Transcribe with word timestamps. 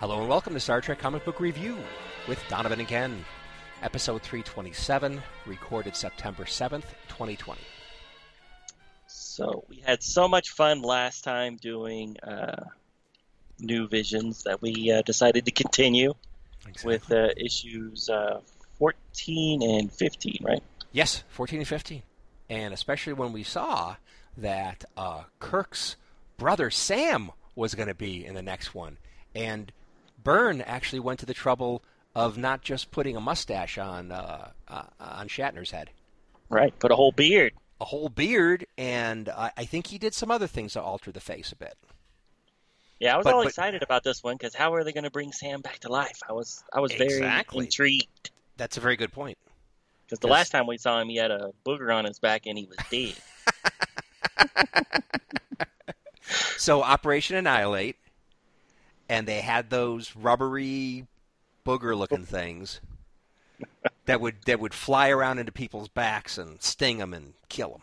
Hello 0.00 0.20
and 0.20 0.28
welcome 0.28 0.54
to 0.54 0.60
Star 0.60 0.80
Trek 0.80 0.98
Comic 0.98 1.24
Book 1.24 1.40
Review 1.40 1.76
with 2.28 2.40
Donovan 2.48 2.78
and 2.78 2.88
Ken. 2.88 3.24
Episode 3.82 4.22
327, 4.22 5.20
recorded 5.46 5.94
September 5.94 6.44
7th, 6.44 6.84
2020. 7.08 7.60
So 9.06 9.64
we 9.68 9.76
had 9.84 10.02
so 10.02 10.28
much 10.28 10.50
fun 10.50 10.82
last 10.82 11.22
time 11.24 11.56
doing 11.56 12.16
uh, 12.20 12.64
New 13.60 13.88
Visions 13.88 14.42
that 14.44 14.60
we 14.60 14.90
uh, 14.92 15.02
decided 15.02 15.44
to 15.46 15.52
continue 15.52 16.14
Exactly. 16.68 16.92
with 16.92 17.12
uh, 17.12 17.28
issues 17.36 18.08
uh, 18.08 18.40
14 18.78 19.62
and 19.62 19.92
15, 19.92 20.38
right? 20.42 20.62
Yes, 20.92 21.22
14 21.28 21.60
and 21.60 21.68
15. 21.68 22.02
And 22.50 22.74
especially 22.74 23.12
when 23.12 23.32
we 23.32 23.42
saw 23.42 23.96
that 24.36 24.84
uh, 24.96 25.24
Kirk's 25.38 25.96
brother 26.36 26.70
Sam 26.70 27.30
was 27.54 27.74
going 27.74 27.88
to 27.88 27.94
be 27.94 28.24
in 28.24 28.34
the 28.34 28.42
next 28.42 28.74
one. 28.74 28.98
And 29.34 29.70
Byrne 30.28 30.60
actually 30.60 31.00
went 31.00 31.20
to 31.20 31.26
the 31.26 31.32
trouble 31.34 31.82
of 32.14 32.36
not 32.36 32.60
just 32.60 32.90
putting 32.90 33.16
a 33.16 33.20
mustache 33.20 33.78
on 33.78 34.12
uh, 34.12 34.50
uh, 34.68 34.82
on 35.00 35.28
Shatner's 35.28 35.70
head, 35.70 35.88
Right. 36.50 36.76
Put 36.78 36.90
a 36.92 36.96
whole 36.96 37.12
beard. 37.12 37.54
a 37.80 37.84
whole 37.86 38.08
beard, 38.10 38.66
and 38.76 39.28
I 39.30 39.52
I 39.56 39.64
think 39.64 39.86
he 39.86 39.96
did 39.98 40.12
some 40.12 40.30
other 40.30 40.46
things 40.46 40.74
to 40.74 40.82
alter 40.82 41.10
the 41.12 41.20
face 41.20 41.50
a 41.52 41.56
bit. 41.56 41.78
Yeah, 43.00 43.14
I 43.14 43.16
was 43.16 43.24
But- 43.24 43.34
all 43.34 43.40
but- 43.42 43.48
excited 43.48 43.82
about 43.82 44.02
this 44.04 44.22
one 44.22 44.34
because 44.36 44.54
how 44.54 44.74
are 44.74 44.84
they 44.84 44.92
going 44.92 45.04
to 45.04 45.10
bring 45.10 45.32
Sam 45.32 45.60
back 45.62 45.78
to 45.80 45.88
life? 45.88 46.18
I 46.28 46.32
was 46.34 46.62
I 46.72 46.80
was 46.80 46.92
very 46.92 47.14
Exactly. 47.14 47.64
intrigued 47.64 48.30
That's 48.58 48.76
a 48.76 48.80
very 48.80 48.96
good 48.96 49.12
point. 49.12 49.38
because 50.04 50.18
the 50.18 50.26
last 50.28 50.50
time 50.50 50.66
we 50.66 50.76
saw 50.78 51.00
him, 51.00 51.08
he 51.08 51.16
had 51.16 51.30
a 51.30 51.52
booger 51.64 51.94
on 51.94 52.04
his 52.04 52.18
back 52.18 52.44
and 52.46 52.58
he 52.58 52.66
was 52.66 52.76
dead. 52.90 53.14
So 56.58 56.82
Operation 56.82 57.36
Annihilate, 57.36 57.96
and 59.08 59.26
they 59.26 59.40
had 59.40 59.70
those 59.70 60.14
rubbery 60.16 61.06
booger-looking 61.64 62.24
things 62.24 62.80
that 64.06 64.20
would 64.20 64.36
that 64.46 64.60
would 64.60 64.74
fly 64.74 65.10
around 65.10 65.38
into 65.38 65.52
people's 65.52 65.88
backs 65.88 66.38
and 66.38 66.62
sting 66.62 66.98
them 66.98 67.12
and 67.12 67.34
kill 67.48 67.70
them. 67.70 67.82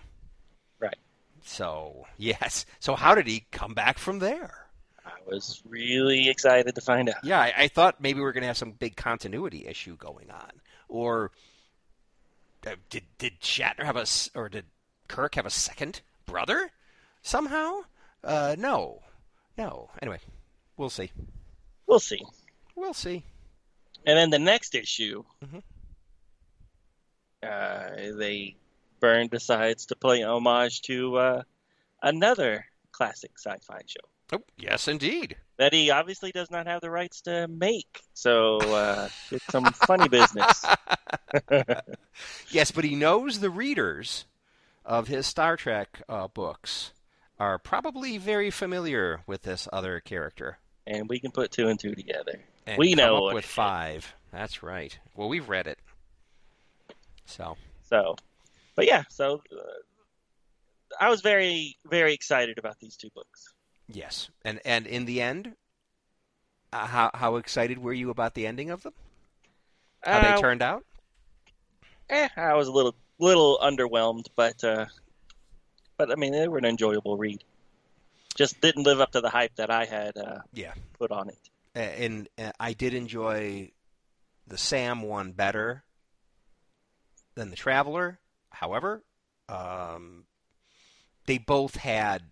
Right. 0.80 0.98
So 1.44 2.08
yes. 2.18 2.66
So 2.80 2.96
how 2.96 3.16
did 3.16 3.28
he 3.28 3.46
come 3.52 3.74
back 3.74 3.98
from 3.98 4.20
there? 4.20 4.66
I 5.06 5.12
was 5.28 5.62
really 5.68 6.30
excited 6.30 6.74
to 6.74 6.82
find 6.82 7.10
out. 7.10 7.24
Yeah, 7.24 7.40
I, 7.40 7.54
I 7.58 7.68
thought 7.68 8.02
maybe 8.02 8.20
we 8.20 8.24
were 8.24 8.34
going 8.34 8.42
to 8.42 8.48
have 8.48 8.58
some 8.58 8.72
big 8.72 8.96
continuity 8.96 9.68
issue 9.68 9.96
going 9.98 10.32
on, 10.32 10.52
or 10.90 11.32
uh, 12.66 12.72
did 12.90 13.04
did 13.20 13.40
Shatner 13.42 13.84
have 13.84 13.98
a 13.98 14.06
or 14.34 14.50
did 14.50 14.66
Kirk 15.08 15.36
have 15.36 15.46
a 15.46 15.52
second 15.52 16.02
brother 16.26 16.72
somehow? 17.22 17.82
Uh, 18.24 18.56
no, 18.58 19.02
no. 19.58 19.92
Anyway, 20.02 20.20
we'll 20.78 20.90
see. 20.90 21.12
We'll 21.88 22.00
see. 22.00 22.22
We'll 22.76 22.94
see. 22.94 23.24
And 24.06 24.18
then 24.18 24.30
the 24.30 24.40
next 24.40 24.76
issue, 24.76 25.24
Mhm. 25.44 25.64
uh, 27.44 28.18
they 28.18 28.56
Byrne 29.00 29.28
decides 29.28 29.88
to 29.88 29.96
play 29.96 30.24
homage 30.24 30.82
to 30.84 31.18
uh, 31.18 31.44
another 32.02 32.66
classic 32.92 33.32
sci-fi 33.38 33.82
show 33.86 34.00
Oh, 34.38 34.44
yes, 34.58 34.88
indeed. 34.88 35.36
that 35.58 35.74
he 35.74 35.92
obviously 35.92 36.32
does 36.32 36.50
not 36.50 36.66
have 36.66 36.82
the 36.82 36.90
rights 36.90 37.22
to 37.22 37.48
make. 37.48 38.02
So 38.14 38.58
uh, 38.58 39.10
it's 39.32 39.46
some 39.52 39.66
funny 39.66 40.08
business. 40.10 40.66
Yes, 42.50 42.72
but 42.72 42.86
he 42.86 42.96
knows 42.96 43.40
the 43.40 43.50
readers 43.50 44.26
of 44.86 45.08
his 45.10 45.28
Star 45.28 45.58
Trek 45.58 46.02
uh, 46.08 46.28
books 46.30 46.94
are 47.38 47.58
probably 47.60 48.18
very 48.18 48.50
familiar 48.50 49.22
with 49.28 49.42
this 49.44 49.68
other 49.74 50.00
character. 50.00 50.60
And 50.88 51.08
we 51.10 51.20
can 51.20 51.32
put 51.32 51.52
two 51.52 51.68
and 51.68 51.80
two 51.80 51.96
together. 51.96 52.40
And 52.68 52.78
We 52.78 52.94
know 52.96 53.22
what 53.22 53.36
with 53.36 53.46
five. 53.46 54.14
That's 54.32 54.64
right. 54.64 54.98
Well, 55.16 55.30
we've 55.30 55.48
read 55.50 55.68
it. 55.68 55.80
So 57.26 57.58
So, 57.84 58.16
but 58.76 58.86
yeah, 58.88 59.04
so 59.10 59.42
uh, 59.52 59.62
I 61.00 61.10
was 61.10 61.22
very, 61.22 61.78
very 61.86 62.14
excited 62.14 62.58
about 62.58 62.80
these 62.80 62.96
two 62.98 63.10
books. 63.16 63.54
yes, 63.88 64.30
and 64.44 64.60
and 64.66 64.86
in 64.88 65.06
the 65.06 65.22
end, 65.22 65.54
uh, 66.74 66.86
how 66.86 67.12
how 67.14 67.36
excited 67.38 67.78
were 67.78 67.94
you 67.94 68.10
about 68.10 68.34
the 68.34 68.46
ending 68.48 68.70
of 68.70 68.84
them? 68.84 68.94
How 70.04 70.20
Uh, 70.20 70.36
they 70.36 70.42
turned 70.42 70.62
out? 70.62 70.84
eh, 72.10 72.30
I 72.38 72.54
was 72.54 72.68
a 72.68 72.72
little, 72.72 72.96
little 73.18 73.58
underwhelmed, 73.64 74.28
but, 74.36 74.64
uh, 74.64 74.86
but 75.98 76.12
I 76.12 76.16
mean, 76.16 76.32
they 76.34 76.48
were 76.48 76.60
an 76.60 76.66
enjoyable 76.66 77.18
read. 77.18 77.44
Just 78.36 78.60
didn't 78.62 78.84
live 78.84 79.00
up 79.02 79.12
to 79.14 79.22
the 79.22 79.30
hype 79.30 79.56
that 79.56 79.70
I 79.70 79.86
had 79.86 80.18
uh, 80.18 80.40
Yeah. 80.54 80.74
put 81.00 81.12
on 81.12 81.30
it. 81.30 81.38
And 81.74 82.30
I 82.60 82.74
did 82.74 82.94
enjoy 82.94 83.72
the 84.48 84.58
Sam 84.58 85.02
one 85.02 85.32
better 85.32 85.84
than 87.36 87.50
the 87.50 87.56
Traveler. 87.56 88.20
However, 88.52 89.04
um, 89.50 90.26
they 91.26 91.38
both 91.38 91.76
had 91.76 92.24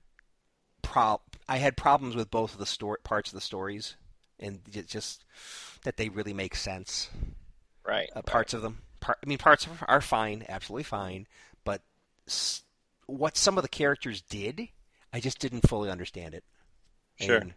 prob. 0.81 1.21
I 1.47 1.57
had 1.57 1.75
problems 1.75 2.15
with 2.15 2.31
both 2.31 2.53
of 2.53 2.59
the 2.59 2.65
story 2.65 2.99
parts 3.03 3.29
of 3.29 3.35
the 3.35 3.41
stories, 3.41 3.95
and 4.39 4.61
just 4.87 5.25
that 5.83 5.97
they 5.97 6.07
really 6.09 6.33
make 6.33 6.55
sense. 6.55 7.09
Right. 7.85 8.09
Uh, 8.15 8.21
parts 8.21 8.53
of 8.53 8.61
them. 8.61 8.81
Part, 9.01 9.17
I 9.23 9.27
mean, 9.27 9.37
parts 9.37 9.67
are 9.87 9.99
fine, 10.01 10.45
absolutely 10.47 10.83
fine, 10.83 11.27
but 11.65 11.81
s- 12.27 12.63
what 13.07 13.35
some 13.35 13.57
of 13.57 13.63
the 13.63 13.67
characters 13.67 14.21
did, 14.21 14.69
I 15.13 15.19
just 15.19 15.39
didn't 15.39 15.67
fully 15.69 15.89
understand 15.89 16.33
it. 16.33 16.43
Sure. 17.19 17.37
And 17.37 17.53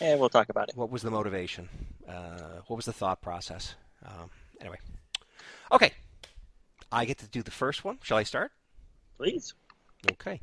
Yeah, 0.00 0.14
we'll 0.16 0.28
talk 0.30 0.48
about 0.48 0.70
it. 0.70 0.76
what 0.76 0.90
was 0.90 1.02
the 1.02 1.10
motivation? 1.10 1.68
Uh, 2.08 2.60
what 2.66 2.76
was 2.76 2.86
the 2.86 2.92
thought 2.92 3.20
process? 3.20 3.74
Um, 4.04 4.30
anyway, 4.60 4.78
okay. 5.72 5.92
I 6.90 7.04
get 7.04 7.18
to 7.18 7.28
do 7.28 7.42
the 7.42 7.50
first 7.50 7.84
one. 7.84 7.98
Shall 8.02 8.16
I 8.18 8.22
start? 8.22 8.52
Please. 9.18 9.54
Okay. 10.12 10.40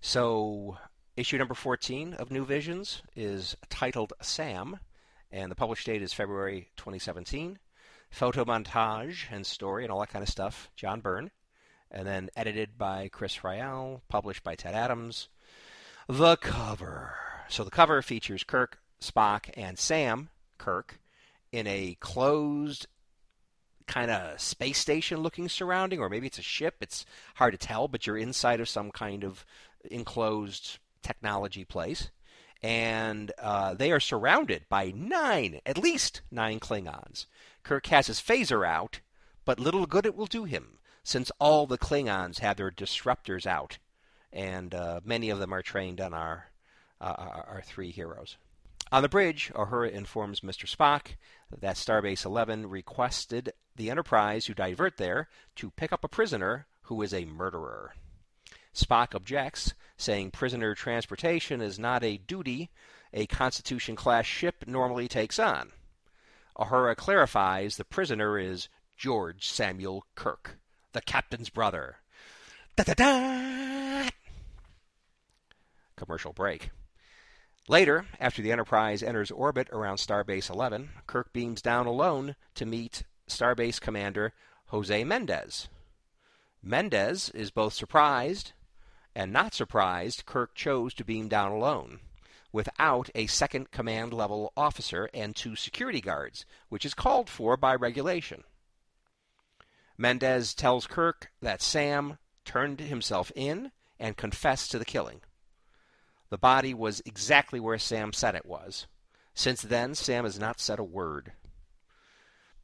So, 0.00 0.76
issue 1.16 1.38
number 1.38 1.54
14 1.54 2.14
of 2.14 2.30
New 2.30 2.44
Visions 2.44 3.02
is 3.16 3.56
titled 3.68 4.12
Sam, 4.20 4.78
and 5.30 5.50
the 5.50 5.56
published 5.56 5.86
date 5.86 6.02
is 6.02 6.12
February 6.12 6.68
2017. 6.76 7.58
Photo 8.10 8.44
montage 8.44 9.24
and 9.30 9.46
story 9.46 9.84
and 9.84 9.92
all 9.92 10.00
that 10.00 10.08
kind 10.08 10.22
of 10.22 10.28
stuff, 10.28 10.70
John 10.76 11.00
Byrne. 11.00 11.30
And 11.90 12.06
then 12.06 12.30
edited 12.36 12.76
by 12.78 13.08
Chris 13.08 13.38
Ryall, 13.38 14.00
published 14.08 14.42
by 14.42 14.54
Ted 14.54 14.74
Adams. 14.74 15.28
The 16.10 16.36
cover. 16.38 17.14
So, 17.48 17.64
the 17.64 17.70
cover 17.70 18.00
features 18.00 18.42
Kirk, 18.42 18.78
Spock, 18.98 19.50
and 19.58 19.78
Sam, 19.78 20.30
Kirk, 20.56 20.98
in 21.52 21.66
a 21.66 21.98
closed 22.00 22.86
kind 23.86 24.10
of 24.10 24.40
space 24.40 24.78
station 24.78 25.18
looking 25.18 25.50
surrounding, 25.50 26.00
or 26.00 26.08
maybe 26.08 26.26
it's 26.26 26.38
a 26.38 26.42
ship. 26.42 26.76
It's 26.80 27.04
hard 27.34 27.52
to 27.52 27.58
tell, 27.58 27.88
but 27.88 28.06
you're 28.06 28.16
inside 28.16 28.58
of 28.58 28.70
some 28.70 28.90
kind 28.90 29.22
of 29.22 29.44
enclosed 29.90 30.78
technology 31.02 31.66
place. 31.66 32.10
And 32.62 33.30
uh, 33.38 33.74
they 33.74 33.92
are 33.92 34.00
surrounded 34.00 34.64
by 34.70 34.94
nine, 34.96 35.60
at 35.66 35.76
least 35.76 36.22
nine 36.30 36.58
Klingons. 36.58 37.26
Kirk 37.62 37.86
has 37.88 38.06
his 38.06 38.18
phaser 38.18 38.66
out, 38.66 39.00
but 39.44 39.60
little 39.60 39.84
good 39.84 40.06
it 40.06 40.16
will 40.16 40.26
do 40.26 40.44
him, 40.44 40.78
since 41.04 41.30
all 41.38 41.66
the 41.66 41.76
Klingons 41.76 42.38
have 42.38 42.56
their 42.56 42.70
disruptors 42.70 43.46
out, 43.46 43.76
and 44.32 44.74
uh, 44.74 45.00
many 45.04 45.30
of 45.30 45.38
them 45.38 45.52
are 45.52 45.62
trained 45.62 46.00
on 46.00 46.14
our, 46.14 46.50
uh, 47.00 47.14
our, 47.48 47.62
three 47.64 47.90
heroes. 47.90 48.36
On 48.90 49.02
the 49.02 49.08
bridge, 49.08 49.50
Uhura 49.54 49.90
informs 49.90 50.40
Mr. 50.40 50.66
Spock 50.66 51.16
that 51.60 51.76
Starbase 51.76 52.24
11 52.24 52.68
requested 52.68 53.52
the 53.76 53.90
Enterprise 53.90 54.46
who 54.46 54.54
divert 54.54 54.96
there 54.96 55.28
to 55.56 55.70
pick 55.70 55.92
up 55.92 56.04
a 56.04 56.08
prisoner 56.08 56.66
who 56.82 57.00
is 57.02 57.12
a 57.12 57.26
murderer. 57.26 57.94
Spock 58.74 59.14
objects, 59.14 59.74
saying 59.96 60.30
prisoner 60.30 60.74
transportation 60.74 61.60
is 61.60 61.78
not 61.78 62.02
a 62.02 62.18
duty 62.18 62.70
a 63.12 63.26
Constitution 63.26 63.96
class 63.96 64.26
ship 64.26 64.64
normally 64.66 65.08
takes 65.08 65.38
on. 65.38 65.72
Uhura 66.58 66.96
clarifies 66.96 67.76
the 67.76 67.84
prisoner 67.84 68.38
is 68.38 68.68
George 68.96 69.48
Samuel 69.48 70.04
Kirk, 70.14 70.58
the 70.92 71.00
captain's 71.00 71.50
brother. 71.50 71.98
Da 72.78 72.84
da 72.84 72.94
da! 72.94 74.08
Commercial 75.96 76.32
break. 76.32 76.70
Later, 77.66 78.06
after 78.20 78.40
the 78.40 78.52
Enterprise 78.52 79.02
enters 79.02 79.32
orbit 79.32 79.68
around 79.72 79.96
Starbase 79.96 80.48
11, 80.48 80.90
Kirk 81.08 81.32
beams 81.32 81.60
down 81.60 81.88
alone 81.88 82.36
to 82.54 82.64
meet 82.64 83.02
Starbase 83.28 83.80
Commander 83.80 84.32
Jose 84.66 85.02
Mendez. 85.02 85.68
Mendez 86.62 87.30
is 87.30 87.50
both 87.50 87.72
surprised 87.72 88.52
and 89.12 89.32
not 89.32 89.54
surprised 89.54 90.24
Kirk 90.24 90.54
chose 90.54 90.94
to 90.94 91.04
beam 91.04 91.26
down 91.26 91.50
alone, 91.50 91.98
without 92.52 93.10
a 93.12 93.26
second 93.26 93.72
command 93.72 94.12
level 94.12 94.52
officer 94.56 95.10
and 95.12 95.34
two 95.34 95.56
security 95.56 96.00
guards, 96.00 96.46
which 96.68 96.86
is 96.86 96.94
called 96.94 97.28
for 97.28 97.56
by 97.56 97.74
regulation. 97.74 98.44
Mendez 99.96 100.54
tells 100.54 100.86
Kirk 100.86 101.32
that 101.42 101.60
Sam 101.60 102.18
turned 102.48 102.80
himself 102.80 103.30
in 103.36 103.70
and 104.00 104.16
confessed 104.16 104.70
to 104.70 104.78
the 104.78 104.84
killing. 104.86 105.20
The 106.30 106.38
body 106.38 106.72
was 106.72 107.02
exactly 107.04 107.60
where 107.60 107.78
Sam 107.78 108.14
said 108.14 108.34
it 108.34 108.46
was. 108.46 108.86
Since 109.34 109.60
then, 109.62 109.94
Sam 109.94 110.24
has 110.24 110.38
not 110.38 110.58
said 110.58 110.78
a 110.78 110.84
word. 110.84 111.32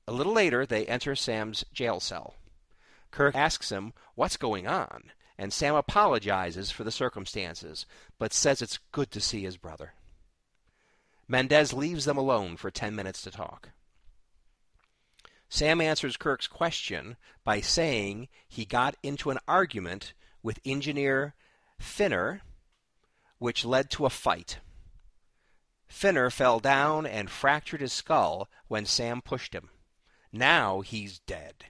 A 0.08 0.12
little 0.12 0.32
later, 0.32 0.64
they 0.64 0.86
enter 0.86 1.14
Sam's 1.14 1.66
jail 1.74 2.00
cell. 2.00 2.34
Kirk 3.10 3.34
asks 3.34 3.70
him 3.70 3.92
what's 4.14 4.38
going 4.38 4.66
on, 4.66 5.12
and 5.36 5.52
Sam 5.52 5.74
apologizes 5.74 6.70
for 6.70 6.82
the 6.82 6.90
circumstances, 6.90 7.84
but 8.18 8.32
says 8.32 8.62
it's 8.62 8.80
good 8.90 9.10
to 9.10 9.20
see 9.20 9.42
his 9.42 9.58
brother. 9.58 9.92
Mendez 11.28 11.74
leaves 11.74 12.06
them 12.06 12.16
alone 12.16 12.56
for 12.56 12.70
ten 12.70 12.96
minutes 12.96 13.20
to 13.22 13.30
talk. 13.30 13.68
Sam 15.54 15.80
answers 15.80 16.16
Kirk's 16.16 16.48
question 16.48 17.16
by 17.44 17.60
saying 17.60 18.26
he 18.48 18.64
got 18.64 18.96
into 19.04 19.30
an 19.30 19.38
argument 19.46 20.12
with 20.42 20.58
engineer 20.64 21.36
Finner, 21.78 22.40
which 23.38 23.64
led 23.64 23.88
to 23.90 24.04
a 24.04 24.10
fight. 24.10 24.58
Finner 25.86 26.28
fell 26.28 26.58
down 26.58 27.06
and 27.06 27.30
fractured 27.30 27.82
his 27.82 27.92
skull 27.92 28.50
when 28.66 28.84
Sam 28.84 29.22
pushed 29.22 29.54
him. 29.54 29.70
Now 30.32 30.80
he's 30.80 31.20
dead. 31.20 31.66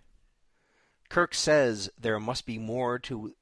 Kirk 1.11 1.35
says 1.35 1.91
there 2.01 2.19
must 2.19 2.47
be 2.47 2.57
more 2.57 2.99
to 3.01 3.35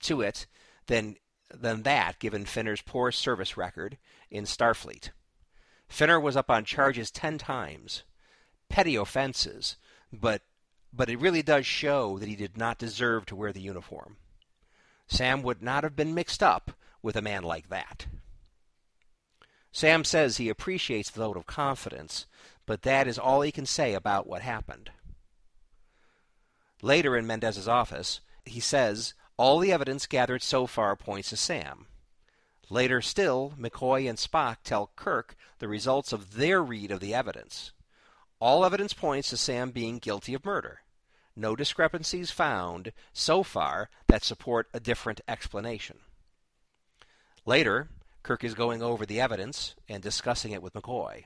to 0.00 0.22
it 0.22 0.46
than 0.86 1.16
than 1.52 1.82
that 1.82 2.18
given 2.18 2.46
Finner's 2.46 2.80
poor 2.80 3.12
service 3.12 3.58
record 3.58 3.98
in 4.30 4.44
Starfleet. 4.44 5.10
Finner 5.90 6.18
was 6.18 6.38
up 6.38 6.50
on 6.50 6.64
charges 6.64 7.10
10 7.10 7.36
times. 7.36 8.04
Petty 8.70 8.94
offenses, 8.94 9.76
but 10.12 10.42
but 10.92 11.08
it 11.08 11.20
really 11.20 11.42
does 11.42 11.66
show 11.66 12.18
that 12.18 12.28
he 12.28 12.34
did 12.34 12.56
not 12.56 12.78
deserve 12.78 13.24
to 13.26 13.36
wear 13.36 13.52
the 13.52 13.60
uniform. 13.60 14.16
Sam 15.06 15.42
would 15.42 15.62
not 15.62 15.84
have 15.84 15.94
been 15.94 16.14
mixed 16.14 16.42
up 16.42 16.72
with 17.02 17.16
a 17.16 17.22
man 17.22 17.44
like 17.44 17.68
that. 17.68 18.06
Sam 19.72 20.02
says 20.02 20.36
he 20.36 20.48
appreciates 20.48 21.10
the 21.10 21.20
vote 21.20 21.36
of 21.36 21.46
confidence, 21.46 22.26
but 22.66 22.82
that 22.82 23.06
is 23.06 23.18
all 23.18 23.42
he 23.42 23.52
can 23.52 23.66
say 23.66 23.94
about 23.94 24.26
what 24.26 24.42
happened. 24.42 24.90
Later 26.82 27.16
in 27.16 27.26
Mendez's 27.26 27.68
office, 27.68 28.20
he 28.44 28.60
says 28.60 29.14
all 29.36 29.58
the 29.58 29.72
evidence 29.72 30.06
gathered 30.06 30.42
so 30.42 30.66
far 30.66 30.96
points 30.96 31.30
to 31.30 31.36
Sam. 31.36 31.86
Later 32.68 33.00
still, 33.00 33.54
McCoy 33.58 34.08
and 34.08 34.18
Spock 34.18 34.58
tell 34.64 34.92
Kirk 34.96 35.36
the 35.58 35.68
results 35.68 36.12
of 36.12 36.34
their 36.34 36.62
read 36.62 36.90
of 36.90 37.00
the 37.00 37.14
evidence. 37.14 37.72
All 38.40 38.64
evidence 38.64 38.94
points 38.94 39.28
to 39.30 39.36
Sam 39.36 39.70
being 39.70 39.98
guilty 39.98 40.32
of 40.32 40.46
murder. 40.46 40.80
No 41.36 41.54
discrepancies 41.54 42.30
found 42.30 42.92
so 43.12 43.42
far 43.42 43.90
that 44.08 44.24
support 44.24 44.68
a 44.72 44.80
different 44.80 45.20
explanation. 45.28 45.98
Later, 47.44 47.90
Kirk 48.22 48.42
is 48.42 48.54
going 48.54 48.82
over 48.82 49.04
the 49.04 49.20
evidence 49.20 49.74
and 49.88 50.02
discussing 50.02 50.52
it 50.52 50.62
with 50.62 50.72
McCoy. 50.72 51.24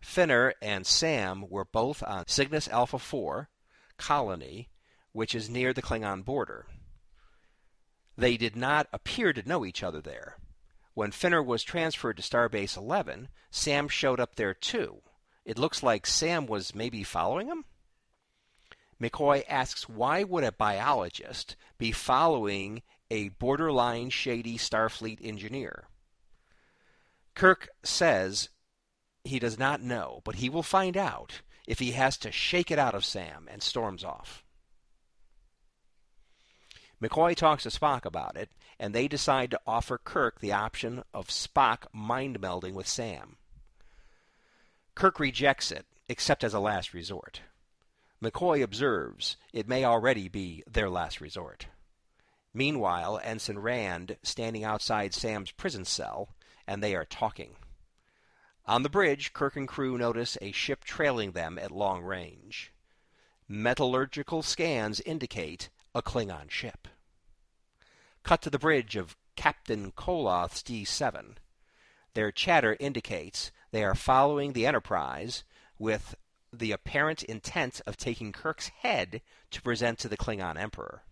Finner 0.00 0.54
and 0.60 0.86
Sam 0.86 1.46
were 1.48 1.64
both 1.64 2.02
on 2.02 2.26
Cygnus 2.26 2.68
Alpha 2.68 2.98
4 2.98 3.48
colony, 3.96 4.68
which 5.12 5.34
is 5.34 5.48
near 5.48 5.72
the 5.72 5.82
Klingon 5.82 6.24
border. 6.24 6.66
They 8.16 8.36
did 8.36 8.54
not 8.54 8.86
appear 8.92 9.32
to 9.32 9.48
know 9.48 9.64
each 9.64 9.82
other 9.82 10.00
there. 10.00 10.36
When 10.94 11.10
Finner 11.10 11.42
was 11.42 11.62
transferred 11.62 12.16
to 12.18 12.22
Starbase 12.22 12.76
11, 12.76 13.28
Sam 13.50 13.88
showed 13.88 14.20
up 14.20 14.36
there 14.36 14.54
too. 14.54 15.02
It 15.46 15.58
looks 15.58 15.80
like 15.80 16.06
Sam 16.08 16.46
was 16.46 16.74
maybe 16.74 17.04
following 17.04 17.46
him? 17.46 17.64
McCoy 19.00 19.44
asks 19.48 19.88
why 19.88 20.24
would 20.24 20.42
a 20.42 20.50
biologist 20.50 21.54
be 21.78 21.92
following 21.92 22.82
a 23.12 23.28
borderline 23.28 24.10
shady 24.10 24.58
Starfleet 24.58 25.20
engineer? 25.22 25.84
Kirk 27.36 27.68
says 27.84 28.48
he 29.22 29.38
does 29.38 29.56
not 29.56 29.80
know, 29.80 30.20
but 30.24 30.36
he 30.36 30.48
will 30.48 30.64
find 30.64 30.96
out 30.96 31.42
if 31.64 31.78
he 31.78 31.92
has 31.92 32.16
to 32.18 32.32
shake 32.32 32.72
it 32.72 32.78
out 32.78 32.96
of 32.96 33.04
Sam 33.04 33.46
and 33.48 33.62
storms 33.62 34.02
off. 34.02 34.44
McCoy 37.00 37.36
talks 37.36 37.62
to 37.62 37.68
Spock 37.68 38.04
about 38.04 38.36
it, 38.36 38.50
and 38.80 38.92
they 38.92 39.06
decide 39.06 39.52
to 39.52 39.60
offer 39.64 39.96
Kirk 39.98 40.40
the 40.40 40.52
option 40.52 41.04
of 41.14 41.28
Spock 41.28 41.84
mind 41.92 42.40
melding 42.40 42.72
with 42.72 42.88
Sam. 42.88 43.36
Kirk 44.96 45.20
rejects 45.20 45.70
it, 45.70 45.86
except 46.08 46.42
as 46.42 46.54
a 46.54 46.58
last 46.58 46.94
resort. 46.94 47.42
McCoy 48.22 48.62
observes 48.62 49.36
it 49.52 49.68
may 49.68 49.84
already 49.84 50.26
be 50.26 50.64
their 50.66 50.88
last 50.88 51.20
resort. 51.20 51.66
Meanwhile, 52.54 53.20
Ensign 53.22 53.58
Rand 53.58 54.16
standing 54.22 54.64
outside 54.64 55.12
Sam's 55.12 55.50
prison 55.50 55.84
cell, 55.84 56.30
and 56.66 56.82
they 56.82 56.96
are 56.96 57.04
talking. 57.04 57.56
On 58.64 58.82
the 58.82 58.88
bridge, 58.88 59.34
Kirk 59.34 59.54
and 59.54 59.68
crew 59.68 59.98
notice 59.98 60.38
a 60.40 60.50
ship 60.52 60.82
trailing 60.82 61.32
them 61.32 61.58
at 61.58 61.70
long 61.70 62.02
range. 62.02 62.72
Metallurgical 63.46 64.42
scans 64.42 65.00
indicate 65.02 65.68
a 65.94 66.00
Klingon 66.00 66.50
ship. 66.50 66.88
Cut 68.22 68.40
to 68.40 68.50
the 68.50 68.58
bridge 68.58 68.96
of 68.96 69.14
Captain 69.36 69.92
Koloth's 69.92 70.62
D7. 70.62 71.36
Their 72.14 72.32
chatter 72.32 72.78
indicates 72.80 73.52
they 73.76 73.84
are 73.84 73.94
following 73.94 74.54
the 74.54 74.64
Enterprise 74.64 75.44
with 75.78 76.14
the 76.50 76.72
apparent 76.72 77.22
intent 77.24 77.82
of 77.86 77.98
taking 77.98 78.32
Kirk's 78.32 78.68
head 78.68 79.20
to 79.50 79.60
present 79.60 79.98
to 79.98 80.08
the 80.08 80.16
Klingon 80.16 80.58
Emperor. 80.58 81.02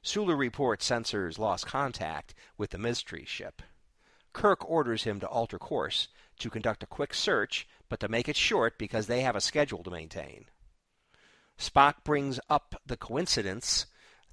Sulu 0.00 0.34
reports 0.34 0.88
sensors 0.88 1.38
lost 1.38 1.66
contact 1.66 2.34
with 2.56 2.70
the 2.70 2.78
mystery 2.78 3.26
ship. 3.26 3.60
Kirk 4.32 4.66
orders 4.66 5.04
him 5.04 5.20
to 5.20 5.28
alter 5.28 5.58
course 5.58 6.08
to 6.38 6.48
conduct 6.48 6.82
a 6.84 6.86
quick 6.86 7.12
search, 7.12 7.68
but 7.90 8.00
to 8.00 8.08
make 8.08 8.30
it 8.30 8.36
short 8.36 8.78
because 8.78 9.06
they 9.06 9.20
have 9.20 9.36
a 9.36 9.40
schedule 9.42 9.82
to 9.82 9.90
maintain. 9.90 10.46
Spock 11.58 11.96
brings 12.02 12.40
up 12.48 12.80
the 12.86 12.96
coincidence 12.96 13.84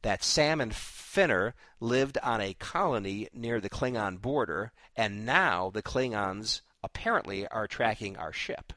that 0.03 0.23
Sam 0.23 0.61
and 0.61 0.73
Finner 0.73 1.53
lived 1.81 2.17
on 2.19 2.39
a 2.39 2.53
colony 2.53 3.27
near 3.33 3.59
the 3.59 3.69
Klingon 3.69 4.21
border, 4.21 4.71
and 4.95 5.25
now 5.25 5.69
the 5.69 5.83
Klingons 5.83 6.61
apparently 6.85 7.47
are 7.47 7.67
tracking 7.67 8.15
our 8.15 8.31
ship. 8.31 8.71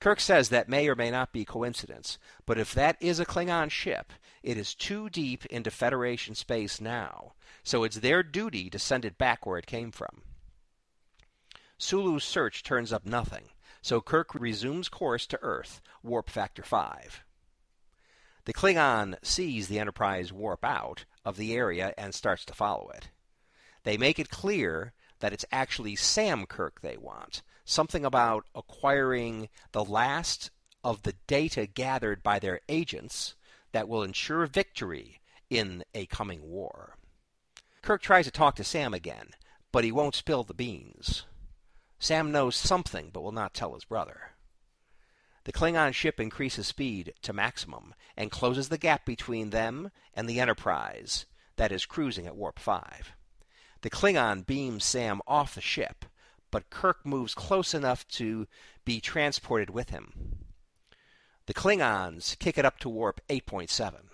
Kirk 0.00 0.20
says 0.20 0.50
that 0.50 0.68
may 0.68 0.86
or 0.86 0.94
may 0.94 1.10
not 1.10 1.32
be 1.32 1.46
coincidence, 1.46 2.18
but 2.44 2.58
if 2.58 2.74
that 2.74 2.96
is 3.00 3.18
a 3.18 3.24
Klingon 3.24 3.70
ship, 3.70 4.12
it 4.42 4.58
is 4.58 4.74
too 4.74 5.08
deep 5.08 5.46
into 5.46 5.70
Federation 5.70 6.34
space 6.34 6.78
now, 6.78 7.32
so 7.62 7.84
it's 7.84 7.96
their 7.96 8.22
duty 8.22 8.68
to 8.68 8.78
send 8.78 9.06
it 9.06 9.16
back 9.16 9.46
where 9.46 9.58
it 9.58 9.66
came 9.66 9.90
from. 9.90 10.22
Sulu's 11.78 12.22
search 12.22 12.62
turns 12.62 12.92
up 12.92 13.06
nothing, 13.06 13.48
so 13.80 14.02
Kirk 14.02 14.34
resumes 14.34 14.90
course 14.90 15.26
to 15.28 15.38
Earth, 15.42 15.80
warp 16.02 16.28
factor 16.28 16.62
5. 16.62 17.24
The 18.44 18.52
Klingon 18.52 19.16
sees 19.22 19.68
the 19.68 19.78
Enterprise 19.78 20.30
warp 20.30 20.62
out 20.64 21.06
of 21.24 21.38
the 21.38 21.54
area 21.54 21.94
and 21.96 22.14
starts 22.14 22.44
to 22.44 22.52
follow 22.52 22.90
it. 22.90 23.08
They 23.84 23.96
make 23.96 24.18
it 24.18 24.28
clear 24.28 24.92
that 25.20 25.32
it's 25.32 25.44
actually 25.52 25.96
Sam 25.96 26.46
Kirk 26.46 26.80
they 26.80 26.96
want, 26.96 27.42
something 27.64 28.04
about 28.04 28.46
acquiring 28.54 29.48
the 29.72 29.84
last 29.84 30.50
of 30.82 31.02
the 31.02 31.14
data 31.26 31.66
gathered 31.66 32.22
by 32.22 32.38
their 32.38 32.60
agents 32.68 33.34
that 33.72 33.88
will 33.88 34.02
ensure 34.02 34.46
victory 34.46 35.20
in 35.48 35.82
a 35.94 36.06
coming 36.06 36.42
war. 36.42 36.96
Kirk 37.82 38.02
tries 38.02 38.24
to 38.26 38.30
talk 38.30 38.56
to 38.56 38.64
Sam 38.64 38.94
again, 38.94 39.30
but 39.72 39.84
he 39.84 39.92
won't 39.92 40.14
spill 40.14 40.44
the 40.44 40.54
beans. 40.54 41.24
Sam 41.98 42.30
knows 42.30 42.56
something 42.56 43.10
but 43.12 43.22
will 43.22 43.32
not 43.32 43.54
tell 43.54 43.74
his 43.74 43.84
brother. 43.84 44.32
The 45.44 45.52
Klingon 45.52 45.92
ship 45.92 46.18
increases 46.18 46.66
speed 46.66 47.14
to 47.22 47.32
maximum 47.32 47.94
and 48.16 48.30
closes 48.30 48.68
the 48.68 48.78
gap 48.78 49.04
between 49.04 49.50
them 49.50 49.90
and 50.14 50.28
the 50.28 50.40
Enterprise 50.40 51.26
that 51.56 51.72
is 51.72 51.86
cruising 51.86 52.26
at 52.26 52.36
warp 52.36 52.58
5. 52.58 53.12
The 53.84 53.90
Klingon 53.90 54.46
beams 54.46 54.82
Sam 54.82 55.20
off 55.26 55.54
the 55.54 55.60
ship, 55.60 56.06
but 56.50 56.70
Kirk 56.70 57.04
moves 57.04 57.34
close 57.34 57.74
enough 57.74 58.08
to 58.12 58.48
be 58.86 58.98
transported 58.98 59.68
with 59.68 59.90
him. 59.90 60.38
The 61.44 61.52
Klingons 61.52 62.38
kick 62.38 62.56
it 62.56 62.64
up 62.64 62.78
to 62.78 62.88
warp 62.88 63.20
8.7. 63.28 64.06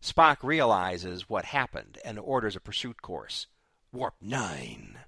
Spock 0.00 0.44
realizes 0.44 1.28
what 1.28 1.46
happened 1.46 1.98
and 2.04 2.20
orders 2.20 2.54
a 2.54 2.60
pursuit 2.60 3.02
course. 3.02 3.48
Warp 3.92 4.14
9. 4.20 5.00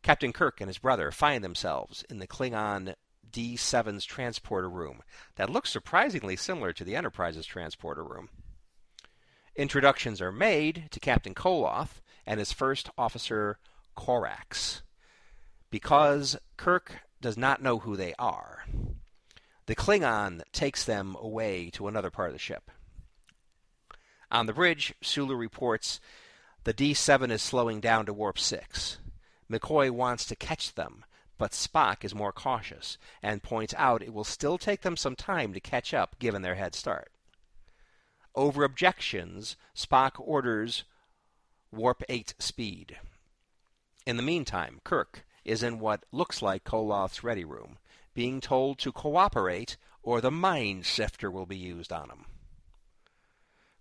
Captain 0.00 0.32
Kirk 0.32 0.62
and 0.62 0.68
his 0.68 0.78
brother 0.78 1.10
find 1.10 1.44
themselves 1.44 2.02
in 2.08 2.18
the 2.18 2.26
Klingon 2.26 2.94
D7's 3.30 4.06
transporter 4.06 4.70
room 4.70 5.02
that 5.36 5.50
looks 5.50 5.68
surprisingly 5.68 6.34
similar 6.34 6.72
to 6.72 6.84
the 6.84 6.96
Enterprise's 6.96 7.44
transporter 7.44 8.02
room. 8.02 8.30
Introductions 9.54 10.22
are 10.22 10.32
made 10.32 10.88
to 10.92 10.98
Captain 10.98 11.34
Koloth 11.34 12.00
and 12.30 12.38
his 12.38 12.52
first 12.52 12.88
officer, 12.96 13.58
Korax. 13.96 14.82
Because 15.68 16.38
Kirk 16.56 17.00
does 17.20 17.36
not 17.36 17.60
know 17.60 17.80
who 17.80 17.96
they 17.96 18.14
are, 18.20 18.64
the 19.66 19.74
Klingon 19.74 20.40
takes 20.52 20.84
them 20.84 21.16
away 21.20 21.70
to 21.70 21.88
another 21.88 22.08
part 22.08 22.28
of 22.28 22.32
the 22.32 22.38
ship. 22.38 22.70
On 24.30 24.46
the 24.46 24.52
bridge, 24.52 24.94
Sulu 25.02 25.34
reports 25.34 25.98
the 26.62 26.72
D7 26.72 27.32
is 27.32 27.42
slowing 27.42 27.80
down 27.80 28.06
to 28.06 28.12
warp 28.12 28.38
6. 28.38 28.98
McCoy 29.50 29.90
wants 29.90 30.24
to 30.26 30.36
catch 30.36 30.76
them, 30.76 31.04
but 31.36 31.50
Spock 31.50 32.04
is 32.04 32.14
more 32.14 32.32
cautious 32.32 32.96
and 33.24 33.42
points 33.42 33.74
out 33.76 34.02
it 34.02 34.14
will 34.14 34.22
still 34.22 34.56
take 34.56 34.82
them 34.82 34.96
some 34.96 35.16
time 35.16 35.52
to 35.52 35.58
catch 35.58 35.92
up 35.92 36.16
given 36.20 36.42
their 36.42 36.54
head 36.54 36.76
start. 36.76 37.10
Over 38.36 38.62
objections, 38.62 39.56
Spock 39.74 40.12
orders 40.20 40.84
warp 41.72 42.02
8 42.08 42.34
speed. 42.38 42.98
In 44.06 44.16
the 44.16 44.22
meantime, 44.22 44.80
Kirk 44.82 45.24
is 45.44 45.62
in 45.62 45.78
what 45.78 46.04
looks 46.10 46.42
like 46.42 46.64
Koloth's 46.64 47.22
ready 47.22 47.44
room, 47.44 47.78
being 48.14 48.40
told 48.40 48.78
to 48.78 48.92
cooperate 48.92 49.76
or 50.02 50.20
the 50.20 50.30
mind 50.30 50.86
sifter 50.86 51.30
will 51.30 51.46
be 51.46 51.56
used 51.56 51.92
on 51.92 52.10
him. 52.10 52.24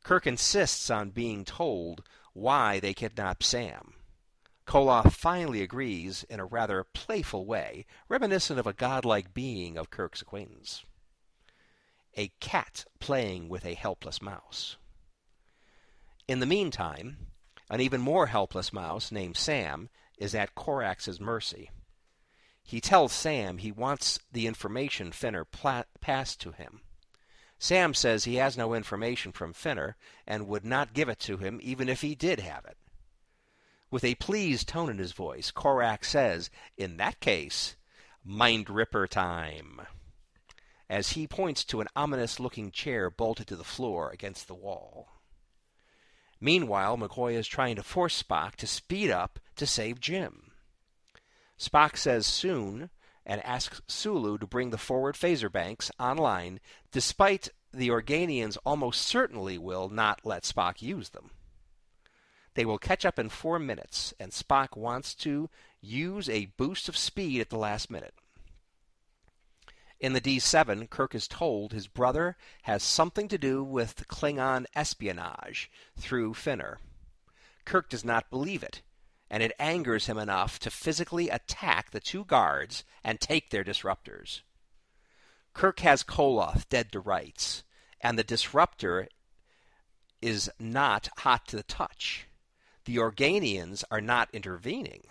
Kirk 0.03 0.27
insists 0.27 0.89
on 0.89 1.09
being 1.09 1.45
told 1.45 2.03
why 2.33 2.79
they 2.79 2.93
kidnapped 2.93 3.43
Sam. 3.43 3.93
Koloth 4.67 5.13
finally 5.13 5.63
agrees 5.63 6.23
in 6.29 6.39
a 6.39 6.45
rather 6.45 6.83
playful 6.83 7.45
way, 7.45 7.85
reminiscent 8.07 8.59
of 8.59 8.67
a 8.67 8.73
godlike 8.73 9.33
being 9.33 9.77
of 9.77 9.89
Kirk's 9.89 10.21
acquaintance. 10.21 10.85
A 12.15 12.31
cat 12.39 12.85
playing 12.99 13.49
with 13.49 13.65
a 13.65 13.73
helpless 13.73 14.21
mouse. 14.21 14.77
In 16.27 16.39
the 16.39 16.45
meantime, 16.45 17.28
an 17.69 17.81
even 17.81 18.01
more 18.01 18.27
helpless 18.27 18.73
mouse 18.73 19.11
named 19.11 19.37
Sam 19.37 19.89
is 20.17 20.33
at 20.33 20.55
Korax's 20.55 21.19
mercy. 21.19 21.69
He 22.63 22.81
tells 22.81 23.13
Sam 23.13 23.57
he 23.57 23.71
wants 23.71 24.19
the 24.31 24.47
information 24.47 25.11
Finner 25.11 25.45
pla- 25.45 25.83
passed 26.01 26.39
to 26.41 26.51
him. 26.51 26.81
Sam 27.57 27.93
says 27.93 28.23
he 28.23 28.35
has 28.35 28.57
no 28.57 28.73
information 28.73 29.31
from 29.31 29.53
Finner 29.53 29.97
and 30.25 30.47
would 30.47 30.63
not 30.63 30.93
give 30.93 31.09
it 31.09 31.19
to 31.19 31.37
him 31.37 31.59
even 31.61 31.89
if 31.89 32.01
he 32.01 32.15
did 32.15 32.39
have 32.39 32.65
it. 32.65 32.77
With 33.91 34.03
a 34.03 34.15
pleased 34.15 34.67
tone 34.67 34.89
in 34.89 34.97
his 34.97 35.13
voice, 35.13 35.51
Korax 35.51 36.05
says, 36.05 36.49
In 36.77 36.97
that 36.97 37.19
case, 37.19 37.75
Mind 38.23 38.69
Ripper 38.69 39.07
time. 39.07 39.81
As 40.89 41.11
he 41.11 41.27
points 41.27 41.63
to 41.65 41.81
an 41.81 41.87
ominous 41.95 42.39
looking 42.39 42.71
chair 42.71 43.09
bolted 43.09 43.47
to 43.47 43.55
the 43.55 43.63
floor 43.63 44.11
against 44.11 44.47
the 44.47 44.55
wall. 44.55 45.18
Meanwhile, 46.41 46.97
McCoy 46.97 47.33
is 47.33 47.47
trying 47.47 47.75
to 47.75 47.83
force 47.83 48.21
Spock 48.21 48.55
to 48.55 48.67
speed 48.67 49.11
up 49.11 49.39
to 49.55 49.65
save 49.65 49.99
Jim. 49.99 50.51
Spock 51.57 51.97
says 51.97 52.25
soon 52.25 52.89
and 53.25 53.45
asks 53.45 53.81
Sulu 53.87 54.37
to 54.37 54.47
bring 54.47 54.69
the 54.69 54.77
forward 54.77 55.15
phaser 55.15 55.51
banks 55.51 55.91
online, 55.99 56.59
despite 56.91 57.49
the 57.73 57.89
Organians 57.89 58.57
almost 58.65 59.01
certainly 59.01 59.57
will 59.57 59.89
not 59.89 60.21
let 60.23 60.43
Spock 60.43 60.81
use 60.81 61.09
them. 61.09 61.31
They 62.55 62.65
will 62.65 62.79
catch 62.79 63.05
up 63.05 63.19
in 63.19 63.29
four 63.29 63.59
minutes, 63.59 64.13
and 64.19 64.31
Spock 64.31 64.75
wants 64.75 65.13
to 65.15 65.49
use 65.81 66.27
a 66.29 66.51
boost 66.57 66.89
of 66.89 66.97
speed 66.97 67.41
at 67.41 67.49
the 67.49 67.57
last 67.57 67.91
minute. 67.91 68.15
In 69.99 70.13
the 70.13 70.21
D7, 70.21 70.89
Kirk 70.89 71.13
is 71.13 71.27
told 71.27 71.73
his 71.73 71.87
brother 71.87 72.37
has 72.61 72.83
something 72.83 73.27
to 73.27 73.37
do 73.37 73.63
with 73.63 74.07
Klingon 74.07 74.65
espionage 74.73 75.69
through 75.97 76.35
Finner. 76.35 76.79
Kirk 77.65 77.89
does 77.89 78.05
not 78.05 78.29
believe 78.29 78.63
it, 78.63 78.81
and 79.29 79.43
it 79.43 79.51
angers 79.59 80.05
him 80.05 80.17
enough 80.17 80.57
to 80.59 80.71
physically 80.71 81.29
attack 81.29 81.91
the 81.91 81.99
two 81.99 82.23
guards 82.23 82.85
and 83.03 83.19
take 83.19 83.49
their 83.49 83.63
disruptors. 83.65 84.39
Kirk 85.53 85.81
has 85.81 86.03
Koloth 86.03 86.69
dead 86.69 86.93
to 86.93 87.01
rights, 87.01 87.63
and 87.99 88.17
the 88.17 88.23
disruptor 88.23 89.09
is 90.21 90.49
not 90.57 91.09
hot 91.17 91.45
to 91.47 91.57
the 91.57 91.63
touch. 91.63 92.25
The 92.85 92.95
Organians 92.95 93.83
are 93.91 94.01
not 94.01 94.29
intervening. 94.31 95.07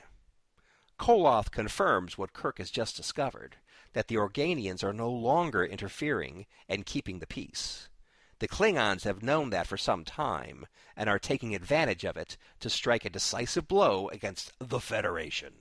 Koloth 0.99 1.51
confirms 1.51 2.17
what 2.17 2.33
Kirk 2.33 2.57
has 2.57 2.71
just 2.71 2.97
discovered 2.97 3.57
that 3.93 4.09
the 4.09 4.17
Organians 4.17 4.83
are 4.83 4.93
no 4.93 5.11
longer 5.11 5.65
interfering 5.65 6.47
and 6.69 6.87
keeping 6.87 7.19
the 7.19 7.27
peace. 7.27 7.89
The 8.41 8.49
Klingons 8.49 9.03
have 9.03 9.23
known 9.23 9.51
that 9.51 9.67
for 9.67 9.77
some 9.77 10.05
time 10.05 10.67
and 10.97 11.09
are 11.09 11.19
taking 11.19 11.55
advantage 11.55 12.05
of 12.05 12.17
it 12.17 12.37
to 12.61 12.71
strike 12.71 13.05
a 13.05 13.11
decisive 13.11 13.67
blow 13.67 14.09
against 14.09 14.53
the 14.61 14.81
Federation. 14.81 15.55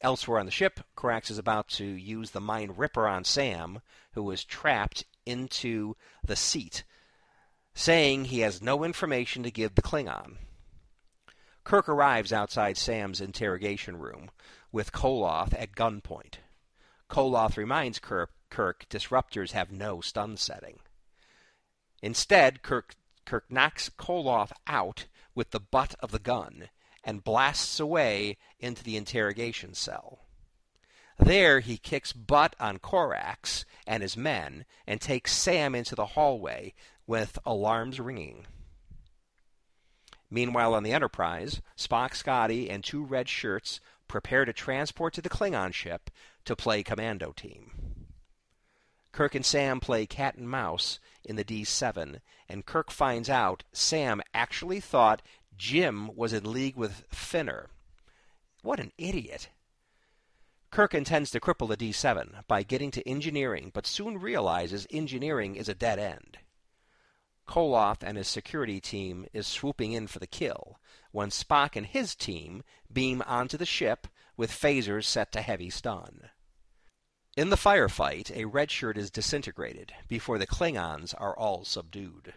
Elsewhere 0.00 0.40
on 0.40 0.46
the 0.46 0.52
ship, 0.52 0.80
Korax 0.96 1.30
is 1.30 1.38
about 1.38 1.68
to 1.68 1.84
use 1.84 2.32
the 2.32 2.40
Mind 2.40 2.78
Ripper 2.78 3.08
on 3.08 3.24
Sam, 3.24 3.80
who 4.12 4.22
was 4.22 4.44
trapped 4.44 5.04
into 5.24 5.96
the 6.24 6.36
seat, 6.36 6.84
saying 7.74 8.26
he 8.26 8.40
has 8.40 8.60
no 8.60 8.84
information 8.84 9.42
to 9.42 9.50
give 9.50 9.74
the 9.74 9.82
Klingon. 9.82 10.36
Kirk 11.64 11.88
arrives 11.88 12.32
outside 12.32 12.76
Sam's 12.76 13.20
interrogation 13.20 13.98
room 13.98 14.30
with 14.70 14.92
Koloth 14.92 15.54
at 15.58 15.72
gunpoint. 15.72 16.36
Koloth 17.08 17.56
reminds 17.56 17.98
Kirk, 17.98 18.30
Kirk 18.50 18.86
disruptors 18.88 19.52
have 19.52 19.70
no 19.70 20.00
stun 20.00 20.36
setting. 20.36 20.80
Instead, 22.02 22.62
Kirk, 22.62 22.94
Kirk 23.24 23.50
knocks 23.50 23.88
Koloth 23.88 24.52
out 24.66 25.06
with 25.34 25.50
the 25.50 25.60
butt 25.60 25.94
of 26.00 26.10
the 26.10 26.18
gun 26.18 26.68
and 27.04 27.24
blasts 27.24 27.78
away 27.78 28.36
into 28.58 28.82
the 28.82 28.96
interrogation 28.96 29.74
cell. 29.74 30.26
There, 31.18 31.60
he 31.60 31.78
kicks 31.78 32.12
butt 32.12 32.54
on 32.60 32.78
Korax 32.78 33.64
and 33.86 34.02
his 34.02 34.16
men 34.16 34.66
and 34.86 35.00
takes 35.00 35.32
Sam 35.32 35.74
into 35.74 35.94
the 35.94 36.06
hallway 36.06 36.74
with 37.06 37.38
alarms 37.46 38.00
ringing. 38.00 38.46
Meanwhile, 40.28 40.74
on 40.74 40.82
the 40.82 40.92
Enterprise, 40.92 41.62
Spock, 41.76 42.14
Scotty, 42.14 42.68
and 42.68 42.82
two 42.82 43.04
red 43.04 43.28
shirts 43.28 43.80
prepare 44.08 44.44
to 44.44 44.52
transport 44.52 45.14
to 45.14 45.22
the 45.22 45.28
Klingon 45.28 45.72
ship 45.72 46.10
to 46.46 46.56
play 46.56 46.82
commando 46.82 47.32
team. 47.32 47.70
Kirk 49.12 49.34
and 49.34 49.46
Sam 49.46 49.80
play 49.80 50.06
cat 50.06 50.36
and 50.36 50.48
mouse 50.48 50.98
in 51.24 51.36
the 51.36 51.44
D7, 51.44 52.20
and 52.48 52.66
Kirk 52.66 52.90
finds 52.90 53.30
out 53.30 53.64
Sam 53.72 54.20
actually 54.34 54.80
thought 54.80 55.22
Jim 55.56 56.14
was 56.14 56.32
in 56.32 56.50
league 56.50 56.76
with 56.76 57.04
Finner. 57.08 57.70
What 58.62 58.80
an 58.80 58.92
idiot! 58.98 59.48
Kirk 60.70 60.92
intends 60.94 61.30
to 61.30 61.40
cripple 61.40 61.68
the 61.68 61.76
D7 61.76 62.46
by 62.46 62.62
getting 62.62 62.90
to 62.90 63.08
engineering, 63.08 63.70
but 63.72 63.86
soon 63.86 64.18
realizes 64.18 64.86
engineering 64.90 65.56
is 65.56 65.68
a 65.68 65.74
dead 65.74 65.98
end. 65.98 66.38
Koloth 67.48 68.02
and 68.02 68.18
his 68.18 68.28
security 68.28 68.80
team 68.80 69.24
is 69.32 69.46
swooping 69.46 69.92
in 69.92 70.08
for 70.08 70.18
the 70.18 70.26
kill 70.26 70.78
when 71.12 71.30
Spock 71.30 71.76
and 71.76 71.86
his 71.86 72.14
team 72.14 72.62
beam 72.92 73.22
onto 73.22 73.56
the 73.56 73.64
ship 73.64 74.08
with 74.36 74.50
phasers 74.50 75.04
set 75.04 75.32
to 75.32 75.40
heavy 75.40 75.70
stun. 75.70 76.28
In 77.36 77.50
the 77.50 77.56
firefight, 77.56 78.30
a 78.30 78.46
redshirt 78.50 78.96
is 78.96 79.10
disintegrated 79.10 79.92
before 80.08 80.38
the 80.38 80.46
Klingons 80.46 81.14
are 81.18 81.36
all 81.36 81.64
subdued. 81.66 82.32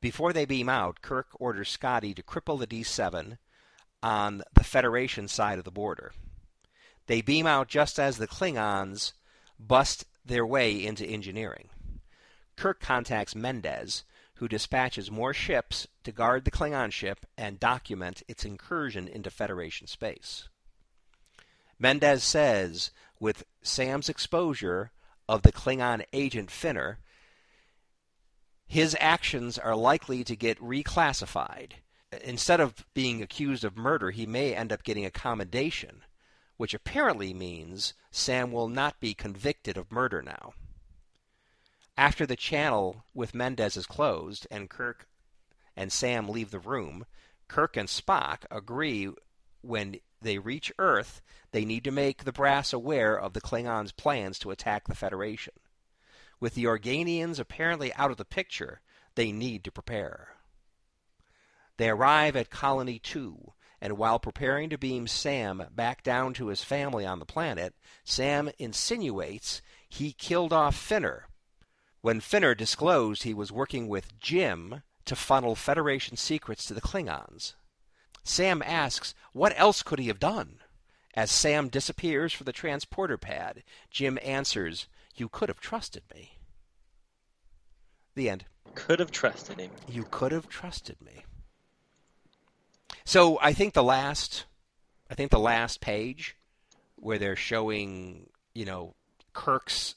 Before 0.00 0.32
they 0.32 0.44
beam 0.44 0.68
out, 0.68 1.02
Kirk 1.02 1.26
orders 1.34 1.68
Scotty 1.68 2.14
to 2.14 2.22
cripple 2.22 2.60
the 2.60 2.66
D7 2.68 3.38
on 4.00 4.42
the 4.54 4.62
Federation 4.62 5.26
side 5.26 5.58
of 5.58 5.64
the 5.64 5.72
border. 5.72 6.12
They 7.08 7.22
beam 7.22 7.44
out 7.44 7.66
just 7.66 7.98
as 7.98 8.18
the 8.18 8.28
Klingons 8.28 9.14
bust 9.58 10.06
their 10.24 10.46
way 10.46 10.86
into 10.86 11.04
engineering. 11.04 11.68
Kirk 12.54 12.78
contacts 12.78 13.34
Mendez, 13.34 14.04
who 14.34 14.46
dispatches 14.46 15.10
more 15.10 15.34
ships 15.34 15.88
to 16.04 16.12
guard 16.12 16.44
the 16.44 16.52
Klingon 16.52 16.92
ship 16.92 17.26
and 17.36 17.58
document 17.58 18.22
its 18.28 18.44
incursion 18.44 19.08
into 19.08 19.30
Federation 19.30 19.88
space. 19.88 20.48
Mendez 21.82 22.22
says, 22.22 22.92
with 23.22 23.44
Sam's 23.62 24.08
exposure 24.08 24.90
of 25.28 25.42
the 25.42 25.52
Klingon 25.52 26.04
agent 26.12 26.50
Finner, 26.50 26.98
his 28.66 28.96
actions 28.98 29.56
are 29.56 29.76
likely 29.76 30.24
to 30.24 30.34
get 30.34 30.58
reclassified. 30.58 31.74
Instead 32.24 32.58
of 32.58 32.84
being 32.94 33.22
accused 33.22 33.62
of 33.62 33.76
murder, 33.76 34.10
he 34.10 34.26
may 34.26 34.56
end 34.56 34.72
up 34.72 34.82
getting 34.82 35.04
a 35.04 35.10
commendation, 35.10 36.02
which 36.56 36.74
apparently 36.74 37.32
means 37.32 37.94
Sam 38.10 38.50
will 38.50 38.68
not 38.68 38.98
be 38.98 39.14
convicted 39.14 39.76
of 39.76 39.92
murder 39.92 40.20
now. 40.20 40.54
After 41.96 42.26
the 42.26 42.34
channel 42.34 43.04
with 43.14 43.36
Mendez 43.36 43.76
is 43.76 43.86
closed 43.86 44.48
and 44.50 44.68
Kirk 44.68 45.06
and 45.76 45.92
Sam 45.92 46.28
leave 46.28 46.50
the 46.50 46.58
room, 46.58 47.06
Kirk 47.46 47.76
and 47.76 47.88
Spock 47.88 48.46
agree 48.50 49.10
when 49.62 49.96
they 50.20 50.38
reach 50.38 50.72
Earth, 50.78 51.22
they 51.52 51.64
need 51.64 51.84
to 51.84 51.90
make 51.90 52.24
the 52.24 52.32
brass 52.32 52.72
aware 52.72 53.18
of 53.18 53.32
the 53.32 53.40
Klingons' 53.40 53.96
plans 53.96 54.38
to 54.40 54.50
attack 54.50 54.86
the 54.86 54.94
Federation. 54.94 55.54
With 56.40 56.54
the 56.54 56.64
Organians 56.64 57.38
apparently 57.38 57.94
out 57.94 58.10
of 58.10 58.16
the 58.16 58.24
picture, 58.24 58.80
they 59.14 59.32
need 59.32 59.64
to 59.64 59.72
prepare. 59.72 60.36
They 61.76 61.88
arrive 61.88 62.36
at 62.36 62.50
Colony 62.50 62.98
2, 62.98 63.52
and 63.80 63.98
while 63.98 64.18
preparing 64.18 64.70
to 64.70 64.78
beam 64.78 65.06
Sam 65.06 65.64
back 65.74 66.02
down 66.02 66.34
to 66.34 66.48
his 66.48 66.62
family 66.62 67.04
on 67.04 67.18
the 67.18 67.24
planet, 67.24 67.74
Sam 68.04 68.50
insinuates 68.58 69.62
he 69.88 70.12
killed 70.12 70.52
off 70.52 70.76
Finner. 70.76 71.28
When 72.00 72.20
Finner 72.20 72.54
disclosed 72.54 73.22
he 73.22 73.34
was 73.34 73.52
working 73.52 73.88
with 73.88 74.18
Jim 74.18 74.82
to 75.04 75.16
funnel 75.16 75.54
Federation 75.54 76.16
secrets 76.16 76.64
to 76.66 76.74
the 76.74 76.80
Klingons. 76.80 77.54
Sam 78.24 78.62
asks, 78.64 79.14
what 79.32 79.52
else 79.56 79.82
could 79.82 79.98
he 79.98 80.08
have 80.08 80.20
done? 80.20 80.58
As 81.14 81.30
Sam 81.30 81.68
disappears 81.68 82.32
for 82.32 82.44
the 82.44 82.52
transporter 82.52 83.18
pad, 83.18 83.62
Jim 83.90 84.18
answers, 84.22 84.86
You 85.14 85.28
could 85.28 85.48
have 85.48 85.60
trusted 85.60 86.02
me. 86.14 86.38
The 88.14 88.30
end. 88.30 88.44
Could 88.74 89.00
have 89.00 89.10
trusted 89.10 89.58
him. 89.60 89.70
You 89.88 90.04
could 90.10 90.32
have 90.32 90.48
trusted 90.48 90.96
me. 91.02 91.24
So 93.04 93.38
I 93.42 93.52
think 93.52 93.74
the 93.74 93.82
last, 93.82 94.46
I 95.10 95.14
think 95.14 95.30
the 95.30 95.38
last 95.38 95.80
page, 95.80 96.36
where 96.96 97.18
they're 97.18 97.36
showing, 97.36 98.30
you 98.54 98.64
know, 98.64 98.94
Kirk's 99.34 99.96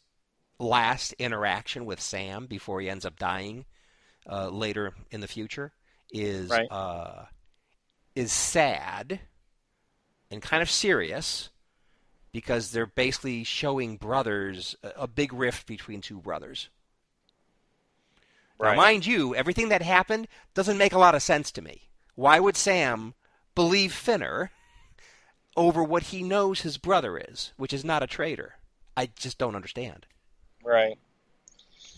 last 0.60 1.14
interaction 1.14 1.86
with 1.86 2.02
Sam 2.02 2.48
before 2.48 2.82
he 2.82 2.90
ends 2.90 3.06
up 3.06 3.18
dying 3.20 3.66
uh, 4.30 4.50
later 4.50 4.94
in 5.12 5.22
the 5.22 5.28
future, 5.28 5.72
is 6.12 6.50
Right. 6.50 6.68
uh, 6.72 7.26
is 8.16 8.32
sad 8.32 9.20
and 10.32 10.42
kind 10.42 10.64
of 10.64 10.70
serious 10.70 11.50
because 12.32 12.72
they're 12.72 12.86
basically 12.86 13.44
showing 13.44 13.98
brothers 13.98 14.76
a, 14.84 14.92
a 15.02 15.08
big 15.08 15.34
rift 15.34 15.68
between 15.68 16.02
two 16.02 16.20
brothers. 16.20 16.70
Now, 18.60 18.68
Right. 18.70 18.78
mind 18.78 19.06
you, 19.06 19.36
everything 19.36 19.70
that 19.70 19.82
happened 19.82 20.28
doesn't 20.54 20.78
make 20.78 20.94
a 20.94 20.98
lot 20.98 21.16
of 21.16 21.22
sense 21.22 21.52
to 21.52 21.62
me. 21.62 21.90
Why 22.16 22.40
would 22.40 22.56
Sam 22.56 23.14
believe 23.54 23.94
Finner 23.94 24.52
over 25.58 25.84
what 25.84 26.04
he 26.04 26.24
knows 26.24 26.62
his 26.62 26.78
brother 26.78 27.18
is, 27.18 27.52
which 27.58 27.74
is 27.74 27.84
not 27.84 28.04
a 28.04 28.08
traitor? 28.08 28.56
I 28.96 29.08
just 29.08 29.38
don't 29.38 29.56
understand. 29.56 30.06
Right. 30.64 30.98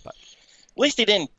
But- 0.03 0.15
At 0.15 0.77
least 0.81 0.97
he 0.97 1.05
didn't 1.05 1.31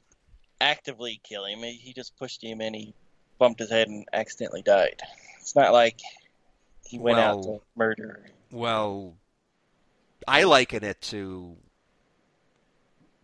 actively 0.61 1.21
kill 1.23 1.45
him. 1.47 1.61
He 1.61 1.73
he 1.75 1.93
just 1.93 2.17
pushed 2.17 2.43
him 2.43 2.61
and 2.61 2.75
he 2.75 2.95
bumped 3.39 3.61
his 3.61 3.71
head 3.71 3.89
and 3.89 4.05
accidentally 4.13 4.63
died. 4.63 5.01
It's 5.41 5.55
not 5.57 5.73
like 5.73 6.01
he 6.87 6.99
went 6.99 7.19
out 7.19 7.43
to 7.45 7.61
murder. 7.77 8.25
Well, 8.51 9.15
I 10.27 10.45
liken 10.45 10.85
it 10.85 11.01
to 11.03 11.57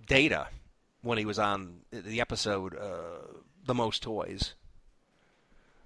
Data 0.06 0.48
when 1.02 1.18
he 1.18 1.24
was 1.24 1.38
on 1.38 1.80
the 1.90 2.20
episode 2.20 2.76
uh, 2.76 3.26
"The 3.64 3.74
Most 3.74 4.02
Toys," 4.02 4.54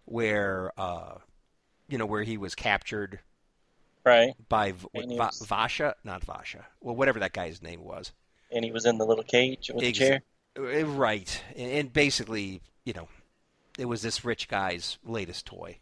where 0.04 0.72
uh, 0.78 1.14
you 1.88 1.98
know 1.98 2.06
where 2.06 2.22
he 2.22 2.36
was 2.36 2.54
captured 2.54 3.20
Right. 4.04 4.34
by 4.48 4.72
v- 4.72 4.86
And 4.94 5.12
he 5.12 5.18
was- 5.18 5.40
Vasha, 5.46 5.94
not 6.02 6.24
Vasha. 6.24 6.64
Well, 6.80 6.96
whatever 6.96 7.18
that 7.20 7.32
guy's 7.32 7.60
name 7.62 7.82
was. 7.84 8.12
And 8.50 8.64
he 8.64 8.72
was 8.72 8.86
in 8.86 8.96
the 8.96 9.04
little 9.04 9.24
cage 9.24 9.70
with 9.74 9.84
Ex- 9.84 9.98
the 9.98 10.04
chair. 10.04 10.22
Uh, 10.56 10.86
Right, 10.86 11.42
and 11.56 11.92
basically, 11.92 12.62
you 12.84 12.92
know, 12.94 13.08
it 13.78 13.86
was 13.86 14.02
this 14.02 14.24
rich 14.24 14.48
guy's 14.48 14.98
latest 15.04 15.46
toy. 15.46 15.78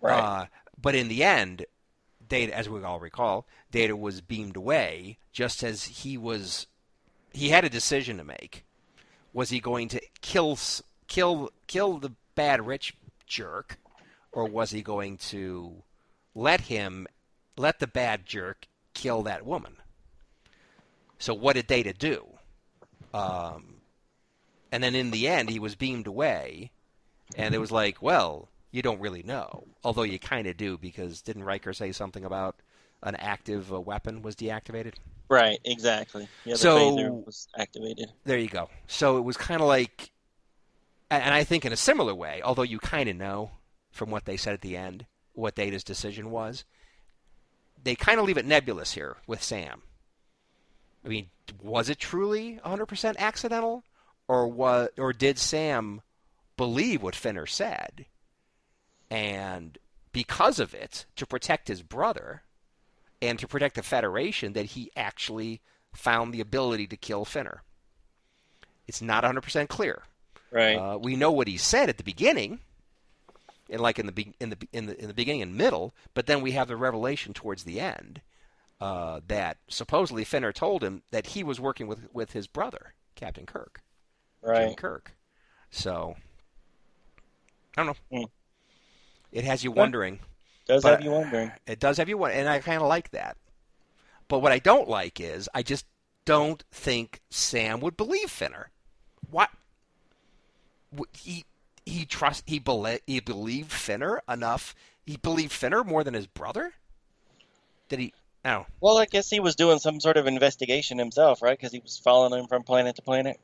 Right. 0.00 0.18
Uh, 0.18 0.46
but 0.80 0.94
in 0.94 1.08
the 1.08 1.22
end, 1.22 1.66
Data, 2.26 2.56
as 2.56 2.68
we 2.68 2.82
all 2.82 2.98
recall, 2.98 3.46
Data 3.70 3.94
was 3.94 4.20
beamed 4.20 4.56
away 4.56 5.18
just 5.32 5.62
as 5.62 5.84
he 5.84 6.16
was. 6.18 6.66
He 7.32 7.50
had 7.50 7.64
a 7.64 7.70
decision 7.70 8.16
to 8.16 8.24
make. 8.24 8.64
Was 9.32 9.50
he 9.50 9.60
going 9.60 9.88
to 9.88 10.00
kill 10.20 10.58
kill 11.06 11.50
kill 11.66 11.98
the 11.98 12.12
bad 12.34 12.66
rich 12.66 12.94
jerk, 13.26 13.78
or 14.32 14.46
was 14.46 14.70
he 14.70 14.82
going 14.82 15.18
to 15.18 15.82
let 16.34 16.62
him 16.62 17.06
let 17.56 17.78
the 17.78 17.86
bad 17.86 18.26
jerk 18.26 18.66
kill 18.94 19.22
that 19.22 19.44
woman? 19.44 19.76
So 21.18 21.34
what 21.34 21.54
did 21.54 21.66
Data 21.66 21.92
do? 21.92 22.26
Um, 23.12 23.80
and 24.70 24.82
then 24.82 24.94
in 24.94 25.10
the 25.10 25.28
end, 25.28 25.50
he 25.50 25.58
was 25.58 25.74
beamed 25.74 26.06
away, 26.06 26.70
and 27.36 27.54
it 27.54 27.58
was 27.58 27.70
like, 27.70 28.00
well, 28.02 28.48
you 28.70 28.82
don't 28.82 29.00
really 29.00 29.22
know, 29.22 29.64
although 29.84 30.02
you 30.02 30.18
kind 30.18 30.46
of 30.46 30.56
do 30.56 30.76
because 30.78 31.22
didn't 31.22 31.44
Riker 31.44 31.72
say 31.72 31.92
something 31.92 32.24
about 32.24 32.56
an 33.02 33.14
active 33.16 33.72
uh, 33.72 33.80
weapon 33.80 34.22
was 34.22 34.34
deactivated? 34.36 34.94
right. 35.30 35.58
Exactly. 35.64 36.26
Yeah. 36.44 36.54
The 36.54 36.58
So- 36.58 36.78
phaser 36.96 37.26
was 37.26 37.48
activated. 37.56 38.10
There 38.24 38.38
you 38.38 38.48
go. 38.48 38.70
So 38.86 39.18
it 39.18 39.22
was 39.22 39.36
kind 39.36 39.60
of 39.60 39.68
like, 39.68 40.10
and 41.10 41.22
and 41.22 41.34
I 41.34 41.44
think 41.44 41.64
in 41.64 41.72
a 41.72 41.76
similar 41.76 42.14
way, 42.14 42.40
although 42.42 42.62
you 42.62 42.78
kind 42.78 43.08
of 43.08 43.16
know 43.16 43.50
from 43.90 44.10
what 44.10 44.24
they 44.24 44.36
said 44.36 44.54
at 44.54 44.60
the 44.62 44.76
end 44.76 45.04
what 45.34 45.54
Data's 45.54 45.84
decision 45.84 46.30
was, 46.30 46.64
they 47.84 47.94
kind 47.94 48.18
of 48.18 48.26
leave 48.26 48.38
it 48.38 48.46
nebulous 48.46 48.92
here 48.94 49.16
with 49.26 49.42
Sam. 49.42 49.82
I 51.04 51.08
mean, 51.08 51.28
was 51.62 51.88
it 51.88 51.98
truly 51.98 52.58
100% 52.64 53.16
accidental, 53.18 53.84
or 54.26 54.48
was, 54.48 54.88
or 54.98 55.12
did 55.12 55.38
Sam 55.38 56.00
believe 56.58 57.02
what 57.02 57.16
Finner 57.16 57.46
said, 57.46 58.04
and 59.10 59.78
because 60.12 60.60
of 60.60 60.74
it, 60.74 61.06
to 61.16 61.26
protect 61.26 61.68
his 61.68 61.82
brother, 61.82 62.42
and 63.22 63.38
to 63.38 63.48
protect 63.48 63.76
the 63.76 63.82
Federation, 63.82 64.52
that 64.52 64.66
he 64.66 64.90
actually 64.94 65.62
found 65.94 66.34
the 66.34 66.42
ability 66.42 66.86
to 66.88 66.96
kill 66.98 67.24
Finner? 67.24 67.62
It's 68.86 69.00
not 69.00 69.24
100% 69.24 69.68
clear. 69.68 70.02
Right. 70.50 70.74
Uh, 70.74 70.98
we 70.98 71.16
know 71.16 71.30
what 71.32 71.48
he 71.48 71.56
said 71.56 71.88
at 71.88 71.96
the 71.96 72.04
beginning, 72.04 72.60
and 73.70 73.80
like 73.80 73.98
in 73.98 74.06
the 74.06 74.12
be- 74.12 74.34
in 74.40 74.50
the 74.50 74.58
in 74.72 74.86
the 74.86 75.00
in 75.00 75.08
the 75.08 75.14
beginning 75.14 75.42
and 75.42 75.54
middle, 75.56 75.94
but 76.14 76.26
then 76.26 76.40
we 76.40 76.52
have 76.52 76.68
the 76.68 76.76
revelation 76.76 77.34
towards 77.34 77.64
the 77.64 77.80
end 77.80 78.22
uh, 78.80 79.20
that 79.26 79.58
supposedly 79.68 80.24
Finner 80.24 80.52
told 80.52 80.82
him 80.82 81.02
that 81.10 81.28
he 81.28 81.42
was 81.42 81.60
working 81.60 81.86
with 81.86 82.08
with 82.12 82.32
his 82.32 82.46
brother, 82.46 82.94
Captain 83.14 83.46
Kirk, 83.46 83.82
Jim 84.42 84.50
right. 84.50 84.76
Kirk. 84.76 85.12
So 85.70 86.16
I 87.78 87.84
don't 87.84 87.96
know. 88.10 88.18
Hmm. 88.18 88.24
It 89.30 89.44
has 89.44 89.62
you 89.62 89.70
wondering. 89.70 90.18
Does 90.66 90.82
have 90.82 91.02
you 91.02 91.12
wondering? 91.12 91.52
It 91.66 91.78
does 91.78 91.98
have 91.98 92.08
you 92.08 92.18
wondering, 92.18 92.40
and 92.40 92.48
I 92.48 92.58
kind 92.58 92.82
of 92.82 92.88
like 92.88 93.10
that. 93.12 93.36
But 94.26 94.40
what 94.40 94.50
I 94.50 94.58
don't 94.58 94.88
like 94.88 95.20
is 95.20 95.48
I 95.54 95.62
just 95.62 95.86
don't 96.24 96.64
think 96.72 97.20
Sam 97.30 97.78
would 97.80 97.96
believe 97.96 98.30
Finner. 98.30 98.70
What? 99.30 99.50
He 101.16 101.44
he 101.86 102.04
trust 102.04 102.44
he 102.46 102.58
believe 102.58 103.00
he 103.06 103.20
believed 103.20 103.70
Finner 103.70 104.22
enough. 104.28 104.74
He 105.06 105.16
believed 105.16 105.52
Finner 105.52 105.84
more 105.84 106.02
than 106.02 106.14
his 106.14 106.26
brother. 106.26 106.72
Did 107.88 108.00
he? 108.00 108.12
No. 108.44 108.66
Well, 108.80 108.98
I 108.98 109.06
guess 109.06 109.30
he 109.30 109.38
was 109.38 109.54
doing 109.54 109.78
some 109.78 110.00
sort 110.00 110.16
of 110.16 110.26
investigation 110.26 110.98
himself, 110.98 111.42
right? 111.42 111.56
Because 111.56 111.72
he 111.72 111.78
was 111.78 111.96
following 111.96 112.38
him 112.38 112.48
from 112.48 112.64
planet 112.64 112.96
to 112.96 113.02
planet. 113.02 113.38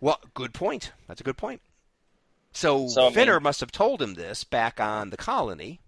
Well, 0.00 0.20
good 0.32 0.54
point. 0.54 0.92
That's 1.08 1.20
a 1.20 1.24
good 1.24 1.36
point. 1.36 1.60
So, 2.52 2.88
So, 2.88 3.02
I 3.02 3.04
mean- 3.06 3.14
Finner 3.14 3.40
must 3.40 3.60
have 3.60 3.72
told 3.72 4.00
him 4.02 4.14
this 4.14 4.44
back 4.44 4.78
on 4.80 5.10
the 5.10 5.16
colony, 5.16 5.80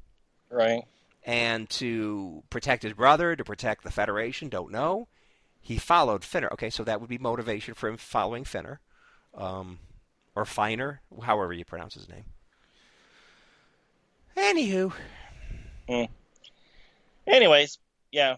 Right. 0.49 0.85
and 1.25 1.69
to 1.71 2.43
protect 2.51 2.83
his 2.83 2.93
brother, 2.95 3.37
to 3.37 3.45
protect 3.45 3.85
the 3.85 3.91
Federation, 3.91 4.49
don't 4.49 4.71
know. 4.73 5.09
He 5.61 5.79
followed 5.79 6.25
Finner. 6.25 6.49
Okay, 6.53 6.71
so 6.71 6.85
that 6.85 7.01
would 7.01 7.09
be 7.11 7.19
motivation 7.19 7.75
for 7.75 7.89
him 7.89 7.97
following 7.97 8.45
Finner, 8.45 8.81
um, 9.35 9.79
or 10.35 10.45
Finer, 10.45 11.01
however 11.23 11.53
you 11.53 11.65
pronounce 11.65 11.95
his 11.95 12.09
name. 12.09 12.25
Anywho, 14.37 14.93
Anyways, 17.27 17.79
yeah, 18.13 18.37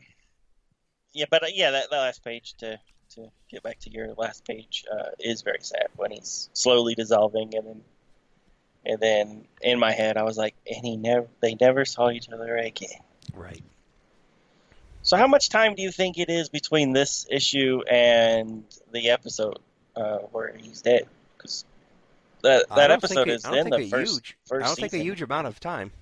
yeah, 1.13 1.25
but 1.31 1.43
uh, 1.43 1.47
yeah, 1.53 1.71
that, 1.73 1.91
that 1.91 1.97
last 1.97 2.23
page 2.25 2.55
to 2.59 2.79
to 3.11 3.31
get 3.51 3.63
back 3.63 3.79
to 3.81 3.91
your 3.91 4.13
last 4.15 4.45
page 4.45 4.85
uh, 4.93 5.11
is 5.19 5.43
very 5.43 5.59
sad 5.61 5.87
when 5.97 6.11
he's 6.13 6.51
slowly 6.53 6.95
dissolving, 6.95 7.55
and 7.57 7.67
then 7.67 7.81
and 8.87 9.01
then 9.01 9.45
in 9.61 9.79
my 9.79 9.93
head 9.93 10.17
I 10.17 10.23
was 10.23 10.39
like, 10.39 10.55
and 10.67 10.85
he 10.85 10.97
never, 10.97 11.27
they 11.41 11.57
never 11.61 11.85
saw 11.85 12.11
each 12.11 12.29
other 12.31 12.57
again. 12.57 13.01
right. 13.35 13.63
So 15.03 15.17
how 15.17 15.29
much 15.29 15.51
time 15.51 15.75
do 15.77 15.83
you 15.83 15.93
think 15.93 16.19
it 16.19 16.29
is 16.31 16.49
between 16.49 16.93
this 16.93 17.27
issue 17.31 17.83
and 17.89 18.65
the 18.93 19.11
episode 19.11 19.59
uh, 19.95 20.19
where 20.33 20.57
he's 20.57 20.83
dead? 20.83 21.07
Because 21.37 21.65
that 22.43 22.67
that 22.75 22.91
episode 22.91 23.29
it- 23.29 23.35
is 23.35 23.45
in 23.45 23.71
the 23.71 23.87
first 23.89 24.15
huge. 24.15 24.37
first 24.47 24.65
I 24.65 24.67
don't 24.67 24.77
think 24.77 24.93
a 24.95 24.99
huge 24.99 25.23
amount 25.23 25.47
of 25.47 25.61
time. 25.61 25.93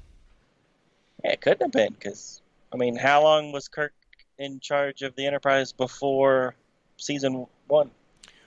Yeah, 1.23 1.33
it 1.33 1.40
couldn't 1.42 1.62
have 1.62 1.73
been 1.73 1.92
because 1.92 2.40
I 2.73 2.77
mean, 2.77 2.97
how 2.97 3.23
long 3.23 3.53
was 3.53 3.68
Kirk 3.68 3.92
in 4.38 4.59
charge 4.61 5.03
of 5.03 5.14
the 5.16 5.27
Enterprise 5.27 5.73
before 5.73 6.55
season 6.97 7.47
one? 7.68 7.90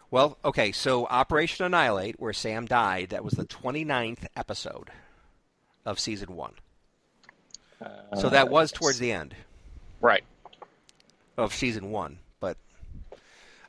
Well, 0.10 0.38
okay, 0.46 0.72
so 0.72 1.06
Operation 1.06 1.66
Annihilate, 1.66 2.20
where 2.20 2.34
Sam 2.34 2.66
died, 2.66 3.10
that 3.10 3.26
was 3.26 3.34
the 3.34 3.46
29th 3.46 4.26
episode 4.36 4.90
of 5.86 6.00
season 6.00 6.36
one. 6.36 6.54
So 8.20 8.30
that 8.30 8.50
was 8.50 8.72
towards 8.72 9.00
the 9.00 9.12
end 9.12 9.36
right. 10.02 10.24
of 11.38 11.54
season 11.54 11.92
one. 11.92 12.20
But 12.40 12.58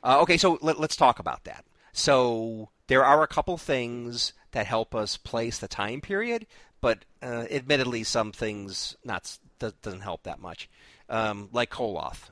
uh, 0.03 0.21
okay, 0.21 0.37
so 0.37 0.57
let, 0.61 0.77
us 0.79 0.95
talk 0.95 1.19
about 1.19 1.43
that. 1.43 1.65
So 1.93 2.69
there 2.87 3.05
are 3.05 3.21
a 3.21 3.27
couple 3.27 3.57
things 3.57 4.33
that 4.51 4.65
help 4.65 4.95
us 4.95 5.17
place 5.17 5.59
the 5.59 5.67
time 5.67 6.01
period, 6.01 6.47
but 6.81 7.05
uh, 7.21 7.45
admittedly, 7.51 8.03
some 8.03 8.31
things 8.31 8.95
not 9.03 9.37
doesn't 9.59 10.01
help 10.01 10.23
that 10.23 10.39
much, 10.39 10.69
um, 11.09 11.49
like 11.51 11.69
Koloth. 11.69 12.29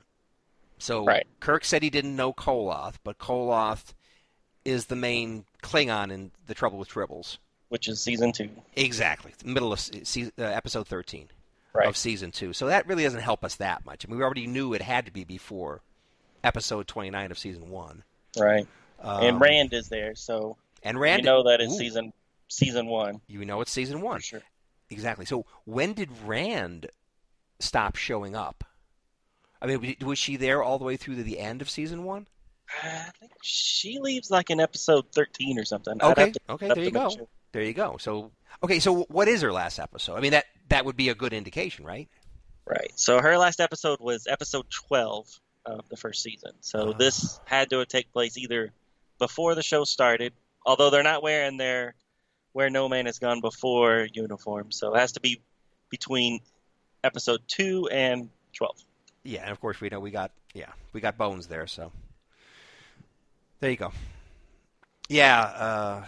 So 0.78 1.06
right. 1.06 1.26
Kirk 1.40 1.66
said 1.66 1.84
he 1.84 1.90
didn't 1.90 2.16
know 2.16 2.34
Koloth, 2.34 2.96
but 3.04 3.18
Koloth 3.18 3.94
is 4.64 4.88
the 4.88 4.96
main 4.96 5.46
Klingon 5.64 6.12
in 6.12 6.32
The 6.46 6.54
Trouble 6.54 6.78
with 6.78 6.90
Tribbles, 6.90 7.38
which 7.70 7.88
is 7.88 8.00
season 8.02 8.32
two. 8.32 8.50
Exactly, 8.76 9.34
middle 9.44 9.74
of 9.74 9.80
season, 9.80 10.34
uh, 10.38 10.44
episode 10.44 10.88
thirteen 10.88 11.30
right. 11.74 11.88
of 11.88 11.98
season 11.98 12.32
two. 12.32 12.54
So 12.54 12.68
that 12.68 12.88
really 12.88 13.04
doesn't 13.04 13.22
help 13.22 13.44
us 13.44 13.56
that 13.56 13.86
much. 13.86 14.06
I 14.06 14.10
mean, 14.10 14.18
we 14.18 14.24
already 14.24 14.48
knew 14.48 14.74
it 14.74 14.82
had 14.82 15.06
to 15.06 15.12
be 15.12 15.24
before 15.24 15.82
episode 16.44 16.88
twenty 16.88 17.10
nine 17.10 17.32
of 17.32 17.38
season 17.38 17.70
one. 17.70 18.04
Right. 18.38 18.68
Um, 19.02 19.24
and 19.24 19.42
Rand 19.42 19.74
is 19.74 19.90
there, 19.90 20.16
so 20.16 20.58
and 20.84 21.00
Rand, 21.00 21.22
you 21.22 21.26
know 21.26 21.44
that 21.44 21.62
ooh, 21.62 21.70
season 21.70 22.14
season 22.48 22.88
one. 22.88 23.22
You 23.28 23.46
know 23.46 23.62
it's 23.62 23.72
season 23.72 24.02
one. 24.02 24.20
For 24.20 24.26
sure. 24.26 24.42
Exactly. 24.90 25.26
So 25.26 25.46
when 25.66 25.94
did 25.94 26.10
Rand 26.26 26.88
stop 27.60 27.96
showing 27.96 28.36
up? 28.36 28.64
I 29.62 29.66
mean, 29.66 29.96
was 30.04 30.20
she 30.20 30.36
there 30.36 30.64
all 30.64 30.78
the 30.78 30.86
way 30.86 30.98
through 30.98 31.16
to 31.16 31.24
the 31.24 31.40
end 31.40 31.62
of 31.62 31.70
season 31.70 32.04
one? 32.04 32.28
I 32.84 33.10
think 33.20 33.32
she 33.42 34.00
leaves 34.00 34.30
like 34.30 34.50
in 34.50 34.60
episode 34.60 35.06
thirteen 35.14 35.58
or 35.58 35.66
something. 35.66 36.02
Okay. 36.02 36.32
To, 36.32 36.40
okay. 36.50 36.68
There 36.68 36.84
you 36.84 36.92
go. 36.92 37.10
Sure. 37.10 37.28
There 37.54 37.64
you 37.64 37.74
go. 37.74 37.98
So 37.98 38.32
okay. 38.64 38.80
So 38.80 39.04
what 39.04 39.28
is 39.28 39.42
her 39.42 39.54
last 39.54 39.80
episode? 39.80 40.16
I 40.16 40.20
mean 40.20 40.32
that 40.32 40.46
that 40.70 40.86
would 40.86 40.98
be 40.98 41.10
a 41.10 41.16
good 41.16 41.34
indication, 41.34 41.86
right? 41.86 42.10
Right. 42.66 42.92
So 42.96 43.22
her 43.22 43.38
last 43.38 43.62
episode 43.62 44.00
was 44.02 44.28
episode 44.28 44.70
twelve 44.70 45.28
of 45.66 45.88
the 45.90 45.98
first 45.98 46.22
season. 46.22 46.52
So 46.62 46.90
uh. 46.90 46.98
this 46.98 47.40
had 47.46 47.70
to 47.70 47.86
take 47.86 48.12
place 48.12 48.38
either 48.38 48.74
before 49.18 49.56
the 49.56 49.64
show 49.64 49.84
started, 49.84 50.34
although 50.66 50.90
they're 50.90 51.04
not 51.04 51.24
wearing 51.24 51.58
their 51.58 51.96
where 52.52 52.70
no 52.70 52.90
man 52.90 53.06
has 53.06 53.20
gone 53.20 53.40
before 53.40 54.08
uniform. 54.14 54.72
So 54.72 54.94
it 54.94 55.00
has 55.00 55.14
to 55.14 55.22
be 55.22 55.42
between 55.90 56.42
episode 57.04 57.42
two 57.48 57.88
and 57.92 58.30
twelve. 58.54 58.78
Yeah, 59.28 59.42
and 59.42 59.52
of 59.52 59.60
course 59.60 59.82
we 59.82 59.90
know 59.90 60.00
we 60.00 60.12
got 60.12 60.32
yeah 60.54 60.72
we 60.94 61.02
got 61.02 61.18
bones 61.18 61.48
there. 61.48 61.68
So 61.68 61.92
there 63.60 63.70
you 63.70 63.78
go. 63.78 63.92
Yeah, 65.10 65.42
uh, 65.42 66.06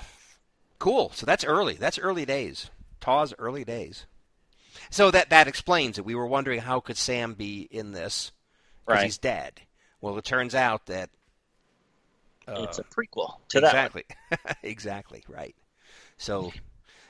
cool. 0.78 1.12
So 1.14 1.26
that's 1.26 1.44
early. 1.44 1.74
That's 1.74 2.00
early 2.00 2.26
days. 2.26 2.70
Taw's 3.02 3.34
early 3.38 3.66
days. 3.66 4.06
So 4.90 5.12
that 5.12 5.30
that 5.32 5.48
explains 5.50 5.98
it. 5.98 6.06
We 6.06 6.16
were 6.16 6.28
wondering 6.28 6.62
how 6.62 6.80
could 6.80 6.96
Sam 6.96 7.34
be 7.34 7.68
in 7.70 7.92
this 7.92 8.32
because 8.86 9.00
right. 9.00 9.06
he's 9.06 9.18
dead. 9.18 9.62
Well, 10.00 10.18
it 10.18 10.24
turns 10.24 10.56
out 10.56 10.86
that 10.86 11.10
uh, 12.48 12.64
it's 12.64 12.80
a 12.80 12.84
prequel 12.84 13.36
to 13.50 13.58
exactly. 13.58 14.06
that. 14.08 14.40
Exactly. 14.40 14.56
exactly. 14.70 15.24
Right. 15.28 15.56
So, 16.18 16.54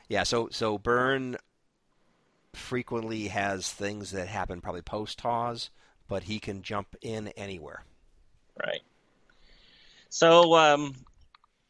yeah. 0.08 0.24
So 0.24 0.50
so 0.52 0.80
Byrne 0.80 1.38
frequently 2.54 3.28
has 3.28 3.72
things 3.72 4.12
that 4.12 4.28
happen 4.28 4.60
probably 4.60 4.82
post 4.82 5.20
TOS, 5.20 5.70
but 6.10 6.24
he 6.24 6.40
can 6.40 6.62
jump 6.64 6.96
in 7.02 7.30
anywhere. 7.30 7.84
Right. 8.60 8.82
So 10.10 10.56
um, 10.56 10.96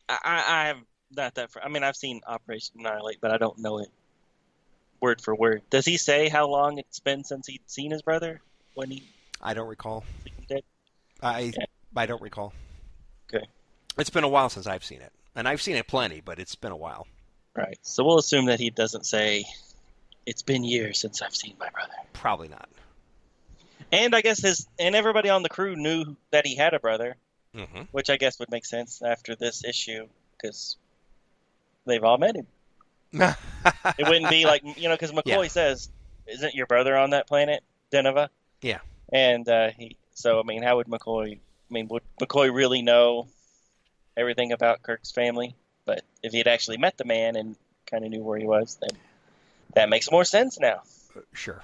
I, 0.08 0.44
I 0.48 0.68
have 0.68 0.78
not 1.12 1.36
that. 1.36 1.52
I 1.64 1.70
mean, 1.70 1.84
I've 1.84 1.96
seen 1.96 2.22
Operation 2.26 2.78
Annihilate, 2.80 3.22
but 3.22 3.32
I 3.32 3.38
don't 3.38 3.60
know 3.60 3.80
it 3.80 3.90
word 5.02 5.22
for 5.22 5.36
word. 5.36 5.62
Does 5.70 5.86
he 5.86 5.98
say 5.98 6.30
how 6.30 6.48
long 6.48 6.78
it's 6.78 7.00
been 7.00 7.24
since 7.24 7.48
he'd 7.48 7.62
seen 7.68 7.92
his 7.92 8.02
brother 8.02 8.42
when 8.74 8.90
he? 8.90 9.04
I 9.42 9.54
don't 9.54 9.68
recall. 9.68 10.04
I 11.22 11.54
yeah. 11.58 11.66
I 11.96 12.06
don't 12.06 12.22
recall. 12.22 12.54
Okay. 13.34 13.46
It's 13.98 14.10
been 14.10 14.24
a 14.24 14.30
while 14.30 14.50
since 14.50 14.68
I've 14.68 14.86
seen 14.86 15.02
it, 15.02 15.12
and 15.36 15.48
I've 15.48 15.62
seen 15.62 15.76
it 15.76 15.88
plenty, 15.88 16.22
but 16.22 16.40
it's 16.40 16.56
been 16.56 16.72
a 16.72 16.78
while. 16.78 17.08
Right. 17.56 17.78
So 17.82 18.06
we'll 18.06 18.20
assume 18.20 18.46
that 18.46 18.60
he 18.60 18.70
doesn't 18.70 19.06
say, 19.06 19.44
"It's 20.26 20.42
been 20.42 20.64
years 20.64 21.00
since 21.00 21.22
I've 21.22 21.36
seen 21.36 21.56
my 21.60 21.70
brother." 21.70 21.94
Probably 22.14 22.48
not. 22.48 22.70
And 23.92 24.16
I 24.16 24.22
guess 24.22 24.42
his 24.42 24.68
and 24.78 24.96
everybody 24.96 25.30
on 25.30 25.44
the 25.44 25.50
crew 25.50 25.76
knew 25.76 26.16
that 26.32 26.46
he 26.46 26.56
had 26.56 26.74
a 26.74 26.80
brother, 26.80 27.16
mm-hmm. 27.56 27.84
which 27.92 28.10
I 28.10 28.18
guess 28.18 28.40
would 28.40 28.52
make 28.52 28.66
sense 28.66 29.02
after 29.02 29.36
this 29.36 29.64
issue 29.64 30.08
because 30.38 30.78
they've 31.86 32.04
all 32.04 32.18
met 32.18 32.36
him. 32.36 32.48
it 33.12 34.08
wouldn't 34.08 34.30
be 34.30 34.46
like 34.46 34.62
you 34.78 34.88
know 34.88 34.96
because 34.96 35.12
McCoy 35.12 35.44
yeah. 35.44 35.48
says, 35.48 35.90
"Isn't 36.28 36.54
your 36.54 36.68
brother 36.68 36.96
on 36.96 37.12
that 37.12 37.28
planet, 37.28 37.64
Deneva?" 37.92 38.30
Yeah. 38.62 38.80
And 39.12 39.48
uh, 39.50 39.72
he 39.72 39.98
so 40.14 40.40
I 40.40 40.44
mean, 40.44 40.62
how 40.62 40.78
would 40.78 40.88
McCoy? 40.88 41.36
I 41.36 41.74
mean, 41.74 41.88
would 41.88 42.04
McCoy 42.22 42.54
really 42.54 42.82
know 42.82 43.28
everything 44.16 44.52
about 44.52 44.84
Kirk's 44.84 45.12
family? 45.12 45.56
But 45.86 46.04
if 46.22 46.32
he 46.34 46.38
had 46.38 46.48
actually 46.48 46.78
met 46.78 46.98
the 46.98 47.06
man 47.06 47.36
and 47.36 47.56
kind 47.90 48.06
of 48.06 48.12
knew 48.12 48.22
where 48.22 48.38
he 48.38 48.46
was, 48.46 48.78
then 48.80 48.98
that 49.74 49.90
makes 49.90 50.12
more 50.12 50.24
sense 50.26 50.60
now. 50.60 50.82
Uh, 51.16 51.22
sure. 51.34 51.64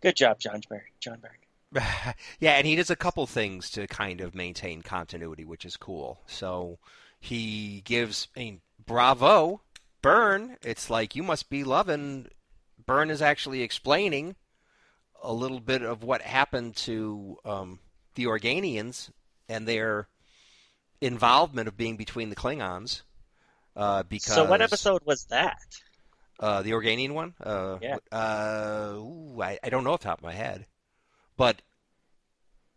Good 0.00 0.16
job, 0.16 0.38
John 0.38 0.60
Byrne. 0.68 0.82
John 0.98 1.20
Byrne. 1.20 1.32
yeah, 2.40 2.52
and 2.52 2.66
he 2.66 2.74
does 2.74 2.90
a 2.90 2.96
couple 2.96 3.26
things 3.26 3.70
to 3.70 3.86
kind 3.86 4.20
of 4.20 4.34
maintain 4.34 4.82
continuity, 4.82 5.44
which 5.44 5.64
is 5.64 5.76
cool. 5.76 6.20
So 6.26 6.78
he 7.20 7.82
gives, 7.84 8.28
I 8.36 8.40
mean, 8.40 8.60
bravo, 8.84 9.60
Byrne. 10.02 10.56
It's 10.62 10.90
like 10.90 11.14
you 11.14 11.22
must 11.22 11.50
be 11.50 11.64
loving. 11.64 12.28
Byrne 12.84 13.10
is 13.10 13.22
actually 13.22 13.62
explaining 13.62 14.36
a 15.22 15.32
little 15.32 15.60
bit 15.60 15.82
of 15.82 16.02
what 16.02 16.22
happened 16.22 16.76
to 16.76 17.36
um, 17.44 17.78
the 18.14 18.24
Organians 18.24 19.10
and 19.48 19.68
their 19.68 20.08
involvement 21.00 21.68
of 21.68 21.76
being 21.76 21.96
between 21.96 22.30
the 22.30 22.36
Klingons. 22.36 23.02
Uh, 23.76 24.02
because 24.02 24.34
so, 24.34 24.44
what 24.44 24.62
episode 24.62 25.02
was 25.04 25.24
that? 25.26 25.58
Uh, 26.40 26.62
the 26.62 26.70
Organian 26.70 27.12
one? 27.12 27.34
Uh, 27.38 27.78
yeah. 27.82 27.98
Uh, 28.10 28.94
ooh, 28.96 29.40
I, 29.42 29.58
I 29.62 29.68
don't 29.68 29.84
know 29.84 29.92
off 29.92 30.00
the 30.00 30.08
top 30.08 30.18
of 30.18 30.24
my 30.24 30.32
head. 30.32 30.66
But, 31.36 31.60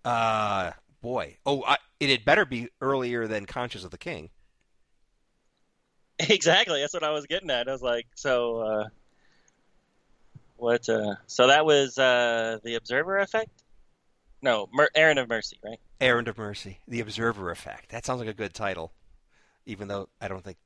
uh, 0.04 0.72
boy. 1.02 1.38
Oh, 1.46 1.64
I, 1.64 1.78
it 2.00 2.10
had 2.10 2.26
better 2.26 2.44
be 2.46 2.68
earlier 2.82 3.26
than 3.26 3.46
Conscience 3.46 3.86
of 3.86 3.92
the 3.92 3.98
King. 3.98 4.30
Exactly. 6.20 6.80
That's 6.80 6.94
what 6.94 7.04
I 7.04 7.10
was 7.10 7.26
getting 7.26 7.50
at. 7.50 7.68
I 7.68 7.72
was 7.72 7.82
like, 7.82 8.06
so, 8.14 8.58
uh, 8.60 8.88
what, 10.58 10.88
uh, 10.88 11.16
so 11.26 11.48
that 11.48 11.66
was, 11.66 11.98
uh, 11.98 12.60
the 12.64 12.76
Observer 12.76 13.18
Effect? 13.18 13.50
No, 14.42 14.70
Mer- 14.72 14.92
Errand 14.94 15.18
of 15.20 15.28
Mercy, 15.28 15.58
right? 15.66 15.80
Errand 16.00 16.28
of 16.28 16.38
Mercy. 16.38 16.80
The 16.88 17.00
Observer 17.00 17.50
Effect. 17.50 17.90
That 17.90 18.06
sounds 18.06 18.20
like 18.20 18.30
a 18.30 18.34
good 18.34 18.54
title, 18.54 18.94
even 19.66 19.88
though 19.88 20.08
I 20.22 20.28
don't 20.28 20.44
think. 20.44 20.58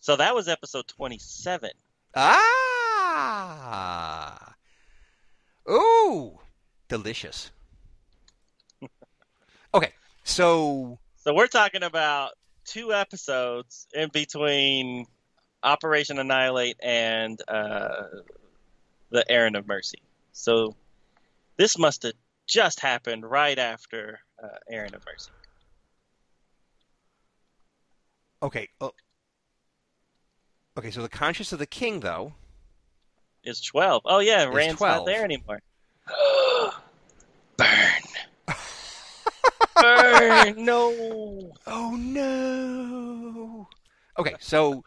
So 0.00 0.16
that 0.16 0.34
was 0.34 0.48
episode 0.48 0.86
27. 0.86 1.70
Ah! 2.18 3.36
Ooh! 5.70 6.38
Delicious. 6.88 7.50
okay, 9.74 9.92
so. 10.24 10.98
So 11.16 11.34
we're 11.34 11.46
talking 11.46 11.82
about 11.82 12.30
two 12.64 12.94
episodes 12.94 13.86
in 13.92 14.08
between 14.08 15.04
Operation 15.62 16.18
Annihilate 16.18 16.78
and 16.82 17.38
uh, 17.48 18.04
the 19.10 19.30
Errand 19.30 19.56
of 19.56 19.66
Mercy. 19.66 20.00
So 20.32 20.74
this 21.58 21.76
must 21.78 22.04
have 22.04 22.14
just 22.46 22.80
happened 22.80 23.28
right 23.28 23.58
after 23.58 24.20
uh, 24.42 24.56
Errand 24.70 24.94
of 24.94 25.04
Mercy. 25.04 25.30
Okay. 28.42 28.68
Oh. 28.80 28.92
Okay, 30.78 30.90
so 30.90 31.00
the 31.02 31.08
conscience 31.08 31.52
of 31.52 31.58
the 31.58 31.66
king, 31.66 32.00
though, 32.00 32.34
is 33.42 33.60
twelve. 33.60 34.02
Oh 34.04 34.18
yeah, 34.18 34.44
Rand's 34.44 34.78
12. 34.78 34.96
not 34.98 35.06
there 35.06 35.24
anymore. 35.24 35.60
Burn. 37.56 37.68
Burn. 39.76 40.54
No. 40.64 41.52
Oh 41.66 41.96
no. 41.96 43.68
Okay, 44.18 44.34
so 44.38 44.82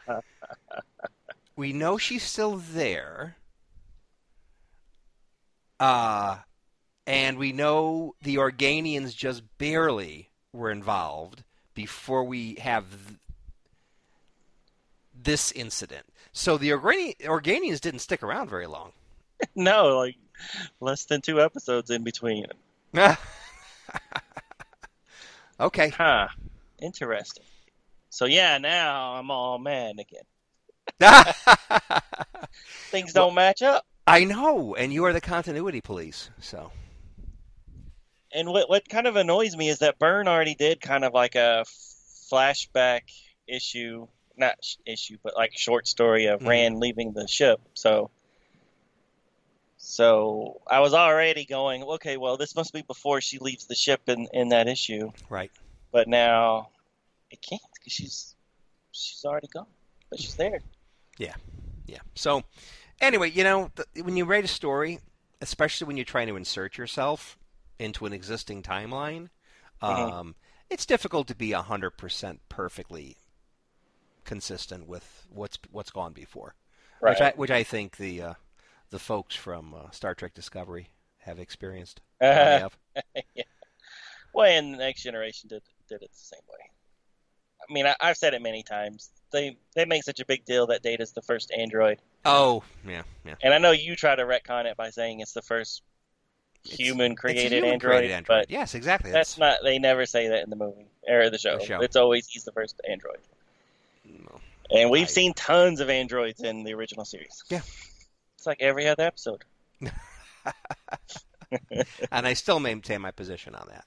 we 1.55 1.73
know 1.73 1.97
she's 1.97 2.23
still 2.23 2.57
there. 2.57 3.35
Uh 5.79 6.37
and 7.07 7.37
we 7.37 7.51
know 7.51 8.13
the 8.21 8.35
Organians 8.35 9.15
just 9.15 9.41
barely 9.57 10.29
were 10.53 10.71
involved 10.71 11.43
before 11.73 12.23
we 12.23 12.55
have 12.55 12.85
th- 12.89 13.19
this 15.23 15.51
incident. 15.51 16.05
So 16.31 16.57
the 16.57 16.69
Organians 16.69 17.81
didn't 17.81 17.99
stick 17.99 18.23
around 18.23 18.49
very 18.49 18.67
long. 18.67 18.91
no, 19.55 19.97
like 19.97 20.15
less 20.79 21.05
than 21.05 21.21
two 21.21 21.41
episodes 21.41 21.89
in 21.89 22.03
between. 22.03 22.45
okay. 25.59 25.89
Huh. 25.89 26.27
Interesting. 26.81 27.45
So 28.09 28.25
yeah, 28.25 28.57
now 28.57 29.13
I'm 29.13 29.31
all 29.31 29.59
mad 29.59 29.95
again. 29.99 30.23
Things 32.89 33.13
don't 33.13 33.27
well, 33.27 33.35
match 33.35 33.61
up. 33.61 33.85
I 34.07 34.23
know, 34.23 34.73
and 34.75 34.91
you 34.91 35.05
are 35.05 35.13
the 35.13 35.21
continuity 35.21 35.81
police, 35.81 36.31
so. 36.39 36.71
And 38.33 38.49
what 38.49 38.69
what 38.69 38.89
kind 38.89 39.07
of 39.07 39.15
annoys 39.15 39.55
me 39.55 39.69
is 39.69 39.79
that 39.79 39.99
Byrne 39.99 40.27
already 40.27 40.55
did 40.55 40.81
kind 40.81 41.03
of 41.03 41.13
like 41.13 41.35
a 41.35 41.63
flashback 42.31 43.01
issue, 43.47 44.07
not 44.39 44.55
sh- 44.63 44.75
issue, 44.85 45.17
but 45.23 45.35
like 45.35 45.57
short 45.57 45.87
story 45.87 46.25
of 46.25 46.41
Mhm. 46.41 46.47
Rand 46.47 46.79
leaving 46.79 47.13
the 47.13 47.27
ship. 47.27 47.59
So, 47.73 48.09
so 49.77 50.61
I 50.67 50.79
was 50.79 50.93
already 50.93 51.45
going, 51.45 51.83
okay, 51.83 52.17
well, 52.17 52.37
this 52.37 52.55
must 52.55 52.73
be 52.73 52.81
before 52.81 53.21
she 53.21 53.37
leaves 53.39 53.65
the 53.65 53.75
ship 53.75 54.07
in 54.07 54.27
in 54.33 54.49
that 54.49 54.67
issue. 54.67 55.11
Right. 55.29 55.51
But 55.91 56.07
now 56.07 56.69
it 57.31 57.41
can't 57.41 57.61
because 57.73 57.93
she's 57.93 58.35
she's 58.91 59.23
already 59.25 59.47
gone, 59.47 59.67
but 60.09 60.19
she's 60.19 60.35
there. 60.35 60.59
Yeah. 61.17 61.35
Yeah. 61.87 61.99
So, 62.15 62.43
anyway, 63.01 63.31
you 63.31 63.43
know, 63.43 63.71
th- 63.75 64.05
when 64.05 64.15
you 64.17 64.25
write 64.25 64.43
a 64.43 64.47
story, 64.49 64.99
especially 65.41 65.87
when 65.87 65.97
you're 65.97 66.05
trying 66.05 66.27
to 66.27 66.35
insert 66.35 66.77
yourself 66.77 67.37
into 67.79 68.05
an 68.05 68.13
existing 68.13 68.61
timeline, 68.61 69.29
Mhm. 69.81 70.11
um, 70.11 70.35
it's 70.69 70.85
difficult 70.85 71.27
to 71.29 71.35
be 71.35 71.51
hundred 71.51 71.91
percent 71.91 72.41
perfectly 72.49 73.17
consistent 74.29 74.87
with 74.87 75.25
what's 75.33 75.57
what's 75.71 75.89
gone 75.89 76.13
before. 76.13 76.53
Right. 77.01 77.11
Which 77.11 77.21
I 77.21 77.33
which 77.35 77.51
I 77.51 77.63
think 77.63 77.97
the 77.97 78.21
uh, 78.21 78.33
the 78.91 78.99
folks 78.99 79.35
from 79.35 79.73
uh, 79.73 79.89
Star 79.89 80.13
Trek 80.13 80.35
Discovery 80.35 80.89
have 81.17 81.39
experienced. 81.39 81.99
Have. 82.21 82.77
Well, 84.31 84.45
and 84.45 84.73
the 84.75 84.77
Next 84.77 85.01
Generation 85.01 85.49
did 85.49 85.63
did 85.87 86.03
it 86.03 86.11
the 86.11 86.17
same 86.19 86.45
way. 86.47 86.69
I 87.67 87.73
mean, 87.73 87.87
I, 87.87 87.95
I've 87.99 88.17
said 88.17 88.35
it 88.35 88.41
many 88.41 88.61
times. 88.61 89.09
They 89.31 89.57
they 89.75 89.85
make 89.85 90.03
such 90.03 90.19
a 90.19 90.25
big 90.25 90.45
deal 90.45 90.67
that 90.67 90.83
Data's 90.83 91.11
the 91.11 91.23
first 91.23 91.51
android, 91.57 91.99
Oh, 92.25 92.63
yeah, 92.87 93.01
yeah. 93.25 93.35
and 93.41 93.53
I 93.53 93.57
know 93.57 93.71
you 93.71 93.95
try 93.95 94.15
to 94.15 94.23
retcon 94.23 94.65
it 94.65 94.77
by 94.77 94.91
saying 94.91 95.21
it's 95.21 95.33
the 95.33 95.41
first 95.41 95.81
human 96.63 97.15
created 97.15 97.63
android, 97.63 98.11
android. 98.11 98.27
but 98.27 98.51
yes, 98.51 98.75
exactly. 98.75 99.11
that's 99.11 99.37
not. 99.39 99.59
They 99.63 99.79
never 99.79 100.05
say 100.05 100.27
that 100.27 100.43
in 100.43 100.49
the 100.51 100.55
movie 100.55 100.87
or 101.07 101.29
the 101.31 101.37
show. 101.39 101.57
The 101.57 101.65
show. 101.65 101.81
It's 101.81 101.95
always 101.95 102.27
he's 102.27 102.43
the 102.43 102.51
first 102.51 102.79
android. 102.87 103.19
And 104.71 104.89
we've 104.89 105.03
Right. 105.03 105.09
seen 105.09 105.33
tons 105.33 105.79
of 105.79 105.89
androids 105.89 106.41
in 106.41 106.63
the 106.63 106.73
original 106.73 107.05
series. 107.05 107.43
Yeah. 107.49 107.61
it's 108.37 108.45
like 108.45 108.61
every 108.61 108.87
other 108.87 109.03
episode. 109.03 109.43
and 112.11 112.27
I 112.27 112.33
still 112.33 112.59
maintain 112.59 113.01
my 113.01 113.11
position 113.11 113.55
on 113.55 113.67
that. 113.69 113.85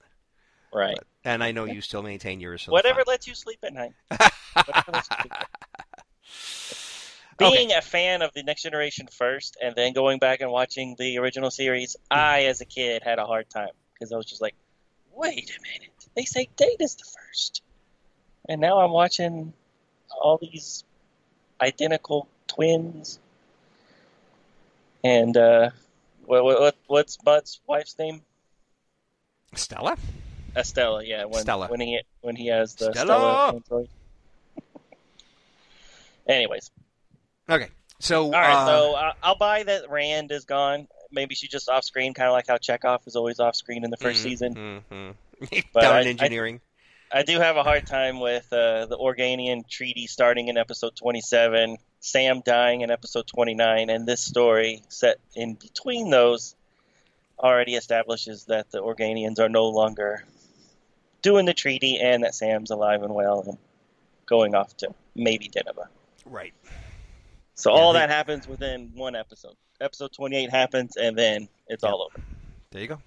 Right. 0.73 0.97
But- 0.97 1.07
and 1.25 1.45
I 1.45 1.53
know 1.53 1.65
you 1.65 1.81
still 1.81 2.03
maintain 2.03 2.41
yours. 2.41 2.65
Whatever 2.67 3.05
fine. 3.05 3.13
lets 3.13 3.29
you 3.29 3.35
sleep 3.35 3.61
at 3.63 3.73
night. 3.73 3.93
Whatever 4.09 4.93
lets 4.93 5.09
you 5.11 5.17
sleep 5.21 5.33
at 5.33 5.39
night. 5.39 5.49
Okay. 7.41 7.57
being 7.57 7.73
a 7.73 7.81
fan 7.81 8.23
of 8.23 8.33
the 8.35 8.43
next 8.43 8.63
generation 8.63 9.09
first 9.11 9.57
and 9.61 9.75
then 9.75 9.95
going 9.95 10.19
back 10.19 10.43
and 10.43 10.51
watching 10.51 10.95
the 10.99 11.19
original 11.19 11.51
series 11.51 11.97
hmm. 12.11 12.19
i 12.19 12.43
as 12.45 12.61
a 12.61 12.65
kid 12.65 13.03
had 13.03 13.19
a 13.19 13.25
hard 13.25 13.49
time 13.49 13.71
because 13.95 14.13
i 14.13 14.17
was 14.17 14.27
just 14.27 14.43
like 14.43 14.55
wait 15.15 15.51
a 15.51 15.63
minute 15.63 16.09
they 16.15 16.25
say 16.25 16.49
data's 16.57 16.95
the 16.97 17.05
first 17.05 17.63
and 18.49 18.61
now 18.61 18.81
i'm 18.81 18.93
watching 18.93 19.53
all 20.21 20.39
these 20.39 20.85
identical 21.61 22.29
twins 22.47 23.19
and 25.05 25.37
uh 25.37 25.71
what, 26.27 26.45
what 26.45 26.77
what's 26.87 27.19
Mudd's 27.25 27.61
wife's 27.67 27.99
name 27.99 28.23
Stella? 29.55 29.97
estella 30.55 31.03
yeah 31.05 31.25
when 31.25 31.43
Stella. 31.43 31.69
when 31.69 31.81
he 31.81 32.01
when 32.21 32.37
he 32.37 32.49
has 32.49 32.75
the 32.75 32.93
Stella! 32.93 33.63
stella, 33.65 33.77
anyways 36.29 36.71
Okay. 37.49 37.69
So, 37.99 38.27
All 38.27 38.31
right, 38.33 38.57
uh, 38.57 38.67
so 38.67 38.95
uh, 38.95 39.13
I'll 39.23 39.37
buy 39.37 39.63
that 39.65 39.91
Rand 39.91 40.33
is 40.33 40.45
gone. 40.45 40.89
Maybe 41.11 41.35
she's 41.35 41.51
just 41.51 41.69
off 41.69 41.85
screen, 41.85 42.15
kind 42.15 42.29
of 42.29 42.33
like 42.33 42.47
how 42.49 42.57
Chekov 42.57 43.07
is 43.07 43.17
always 43.17 43.41
off 43.41 43.55
screen 43.55 43.85
in 43.85 43.91
the 43.91 43.97
1st 43.97 44.11
mhm, 44.11 44.17
season. 44.17 44.55
mhm. 44.91 45.15
Down 45.81 45.97
I- 45.97 46.01
in 46.03 46.07
engineering. 46.09 46.61
I 46.65 46.72
do 47.21 47.39
have 47.39 47.59
a 47.59 47.63
hard 47.63 47.87
time 47.87 48.19
with 48.21 48.51
uh, 48.53 48.87
the 48.87 48.97
Organian 48.97 49.69
treaty 49.69 50.07
starting 50.07 50.49
in 50.49 50.57
episode 50.57 50.97
27, 50.97 51.77
Sam 52.01 52.41
dying 52.45 52.81
in 52.81 52.91
episode 52.91 53.27
29, 53.27 53.91
and 53.91 54.09
this 54.09 54.23
story 54.23 54.83
set 54.89 55.19
in 55.37 55.55
between 55.55 56.09
those 56.09 56.55
already 57.39 57.75
establishes 57.75 58.45
that 58.47 58.71
the 58.71 58.83
Organians 58.83 59.39
are 59.39 59.51
no 59.51 59.67
longer 59.69 60.25
doing 61.21 61.45
the 61.45 61.53
treaty 61.55 61.99
and 62.01 62.25
that 62.25 62.35
Sam's 62.35 62.71
alive 62.71 63.03
and 63.03 63.15
well 63.15 63.45
and 63.47 63.59
going 64.25 64.55
off 64.55 64.75
to 64.79 64.95
maybe 65.15 65.51
Deneva. 65.51 65.89
right. 66.25 66.55
So 67.55 67.75
Yeah, 67.75 67.81
all 67.81 67.93
they- 67.93 67.99
that 68.01 68.09
happens 68.09 68.49
within 68.49 68.93
one 68.95 69.15
episode. 69.15 69.55
Episode 69.81 70.13
28 70.13 70.51
happens, 70.51 70.97
and 70.97 71.17
then 71.19 71.49
it's 71.69 71.83
Yep. 71.83 71.93
all 71.93 72.03
over. 72.05 72.25
There 72.71 72.81
you 72.81 72.89
go. 72.89 73.03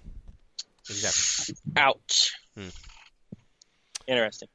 Exactly. 0.88 1.56
Ouch. 1.76 2.32
Hmm. 2.56 2.68
Interesting. 4.06 4.48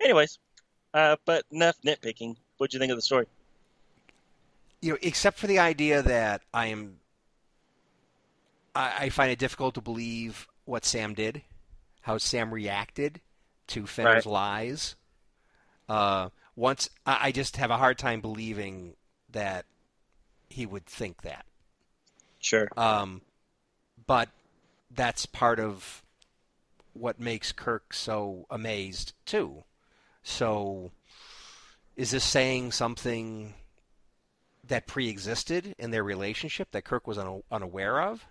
Anyways, 0.00 0.38
uh, 0.94 1.16
but 1.24 1.44
enough 1.50 1.76
nitpicking. 1.84 2.36
What'd 2.56 2.74
you 2.74 2.80
think 2.80 2.90
of 2.90 2.98
the 2.98 3.02
story? 3.02 3.26
You 4.80 4.92
know, 4.92 4.98
except 5.02 5.38
for 5.38 5.46
the 5.46 5.58
idea 5.58 6.02
that 6.02 6.42
I 6.52 6.66
am, 6.66 6.96
I, 8.74 8.94
I 8.98 9.08
find 9.10 9.30
it 9.30 9.38
difficult 9.38 9.74
to 9.74 9.80
believe 9.80 10.48
what 10.64 10.84
Sam 10.84 11.14
did, 11.14 11.42
how 12.02 12.18
Sam 12.18 12.52
reacted 12.52 13.20
to 13.68 13.86
Fenner's 13.86 14.26
lies. 14.26 14.96
Uh, 15.88 16.30
once 16.56 16.88
I, 17.04 17.18
I 17.22 17.32
just 17.32 17.56
have 17.56 17.70
a 17.70 17.76
hard 17.76 17.98
time 17.98 18.20
believing 18.20 18.94
that 19.30 19.64
he 20.48 20.66
would 20.66 20.86
think 20.86 21.22
that. 21.22 21.44
Sure. 22.40 22.68
Um, 22.76 23.22
but 24.06 24.28
that's 24.90 25.26
part 25.26 25.60
of 25.60 26.02
what 26.92 27.20
makes 27.20 27.52
Kirk 27.52 27.92
so 27.94 28.46
amazed 28.50 29.12
too. 29.24 29.64
So, 30.22 30.90
is 31.96 32.10
this 32.10 32.24
saying 32.24 32.72
something 32.72 33.54
that 34.66 34.86
pre-existed 34.86 35.74
in 35.78 35.90
their 35.90 36.04
relationship 36.04 36.70
that 36.72 36.84
Kirk 36.84 37.06
was 37.06 37.18
un- 37.18 37.42
unaware 37.50 38.00
of? 38.02 38.26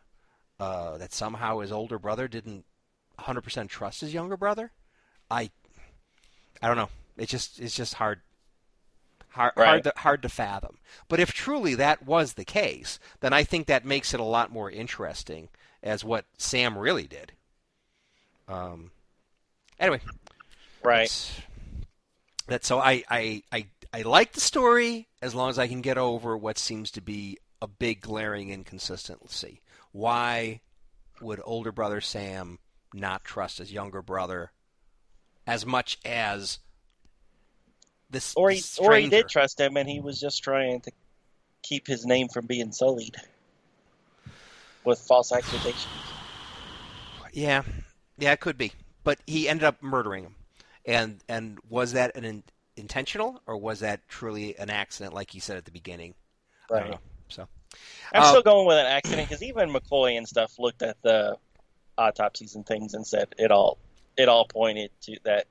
Uh, 0.59 0.97
that 0.97 1.13
somehow 1.13 1.59
his 1.59 1.71
older 1.71 1.97
brother 1.97 2.27
didn't 2.27 2.65
100% 3.17 3.69
trust 3.69 4.01
his 4.01 4.13
younger 4.13 4.35
brother? 4.35 4.71
I, 5.31 5.51
I 6.61 6.67
don't 6.67 6.75
know. 6.77 6.89
It's 7.17 7.31
just 7.31 7.59
it's 7.59 7.75
just 7.75 7.93
hard. 7.95 8.21
Hard, 9.29 9.53
Right. 9.55 9.67
hard, 9.67 9.83
to, 9.83 9.93
hard 9.97 10.21
to 10.23 10.29
fathom. 10.29 10.79
But 11.07 11.19
if 11.19 11.31
truly 11.31 11.75
that 11.75 12.03
was 12.03 12.33
the 12.33 12.43
case, 12.43 12.99
then 13.19 13.31
I 13.31 13.43
think 13.43 13.67
that 13.67 13.85
makes 13.85 14.13
it 14.13 14.19
a 14.19 14.23
lot 14.23 14.51
more 14.51 14.71
interesting 14.71 15.49
as 15.83 16.03
what 16.03 16.25
Sam 16.37 16.77
really 16.77 17.07
did. 17.07 17.33
Um, 18.49 18.91
anyway, 19.79 20.01
Right. 20.83 21.01
that's, 21.01 21.41
that's 22.47 22.67
so 22.67 22.79
I, 22.79 23.03
I 23.09 23.43
I 23.51 23.67
I 23.93 24.01
like 24.01 24.33
the 24.33 24.41
story 24.41 25.07
as 25.21 25.35
long 25.35 25.49
as 25.49 25.59
I 25.59 25.67
can 25.67 25.81
get 25.81 25.97
over 25.97 26.35
what 26.35 26.57
seems 26.57 26.89
to 26.91 27.01
be 27.01 27.37
a 27.61 27.67
big 27.67 28.01
glaring 28.01 28.49
inconsistency. 28.49 29.61
Why 29.91 30.61
would 31.21 31.41
older 31.43 31.71
brother 31.71 32.01
Sam 32.01 32.59
not 32.93 33.23
trust 33.23 33.59
his 33.59 33.71
younger 33.71 34.01
brother 34.01 34.51
as 35.45 35.65
much 35.65 35.99
as 36.03 36.59
this? 38.09 38.33
Or 38.35 38.49
he, 38.49 38.57
this 38.57 38.79
or 38.79 38.95
he 38.95 39.09
did 39.09 39.29
trust 39.29 39.59
him, 39.59 39.77
and 39.77 39.87
he 39.87 39.99
was 39.99 40.19
just 40.19 40.43
trying 40.43 40.81
to 40.81 40.91
keep 41.61 41.85
his 41.85 42.05
name 42.05 42.29
from 42.29 42.47
being 42.47 42.71
sullied 42.71 43.15
with 44.85 44.99
false 44.99 45.31
accusations. 45.31 45.85
Yeah, 47.31 47.63
yeah, 48.19 48.33
it 48.33 48.39
could 48.39 48.57
be. 48.57 48.73
But 49.03 49.19
he 49.25 49.47
ended 49.49 49.63
up 49.63 49.81
murdering 49.81 50.23
him, 50.23 50.35
and 50.85 51.23
and 51.27 51.59
was 51.69 51.93
that 51.93 52.15
an 52.15 52.25
in, 52.25 52.43
intentional 52.75 53.41
or 53.47 53.57
was 53.57 53.79
that 53.79 54.07
truly 54.07 54.57
an 54.57 54.69
accident, 54.69 55.13
like 55.13 55.31
he 55.31 55.39
said 55.39 55.57
at 55.57 55.65
the 55.65 55.71
beginning? 55.71 56.13
I 56.73 56.79
don't 56.79 56.89
Right. 56.89 56.91
know. 56.91 56.99
So 57.29 57.47
I'm 58.13 58.21
Uh, 58.21 58.23
still 58.23 58.41
going 58.43 58.67
with 58.67 58.77
an 58.77 58.85
accident 58.85 59.29
because 59.29 59.43
even 59.43 59.71
McCoy 59.71 60.17
and 60.17 60.27
stuff 60.27 60.59
looked 60.59 60.81
at 60.81 61.01
the 61.01 61.37
autopsies 61.97 62.55
and 62.55 62.65
things 62.65 62.93
and 62.93 63.05
said 63.05 63.33
it 63.37 63.51
all 63.51 63.77
it 64.17 64.29
all 64.29 64.45
pointed 64.45 64.91
to 65.01 65.17
that 65.23 65.45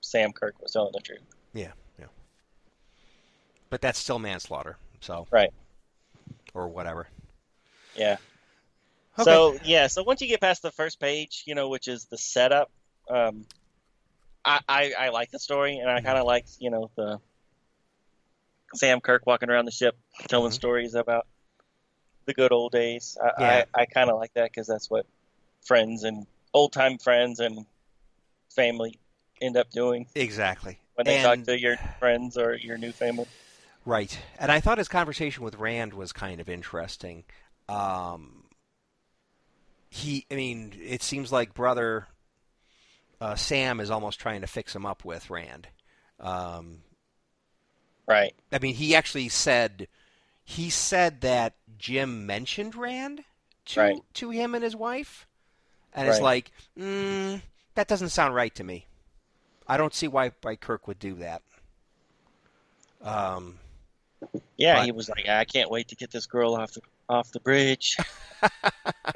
Sam 0.00 0.32
Kirk 0.32 0.60
was 0.60 0.72
telling 0.72 0.92
the 0.92 1.00
truth. 1.00 1.20
yeah, 1.54 1.72
yeah. 1.98 2.06
But 3.70 3.80
that's 3.80 3.98
still 3.98 4.18
manslaughter. 4.18 4.78
So 5.00 5.26
Right. 5.30 5.50
or 6.54 6.68
whatever. 6.68 7.08
Yeah. 7.94 8.16
Okay. 9.18 9.24
So 9.24 9.58
yeah, 9.64 9.86
so 9.86 10.02
once 10.02 10.20
you 10.20 10.28
get 10.28 10.40
past 10.40 10.62
the 10.62 10.70
first 10.70 11.00
page, 11.00 11.42
you 11.46 11.54
know, 11.54 11.68
which 11.68 11.88
is 11.88 12.04
the 12.06 12.18
setup, 12.18 12.70
um, 13.08 13.46
I, 14.44 14.60
I 14.68 14.92
I 14.98 15.08
like 15.08 15.30
the 15.30 15.38
story, 15.38 15.78
and 15.78 15.90
I 15.90 16.00
kind 16.02 16.18
of 16.18 16.26
like 16.26 16.46
you 16.58 16.70
know 16.70 16.90
the 16.96 17.18
Sam 18.74 19.00
Kirk 19.00 19.26
walking 19.26 19.48
around 19.50 19.64
the 19.64 19.70
ship 19.70 19.96
telling 20.28 20.50
Mhm. 20.50 20.54
stories 20.54 20.94
about 20.94 21.26
the 22.26 22.34
good 22.34 22.52
old 22.52 22.72
days. 22.72 23.16
I 23.22 23.30
Yeah. 23.42 23.64
I, 23.74 23.82
I 23.82 23.86
kind 23.86 24.10
of 24.10 24.18
like 24.18 24.34
that 24.34 24.50
because 24.50 24.66
that's 24.66 24.90
what 24.90 25.06
friends 25.64 26.04
and 26.04 26.26
old 26.52 26.72
time 26.72 26.98
friends 26.98 27.40
and 27.40 27.64
family 28.54 28.98
end 29.40 29.56
up 29.56 29.70
doing 29.70 30.06
exactly. 30.14 30.78
when 30.94 31.06
they 31.06 31.18
And- 31.18 31.44
talk 31.46 31.54
to 31.54 31.58
your 31.60 31.76
friends 31.98 32.36
or 32.38 32.54
your 32.54 32.78
new 32.78 32.92
family. 32.92 33.26
Right. 33.84 34.18
And 34.38 34.50
I 34.50 34.60
thought 34.60 34.78
his 34.78 34.88
conversation 34.88 35.44
with 35.44 35.54
Rand 35.56 35.94
was 35.94 36.12
kind 36.12 36.40
of 36.40 36.48
interesting. 36.48 37.24
um, 37.68 38.44
he, 39.90 40.26
I 40.30 40.34
mean, 40.34 40.72
it 40.82 41.02
seems 41.02 41.30
like 41.32 41.54
brother 41.54 42.06
uh, 43.20 43.34
Sam 43.34 43.80
is 43.80 43.90
almost 43.90 44.20
trying 44.20 44.42
to 44.42 44.46
fix 44.46 44.74
him 44.76 44.84
up 44.86 45.04
with 45.04 45.30
Rand. 45.30 45.68
Um, 46.20 46.82
Right. 48.08 48.34
I 48.52 48.58
mean, 48.60 48.74
he 48.76 48.94
actually 48.94 49.28
said 49.28 49.88
he 50.44 50.70
said 50.70 51.22
that 51.22 51.54
Jim 51.76 52.24
mentioned 52.24 52.76
Rand 52.76 53.24
to 53.66 53.80
Right. 53.80 54.00
to 54.14 54.30
him 54.30 54.54
and 54.54 54.62
his 54.62 54.76
wife, 54.76 55.26
and 55.92 56.06
it's 56.08 56.20
like, 56.20 56.52
mm, 56.78 57.42
that 57.74 57.88
doesn't 57.88 58.10
sound 58.10 58.34
right 58.34 58.54
to 58.54 58.62
me. 58.62 58.86
I 59.66 59.76
don't 59.76 59.92
see 59.92 60.06
why 60.06 60.30
why 60.42 60.54
Kirk 60.54 60.86
would 60.86 61.00
do 61.00 61.14
that. 61.16 61.42
Um, 63.02 63.58
Yeah, 64.56 64.76
But- 64.76 64.84
he 64.86 64.92
was 64.92 65.08
like, 65.08 65.28
I 65.28 65.44
can't 65.44 65.70
wait 65.70 65.88
to 65.88 65.96
get 65.96 66.10
this 66.10 66.26
girl 66.26 66.54
off 66.54 66.72
the 66.72 66.80
off 67.08 67.32
the 67.32 67.40
bridge. 67.40 67.96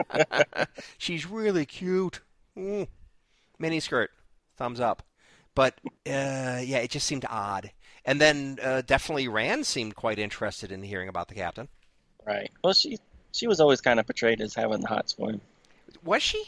she's 0.99 1.27
really 1.27 1.67
cute. 1.67 2.21
Mm. 2.57 2.89
Mini 3.59 3.81
skirt, 3.81 4.11
thumbs 4.57 4.81
up. 4.81 5.03
But 5.55 5.75
uh, 6.07 6.61
yeah, 6.65 6.79
it 6.79 6.91
just 6.91 7.07
seemed 7.07 7.27
odd. 7.29 7.73
And 8.05 8.21
then 8.21 8.59
uh, 8.63 8.83
definitely 8.83 9.29
Rand 9.29 9.67
seemed 9.67 9.95
quite 9.95 10.19
interested 10.19 10.73
in 10.73 10.83
hearing 10.83 11.09
about 11.09 11.29
the 11.29 11.35
captain. 11.35 11.69
right. 12.27 12.51
Well, 12.65 12.73
she 12.73 12.99
she 13.33 13.47
was 13.47 13.61
always 13.61 13.81
kind 13.81 14.01
of 14.01 14.07
portrayed 14.07 14.41
as 14.41 14.55
having 14.55 14.81
the 14.81 14.89
hots 14.89 15.13
for 15.13 15.31
him, 15.31 15.41
Was 16.03 16.23
she? 16.23 16.43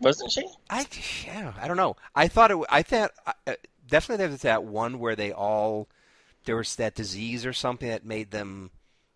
wasn't 0.00 0.32
she? 0.32 0.44
I 0.68 0.84
yeah, 1.24 1.52
I 1.60 1.68
don't 1.68 1.76
know. 1.76 1.96
I 2.14 2.26
thought 2.28 2.50
it. 2.50 2.58
I 2.68 2.82
thought 2.82 3.12
uh, 3.46 3.54
definitely 3.86 4.24
there 4.24 4.30
was 4.32 4.42
that 4.42 4.64
one 4.64 4.98
where 4.98 5.14
they 5.14 5.30
all 5.32 5.88
there 6.44 6.56
was 6.56 6.74
that 6.76 6.96
disease 6.96 7.46
or 7.46 7.52
something 7.52 7.88
that 7.88 8.04
made 8.04 8.32
them 8.32 8.70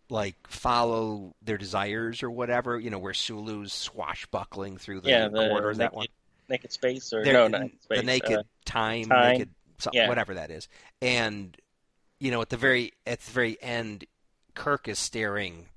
like 0.09 0.37
follow 0.49 1.35
their 1.43 1.59
desires 1.59 2.23
or 2.23 2.31
whatever. 2.31 2.79
You 2.79 2.91
know, 2.91 2.99
where 2.99 3.15
Sulu's 3.15 3.73
swashbuckling 3.73 4.79
through 4.79 5.01
the 5.01 5.11
yeah, 5.11 5.29
the 5.29 5.49
corridors. 5.49 5.79
naked, 5.79 5.91
That 5.93 5.97
one. 5.97 6.07
naked 6.49 6.73
space 6.73 7.13
or 7.13 7.25
They're- 7.25 7.33
no, 7.33 7.49
not 7.49 7.71
space. 7.83 7.99
the 7.99 8.05
naked 8.05 8.39
uh, 8.39 8.43
time, 8.65 9.07
time. 9.07 9.33
naked 9.33 9.51
Yeah. 9.93 10.09
whatever 10.09 10.35
that 10.35 10.51
is. 10.51 10.69
And 11.03 11.57
you 12.19 12.31
know, 12.31 12.41
at 12.41 12.49
the 12.51 12.57
very 12.57 12.93
at 13.07 13.21
the 13.21 13.31
very 13.33 13.61
end, 13.63 14.05
Kirk 14.55 14.89
is 14.89 14.99
staring 14.99 15.69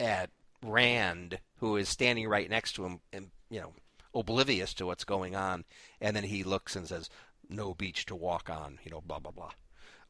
at 0.00 0.30
Rand, 0.62 1.38
who 1.58 1.76
is 1.76 1.88
standing 1.88 2.28
right 2.28 2.48
next 2.48 2.72
to 2.74 2.84
him, 2.86 3.00
and 3.12 3.30
you 3.50 3.60
know, 3.60 3.72
oblivious 4.14 4.72
to 4.74 4.86
what's 4.86 5.04
going 5.04 5.34
on. 5.36 5.64
And 6.00 6.14
then 6.16 6.24
he 6.24 6.42
looks 6.44 6.74
and 6.76 6.86
says, 6.86 7.10
"No 7.48 7.74
beach 7.74 8.06
to 8.06 8.14
walk 8.14 8.48
on," 8.48 8.78
you 8.84 8.90
know, 8.90 9.00
blah 9.02 9.18
blah 9.18 9.32
blah. 9.32 9.50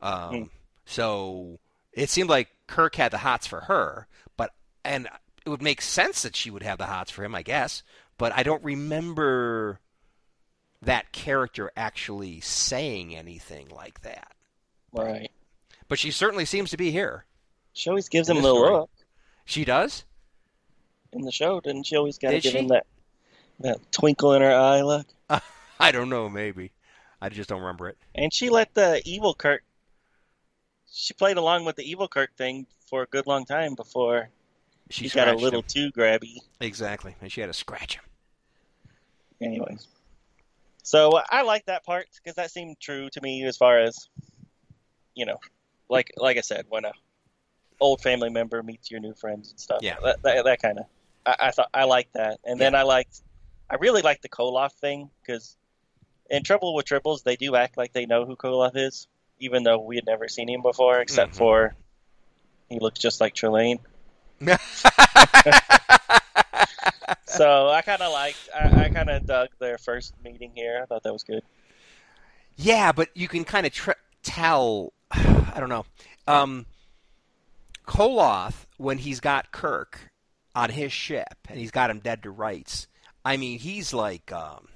Um, 0.01 0.31
Hmm. 0.35 0.45
So 0.85 1.59
it 1.93 2.11
seemed 2.11 2.29
like 2.31 2.49
Kirk 2.67 2.95
had 2.97 3.11
the 3.13 3.19
hots 3.19 3.47
for 3.47 3.63
her, 3.63 4.07
but 4.37 4.51
and 4.85 5.09
it 5.45 5.49
would 5.49 5.63
make 5.63 5.81
sense 5.83 6.23
that 6.23 6.37
she 6.37 6.51
would 6.51 6.63
have 6.63 6.79
the 6.79 6.87
hots 6.87 7.11
for 7.11 7.25
him, 7.25 7.35
I 7.35 7.43
guess. 7.43 7.83
But 8.19 8.33
I 8.33 8.43
don't 8.43 8.63
remember 8.65 9.81
that 10.83 11.13
character 11.13 11.71
actually 11.77 12.41
saying 12.41 13.15
anything 13.17 13.69
like 13.69 14.01
that. 14.03 14.33
right. 14.93 15.31
But 15.89 15.99
she 15.99 16.11
certainly 16.11 16.45
seems 16.45 16.71
to 16.71 16.77
be 16.77 16.91
here. 16.91 17.25
She 17.73 17.89
always 17.89 18.09
gives 18.09 18.29
him 18.29 18.37
a 18.37 18.41
the 18.41 18.47
little 18.47 18.59
story. 18.61 18.73
look 18.81 18.91
She 19.45 19.65
does? 19.65 20.05
in 21.13 21.23
the 21.23 21.33
show, 21.33 21.61
didn't 21.61 21.85
she? 21.85 21.97
Always 21.97 22.19
got 22.19 22.31
to 22.33 22.41
give 22.41 22.53
she? 22.53 22.59
him 22.59 22.69
that 22.69 22.87
that 23.61 23.79
twinkle 23.93 24.35
in 24.35 24.43
her 24.43 24.55
eye 24.55 24.83
look. 24.83 25.07
I 25.81 25.91
don't 25.93 26.11
know, 26.11 26.29
maybe. 26.29 26.73
I 27.21 27.29
just 27.29 27.49
don't 27.49 27.61
remember 27.61 27.89
it. 27.89 27.97
And 28.15 28.33
she 28.33 28.51
let 28.51 28.75
the 28.75 29.01
evil 29.05 29.35
Kirk. 29.35 29.63
She 30.91 31.15
played 31.15 31.37
along 31.37 31.65
with 31.65 31.77
the 31.77 31.89
evil 31.89 32.09
Kirk 32.09 32.37
thing 32.37 32.67
for 32.89 33.03
a 33.03 33.07
good 33.07 33.27
long 33.27 33.45
time 33.45 33.75
before 33.75 34.31
She 34.91 35.05
he 35.05 35.11
got 35.11 35.29
a 35.29 35.37
little 35.37 35.61
him. 35.61 35.67
too 35.69 35.93
grabby. 35.93 36.39
Exactly. 36.61 37.15
And 37.21 37.31
she 37.31 37.41
had 37.41 37.49
to 37.49 37.53
scratch 37.55 37.97
him. 37.97 38.05
Anyways, 39.41 39.87
so 40.83 41.21
I 41.31 41.43
like 41.43 41.67
that 41.67 41.85
part 41.85 42.09
because 42.17 42.35
that 42.37 42.51
seemed 42.51 42.81
true 42.81 43.09
to 43.11 43.21
me 43.21 43.45
as 43.45 43.57
far 43.57 43.79
as 43.79 44.09
you 45.15 45.27
know, 45.27 45.39
like 45.89 46.11
like 46.17 46.37
I 46.39 46.41
said, 46.41 46.67
when 46.69 46.85
a 46.85 46.93
old 47.81 48.01
family 48.01 48.31
member 48.31 48.63
meets 48.65 48.91
your 48.91 48.99
new 48.99 49.15
friends 49.15 49.51
and 49.51 49.61
stuff. 49.61 49.79
Yeah. 49.81 49.97
that 50.03 50.23
that, 50.23 50.45
that 50.45 50.61
kind 50.63 50.79
of. 50.81 50.87
I, 51.25 51.37
I 51.41 51.51
thought 51.53 51.69
I 51.73 51.85
liked 51.85 52.15
that, 52.15 52.41
and 52.45 52.61
then 52.61 52.75
I 52.75 52.83
liked. 52.83 53.23
I 53.71 53.77
really 53.77 54.03
liked 54.03 54.23
the 54.23 54.29
Koloth 54.29 54.73
thing 54.73 55.11
because 55.23 55.57
in 56.31 56.43
Trouble 56.43 56.75
with 56.75 56.87
Tribbles, 56.87 57.23
they 57.23 57.37
do 57.37 57.55
act 57.55 57.77
like 57.77 57.93
they 57.93 58.07
know 58.07 58.25
who 58.25 58.35
Koloth 58.35 58.77
is, 58.77 59.07
even 59.41 59.63
though 59.63 59.79
we 59.79 59.97
had 59.97 60.07
never 60.07 60.29
seen 60.29 60.49
him 60.49 60.63
before, 60.63 61.01
except 61.01 61.33
Mhm. 61.33 61.37
for 61.39 61.75
he 62.69 62.79
looks 62.81 62.99
just 63.01 63.21
like 63.21 63.35
Trelane. 63.35 63.79
So 67.27 67.69
I 67.69 67.83
kind 67.83 68.03
of 68.03 68.13
liked. 68.13 68.49
I, 68.55 68.85
I 68.85 68.89
kind 68.89 69.09
of 69.11 69.25
dug 69.27 69.49
their 69.61 69.79
first 69.79 70.13
meeting 70.25 70.51
here. 70.55 70.81
I 70.83 70.87
thought 70.87 71.03
that 71.05 71.13
was 71.13 71.23
good. 71.23 71.43
Yeah, 72.57 72.91
but 72.93 73.11
you 73.15 73.29
can 73.29 73.45
kind 73.45 73.65
of 73.67 73.73
tr- 73.73 73.93
tell. 74.23 74.93
I 75.11 75.55
don't 75.57 75.69
know. 75.69 75.85
Um, 76.27 76.67
Koloth, 77.87 78.67
when 78.77 78.99
he's 78.99 79.21
got 79.21 79.53
Kirk 79.53 80.11
on 80.55 80.71
his 80.71 80.93
ship 80.93 81.35
and 81.49 81.59
he's 81.59 81.71
got 81.71 81.91
him 81.91 82.01
dead 82.01 82.23
to 82.25 82.31
rights, 82.31 82.89
I 83.25 83.37
mean, 83.37 83.59
he's 83.59 83.93
like, 83.95 84.33
um, 84.33 84.69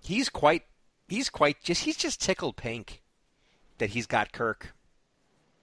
he's 0.00 0.28
quite, 0.28 0.62
he's 1.08 1.28
quite 1.28 1.56
just, 1.62 1.82
he's 1.84 1.96
just 1.96 2.20
tickled 2.22 2.56
pink 2.56 3.02
that 3.78 3.90
he's 3.90 4.06
got 4.06 4.32
Kirk. 4.32 4.74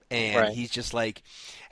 And 0.08 0.36
Right. 0.36 0.52
he's 0.52 0.70
just 0.70 0.94
like, 0.94 1.22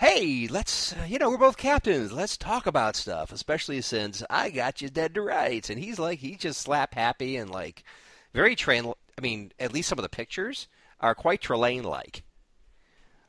hey, 0.01 0.49
let's, 0.51 0.93
uh, 0.93 1.05
you 1.07 1.19
know, 1.19 1.31
we're 1.31 1.39
both 1.39 1.57
captains. 1.57 2.13
Let's 2.13 2.37
talk 2.37 2.67
about 2.67 2.97
stuff, 2.97 3.31
especially 3.31 3.81
since 3.81 4.25
I 4.29 4.51
got 4.51 4.83
you 4.83 4.89
dead 4.89 5.15
to 5.15 5.23
rights. 5.23 5.71
And 5.71 5.79
he's 5.79 6.01
like, 6.01 6.19
he's 6.19 6.39
just 6.39 6.61
slap 6.61 6.95
happy 6.95 7.37
and 7.37 7.49
like, 7.49 7.85
very 8.33 8.57
train. 8.57 8.93
I 9.17 9.21
mean, 9.21 9.53
at 9.61 9.73
least 9.73 9.89
some 9.89 9.99
of 9.99 10.03
the 10.03 10.09
pictures 10.09 10.67
are 10.99 11.15
quite 11.15 11.43
Trelane 11.43 11.85
like. 11.85 12.25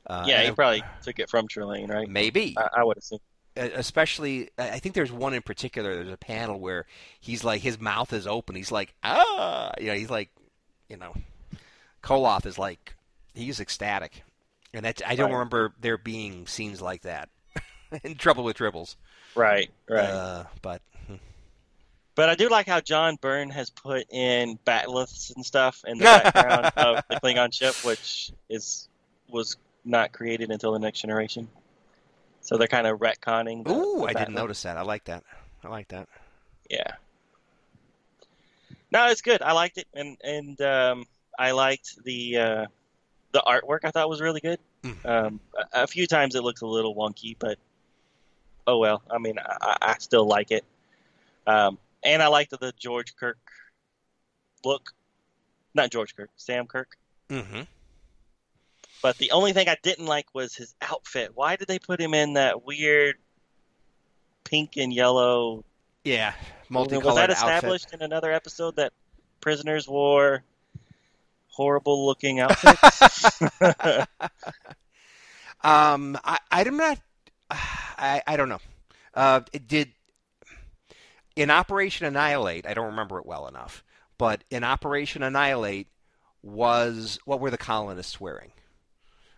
Uh, 0.07 0.25
yeah, 0.27 0.41
he 0.43 0.51
probably 0.51 0.83
took 1.03 1.19
it 1.19 1.29
from 1.29 1.47
Trelane, 1.47 1.89
right? 1.89 2.09
maybe, 2.09 2.55
I, 2.57 2.69
I 2.77 2.83
would 2.83 2.97
assume. 2.97 3.19
Especially. 3.55 4.49
I 4.57 4.71
I 4.71 4.79
think 4.79 4.95
there's 4.95 5.11
one 5.11 5.35
in 5.35 5.43
particular. 5.43 5.95
There's 5.95 6.13
a 6.13 6.17
panel 6.17 6.59
where 6.59 6.87
he's 7.19 7.43
like, 7.43 7.61
his 7.61 7.79
mouth 7.79 8.11
is 8.11 8.25
open. 8.25 8.55
He's 8.55 8.71
like, 8.71 8.95
ah, 9.03 9.71
you 9.79 9.87
know, 9.87 9.93
he's 9.93 10.09
like, 10.09 10.31
you 10.89 10.97
know, 10.97 11.13
Koloth 12.03 12.47
is 12.47 12.57
like, 12.57 12.94
he's 13.35 13.59
ecstatic, 13.59 14.23
and 14.73 14.85
that 14.85 15.01
I 15.05 15.15
don't 15.15 15.27
Right. 15.29 15.33
remember 15.33 15.73
there 15.79 15.97
being 15.97 16.47
scenes 16.47 16.81
like 16.81 17.03
that 17.03 17.29
in 18.03 18.15
Trouble 18.15 18.43
with 18.43 18.57
Tribbles. 18.57 18.95
Right, 19.35 19.69
right. 19.89 20.05
Uh, 20.05 20.43
but 20.61 20.81
hmm. 21.07 21.15
but 22.15 22.29
I 22.29 22.35
do 22.35 22.49
like 22.49 22.67
how 22.67 22.79
John 22.79 23.17
Byrne 23.17 23.49
has 23.49 23.69
put 23.69 24.05
in 24.09 24.57
bat'leths 24.65 25.35
and 25.35 25.45
stuff 25.45 25.83
in 25.85 25.97
the 25.97 26.03
background 26.23 26.71
of 26.77 27.03
the 27.09 27.19
Klingon 27.19 27.53
ship, 27.53 27.75
which 27.83 28.31
is 28.49 28.87
was 29.29 29.57
not 29.83 30.11
created 30.13 30.51
until 30.51 30.71
the 30.71 30.79
next 30.79 31.01
generation. 31.01 31.47
So 32.41 32.57
they're 32.57 32.67
kind 32.67 32.87
of 32.87 32.99
retconning. 32.99 33.63
The, 33.65 33.73
ooh, 33.73 33.99
the 34.01 34.05
I 34.05 34.13
didn't 34.13 34.35
notice 34.35 34.61
that. 34.63 34.77
I 34.77 34.83
like 34.83 35.05
that. 35.05 35.23
I 35.63 35.67
like 35.67 35.87
that. 35.89 36.07
Yeah. 36.69 36.91
No, 38.91 39.07
it's 39.07 39.21
good. 39.21 39.41
I 39.41 39.51
liked 39.51 39.77
it, 39.77 39.87
and 39.93 40.17
and 40.23 40.61
um, 40.61 41.05
I 41.37 41.51
liked 41.51 42.03
the 42.03 42.37
uh, 42.37 42.65
the 43.35 43.43
artwork. 43.45 43.79
I 43.83 43.91
thought 43.91 44.09
was 44.09 44.21
really 44.21 44.39
good. 44.41 44.59
Mhm. 44.83 45.05
Um, 45.05 45.39
a, 45.73 45.83
a 45.83 45.87
few 45.87 46.07
times 46.07 46.35
it 46.35 46.41
looks 46.43 46.61
a 46.61 46.65
little 46.67 46.95
wonky, 46.95 47.35
but 47.37 47.59
oh 48.65 48.77
well. 48.79 49.03
I 49.11 49.17
mean, 49.19 49.37
I, 49.37 49.77
I 49.81 49.95
still 49.99 50.25
like 50.25 50.51
it. 50.51 50.63
Um, 51.45 51.77
and 52.03 52.23
I 52.23 52.27
liked 52.27 52.51
the 52.51 52.73
George 52.79 53.15
Kirk 53.15 53.37
look. 54.63 54.91
Not 55.73 55.91
George 55.91 56.15
Kirk, 56.15 56.29
Sam 56.37 56.65
Kirk. 56.67 56.97
Mm-hmm. 57.29 57.61
But 59.01 59.17
the 59.17 59.31
only 59.31 59.53
thing 59.53 59.67
I 59.69 59.77
didn't 59.83 60.05
like 60.05 60.27
was 60.33 60.55
his 60.55 60.73
outfit. 60.81 61.31
Why 61.35 61.57
did 61.57 61.67
they 61.67 61.77
put 61.79 61.99
him 61.99 62.13
in 62.13 62.33
that 62.33 62.65
weird 62.65 63.17
pink 64.45 64.77
and 64.77 64.93
yellow 64.93 65.63
Yeah, 66.03 66.31
Was 66.31 66.69
multicolored 66.69 67.17
that 67.17 67.29
outfit. 67.31 67.55
established 67.55 67.93
in 67.93 68.01
another 68.01 68.31
episode 68.31 68.77
that 68.77 68.93
prisoners 69.41 69.87
wore 69.87 70.43
horrible 71.55 72.05
looking 72.05 72.39
outfits? 72.39 73.39
Um, 75.63 76.17
I, 76.23 76.37
I'm 76.51 76.77
not. 76.77 76.99
I, 77.49 78.21
I 78.27 78.37
don't 78.37 78.49
know. 78.49 78.59
Uh, 79.13 79.41
it 79.53 79.67
did 79.67 79.91
in 81.35 81.49
Operation 81.49 82.05
Annihilate. 82.05 82.67
I 82.67 82.73
don't 82.73 82.87
remember 82.87 83.17
it 83.19 83.25
well 83.25 83.47
enough, 83.47 83.83
but 84.17 84.43
in 84.51 84.63
Operation 84.63 85.23
Annihilate, 85.23 85.87
was 86.43 87.17
what 87.25 87.39
were 87.39 87.49
the 87.49 87.57
colonists 87.57 88.19
wearing? 88.21 88.51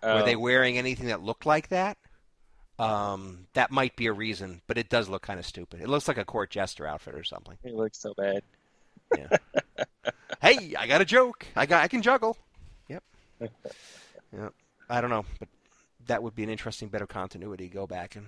were 0.04 0.24
they 0.24 0.36
Um, 0.36 0.42
wearing 0.42 0.78
anything 0.78 1.08
that 1.08 1.22
looked 1.24 1.46
like 1.46 1.70
that? 1.70 1.98
Um, 2.78 3.48
that 3.54 3.72
might 3.72 3.96
be 3.96 4.08
a 4.08 4.14
reason, 4.14 4.62
but 4.68 4.78
it 4.78 4.90
does 4.90 5.10
look 5.10 5.22
kind 5.24 5.40
of 5.40 5.46
stupid. 5.46 5.82
It 5.82 5.88
looks 5.90 6.08
like 6.08 6.18
a 6.18 6.26
court 6.26 6.52
jester 6.52 6.86
outfit 6.86 7.16
or 7.16 7.24
something. 7.24 7.58
It 7.64 7.74
looks 7.74 8.00
so 8.00 8.14
bad. 8.16 8.44
Hey, 10.42 10.74
I 10.78 10.88
got 10.88 11.02
a 11.02 11.06
joke. 11.06 11.46
I 11.56 11.66
got. 11.66 11.84
I 11.84 11.88
can 11.88 12.02
juggle. 12.02 12.38
Yep. 12.88 13.04
Yep. 13.40 14.54
I 14.90 15.02
don't 15.02 15.10
know, 15.10 15.26
but 15.40 15.50
that 16.08 16.24
would 16.24 16.36
be 16.36 16.44
an 16.44 16.50
interesting 16.50 16.88
bit 16.88 17.02
of 17.02 17.08
continuity. 17.08 17.68
Go 17.68 17.88
back 17.88 18.16
and 18.16 18.28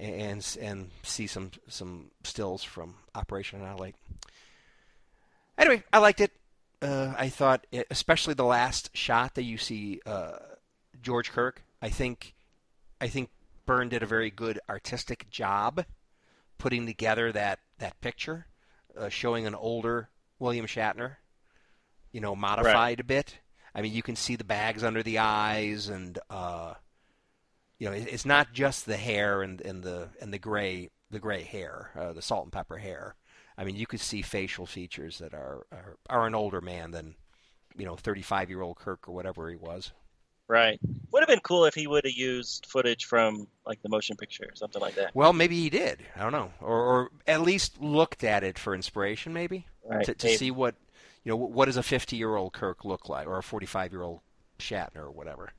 and 0.00 0.56
and 0.60 0.90
see 1.02 1.26
some 1.26 1.50
some 1.68 2.10
stills 2.22 2.62
from 2.62 2.94
Operation 3.14 3.60
Annihilate. 3.60 3.96
Anyway, 5.58 5.82
I 5.92 5.98
liked 5.98 6.20
it. 6.20 6.32
Uh, 6.82 7.14
I 7.16 7.28
thought, 7.28 7.66
it, 7.72 7.86
especially 7.90 8.34
the 8.34 8.44
last 8.44 8.90
shot 8.94 9.36
that 9.36 9.44
you 9.44 9.56
see 9.56 10.00
uh, 10.04 10.36
George 11.00 11.30
Kirk. 11.30 11.62
I 11.80 11.88
think, 11.88 12.34
I 13.00 13.08
think 13.08 13.30
Byrne 13.64 13.88
did 13.88 14.02
a 14.02 14.06
very 14.06 14.30
good 14.30 14.58
artistic 14.68 15.30
job 15.30 15.84
putting 16.58 16.86
together 16.86 17.32
that 17.32 17.60
that 17.78 18.00
picture, 18.00 18.46
uh, 18.98 19.08
showing 19.08 19.46
an 19.46 19.54
older 19.54 20.08
William 20.38 20.66
Shatner, 20.66 21.16
you 22.12 22.20
know, 22.20 22.34
modified 22.34 22.74
right. 22.74 23.00
a 23.00 23.04
bit. 23.04 23.38
I 23.74 23.82
mean, 23.82 23.92
you 23.92 24.02
can 24.02 24.16
see 24.16 24.36
the 24.36 24.44
bags 24.44 24.84
under 24.84 25.02
the 25.02 25.18
eyes, 25.18 25.88
and 25.88 26.18
uh, 26.30 26.74
you 27.78 27.88
know, 27.88 27.94
it's 27.94 28.24
not 28.24 28.52
just 28.52 28.86
the 28.86 28.96
hair 28.96 29.42
and, 29.42 29.60
and 29.60 29.82
the 29.82 30.10
and 30.20 30.32
the 30.32 30.38
gray 30.38 30.90
the 31.10 31.18
gray 31.18 31.42
hair, 31.42 31.90
uh, 31.98 32.12
the 32.12 32.22
salt 32.22 32.44
and 32.44 32.52
pepper 32.52 32.78
hair. 32.78 33.16
I 33.56 33.64
mean, 33.64 33.76
you 33.76 33.86
could 33.86 34.00
see 34.00 34.22
facial 34.22 34.66
features 34.66 35.18
that 35.18 35.34
are 35.34 35.66
are, 35.72 35.96
are 36.08 36.26
an 36.26 36.34
older 36.34 36.60
man 36.60 36.92
than 36.92 37.16
you 37.76 37.84
know, 37.84 37.96
35 37.96 38.50
year 38.50 38.62
old 38.62 38.76
Kirk 38.76 39.08
or 39.08 39.12
whatever 39.12 39.48
he 39.50 39.56
was. 39.56 39.92
Right. 40.46 40.78
Would 41.10 41.20
have 41.20 41.28
been 41.28 41.40
cool 41.40 41.64
if 41.64 41.74
he 41.74 41.86
would 41.86 42.04
have 42.04 42.12
used 42.12 42.66
footage 42.66 43.06
from 43.06 43.46
like 43.66 43.80
the 43.82 43.88
motion 43.88 44.16
picture 44.16 44.44
or 44.44 44.54
something 44.56 44.82
like 44.82 44.94
that. 44.96 45.14
Well, 45.14 45.32
maybe 45.32 45.58
he 45.58 45.70
did. 45.70 46.04
I 46.16 46.22
don't 46.22 46.32
know, 46.32 46.50
or, 46.60 46.76
or 46.76 47.10
at 47.26 47.40
least 47.40 47.80
looked 47.80 48.24
at 48.24 48.44
it 48.44 48.58
for 48.58 48.74
inspiration, 48.74 49.32
maybe 49.32 49.66
right. 49.88 50.04
to, 50.04 50.14
to 50.14 50.36
see 50.36 50.50
what 50.50 50.74
you 51.24 51.30
know. 51.30 51.36
What 51.36 51.66
does 51.66 51.78
a 51.78 51.82
50 51.82 52.16
year 52.16 52.36
old 52.36 52.52
Kirk 52.52 52.84
look 52.84 53.08
like, 53.08 53.26
or 53.26 53.38
a 53.38 53.42
45 53.42 53.92
year 53.92 54.02
old 54.02 54.20
Shatner, 54.58 54.96
or 54.96 55.10
whatever. 55.10 55.52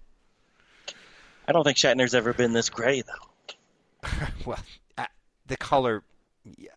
I 1.47 1.51
don't 1.51 1.63
think 1.63 1.77
Shatner's 1.77 2.15
ever 2.15 2.33
been 2.33 2.53
this 2.53 2.69
gray, 2.69 3.01
though. 3.01 4.09
well, 4.45 4.59
I, 4.97 5.07
the 5.47 5.57
color, 5.57 6.03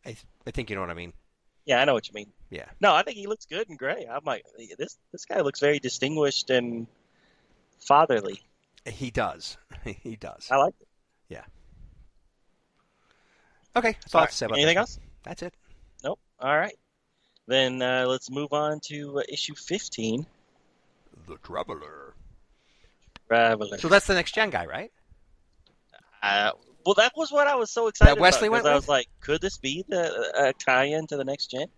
I, 0.04 0.16
I 0.46 0.50
think 0.50 0.70
you 0.70 0.76
know 0.76 0.82
what 0.82 0.90
I 0.90 0.94
mean. 0.94 1.12
Yeah, 1.64 1.80
I 1.80 1.84
know 1.84 1.94
what 1.94 2.09
you 2.09 2.14
mean. 2.14 2.32
Yeah. 2.50 2.66
No, 2.80 2.94
I 2.94 3.02
think 3.02 3.16
he 3.16 3.26
looks 3.26 3.46
good 3.46 3.68
in 3.68 3.76
gray. 3.76 4.06
I'm 4.11 4.24
like, 4.24 4.44
this 4.78 4.96
this 5.12 5.26
guy 5.26 5.40
looks 5.40 5.61
very 5.61 5.78
distinguished 5.78 6.48
and 6.48 6.86
fatherly. 7.81 8.41
He 8.87 9.11
does. 9.11 9.57
he 9.85 10.16
does. 10.16 10.49
I 10.51 10.57
like 10.57 10.74
it. 10.81 10.89
Yeah. 11.29 11.45
Okay, 13.76 13.89
all 13.89 13.93
right. 13.93 14.14
I 14.14 14.20
have 14.20 14.31
to 14.31 14.37
say 14.37 14.47
about 14.47 14.59
Anything 14.59 14.79
else? 14.79 14.99
That's 15.22 15.43
it. 15.43 15.55
Nope. 16.03 16.18
All 16.41 16.57
right. 16.57 16.74
Then 17.47 17.81
uh, 17.81 18.07
let's 18.07 18.31
move 18.31 18.53
on 18.53 18.81
to 18.87 19.20
uh, 19.20 19.22
issue 19.29 19.55
15. 19.55 20.26
The 21.26 21.37
Traveler. 21.39 22.14
Traveler. 23.29 23.79
So 23.79 23.89
that's 23.89 24.07
the 24.07 24.14
next 24.14 24.35
gen 24.35 24.51
guy, 24.51 24.66
right? 24.66 24.93
Uh, 26.22 26.51
well, 26.85 26.95
that 26.95 27.12
was 27.16 27.31
what 27.31 27.47
I 27.47 27.55
was 27.55 27.70
so 27.70 27.89
excited 27.89 28.16
that 28.16 28.20
Wesley 28.20 28.49
about. 28.49 28.64
Went 28.64 28.66
I 28.66 28.74
was 28.74 28.89
like, 28.89 29.09
could 29.20 29.41
this 29.41 29.59
be 29.59 29.85
the 29.89 30.33
uh, 30.37 30.53
tie-in 30.59 31.07
to 31.09 31.16
the 31.16 31.24
next 31.24 31.51
gen? 31.51 31.68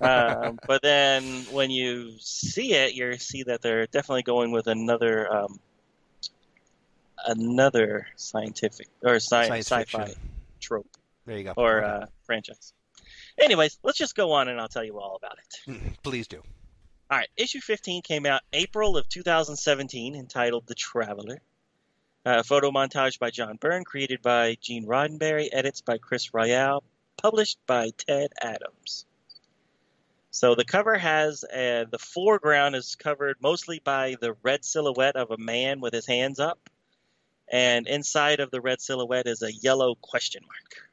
Um, 0.00 0.58
but 0.66 0.80
then 0.82 1.22
when 1.50 1.70
you 1.70 2.12
see 2.20 2.72
it, 2.74 2.94
you 2.94 3.16
see 3.18 3.42
that 3.44 3.62
they're 3.62 3.86
definitely 3.86 4.22
going 4.22 4.52
with 4.52 4.66
another 4.68 5.32
um, 5.32 5.58
another 7.26 8.06
scientific 8.16 8.88
or 9.02 9.16
sci- 9.16 9.48
Science 9.48 9.66
sci-fi 9.66 10.04
fiction. 10.04 10.20
trope 10.60 10.86
There 11.26 11.38
you 11.38 11.44
go. 11.44 11.52
or 11.56 11.84
Okay. 11.84 12.02
uh, 12.02 12.06
franchise. 12.24 12.72
Anyways, 13.38 13.78
let's 13.82 13.98
just 13.98 14.14
go 14.14 14.32
on 14.32 14.48
and 14.48 14.60
I'll 14.60 14.68
tell 14.68 14.84
you 14.84 15.00
all 15.00 15.16
about 15.16 15.36
it. 15.66 16.02
Please 16.02 16.26
do. 16.28 16.42
All 17.10 17.18
right, 17.18 17.28
issue 17.36 17.60
15 17.60 18.02
came 18.02 18.26
out 18.26 18.40
April 18.52 18.96
of 18.96 19.08
2017, 19.08 20.14
entitled 20.14 20.66
"The 20.66 20.74
Traveler." 20.74 21.40
Uh, 22.24 22.42
photo 22.42 22.70
montage 22.70 23.18
by 23.18 23.30
John 23.30 23.56
Byrne, 23.56 23.84
created 23.84 24.22
by 24.22 24.56
Gene 24.60 24.86
Roddenberry, 24.86 25.48
edits 25.52 25.82
by 25.82 25.98
Chris 25.98 26.30
Ryall, 26.30 26.80
published 27.18 27.58
by 27.66 27.90
Ted 27.98 28.32
Adams. 28.40 29.04
So 30.34 30.56
the 30.56 30.64
cover 30.64 30.98
has 30.98 31.44
uh, 31.44 31.84
the 31.88 31.98
foreground 32.00 32.74
is 32.74 32.96
covered 32.96 33.36
mostly 33.40 33.78
by 33.78 34.16
the 34.20 34.34
red 34.42 34.64
silhouette 34.64 35.14
of 35.14 35.30
a 35.30 35.38
man 35.38 35.78
with 35.78 35.94
his 35.94 36.06
hands 36.06 36.40
up, 36.40 36.58
and 37.46 37.86
inside 37.86 38.40
of 38.40 38.50
the 38.50 38.60
red 38.60 38.80
silhouette 38.80 39.28
is 39.28 39.42
a 39.42 39.52
yellow 39.52 39.94
question 39.94 40.42
mark 40.42 40.90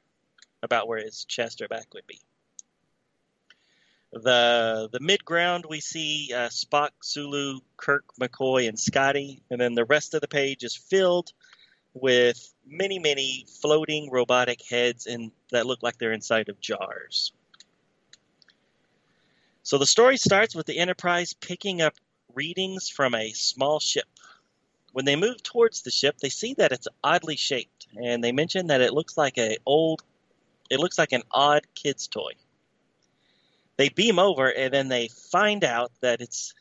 about 0.61 0.87
where 0.87 1.03
his 1.03 1.25
chest 1.25 1.59
or 1.63 1.67
back 1.67 1.91
would 1.95 2.05
be. 2.05 2.19
The 4.13 4.89
the 4.91 4.99
mid 4.99 5.25
ground 5.25 5.65
we 5.67 5.79
see 5.79 6.29
uh, 6.31 6.49
Spock, 6.49 6.91
Sulu, 7.01 7.61
Kirk, 7.77 8.05
McCoy, 8.21 8.69
and 8.69 8.79
Scotty, 8.79 9.41
and 9.49 9.59
then 9.59 9.73
the 9.73 9.85
rest 9.85 10.13
of 10.13 10.21
the 10.21 10.27
page 10.27 10.63
is 10.63 10.75
filled 10.75 11.33
with 11.95 12.53
many 12.63 12.99
many 12.99 13.47
floating 13.59 14.11
robotic 14.11 14.61
heads 14.69 15.07
in 15.07 15.31
that 15.49 15.65
look 15.65 15.81
like 15.81 15.97
they're 15.97 16.13
inside 16.13 16.47
of 16.47 16.61
jars. 16.61 17.33
So 19.63 19.77
the 19.77 19.85
story 19.85 20.17
starts 20.17 20.55
with 20.55 20.65
the 20.65 20.79
Enterprise 20.79 21.33
picking 21.33 21.81
up 21.81 21.93
readings 22.33 22.89
from 22.89 23.13
a 23.13 23.31
small 23.31 23.79
ship. 23.79 24.07
When 24.91 25.05
they 25.05 25.15
move 25.15 25.43
towards 25.43 25.83
the 25.83 25.91
ship, 25.91 26.17
they 26.17 26.29
see 26.29 26.55
that 26.55 26.71
it's 26.71 26.87
oddly 27.03 27.35
shaped, 27.35 27.87
and 27.95 28.23
they 28.23 28.31
mention 28.31 28.67
that 28.67 28.81
it 28.81 28.93
looks 28.93 29.17
like 29.17 29.37
a 29.37 29.57
old, 29.65 30.01
it 30.69 30.79
looks 30.79 30.97
like 30.97 31.11
an 31.11 31.23
odd 31.31 31.67
kid's 31.75 32.07
toy. 32.07 32.31
They 33.77 33.89
beam 33.89 34.19
over, 34.19 34.47
and 34.49 34.73
then 34.73 34.89
they 34.89 35.07
find 35.07 35.63
out 35.63 35.91
that 36.01 36.21
it's 36.21 36.53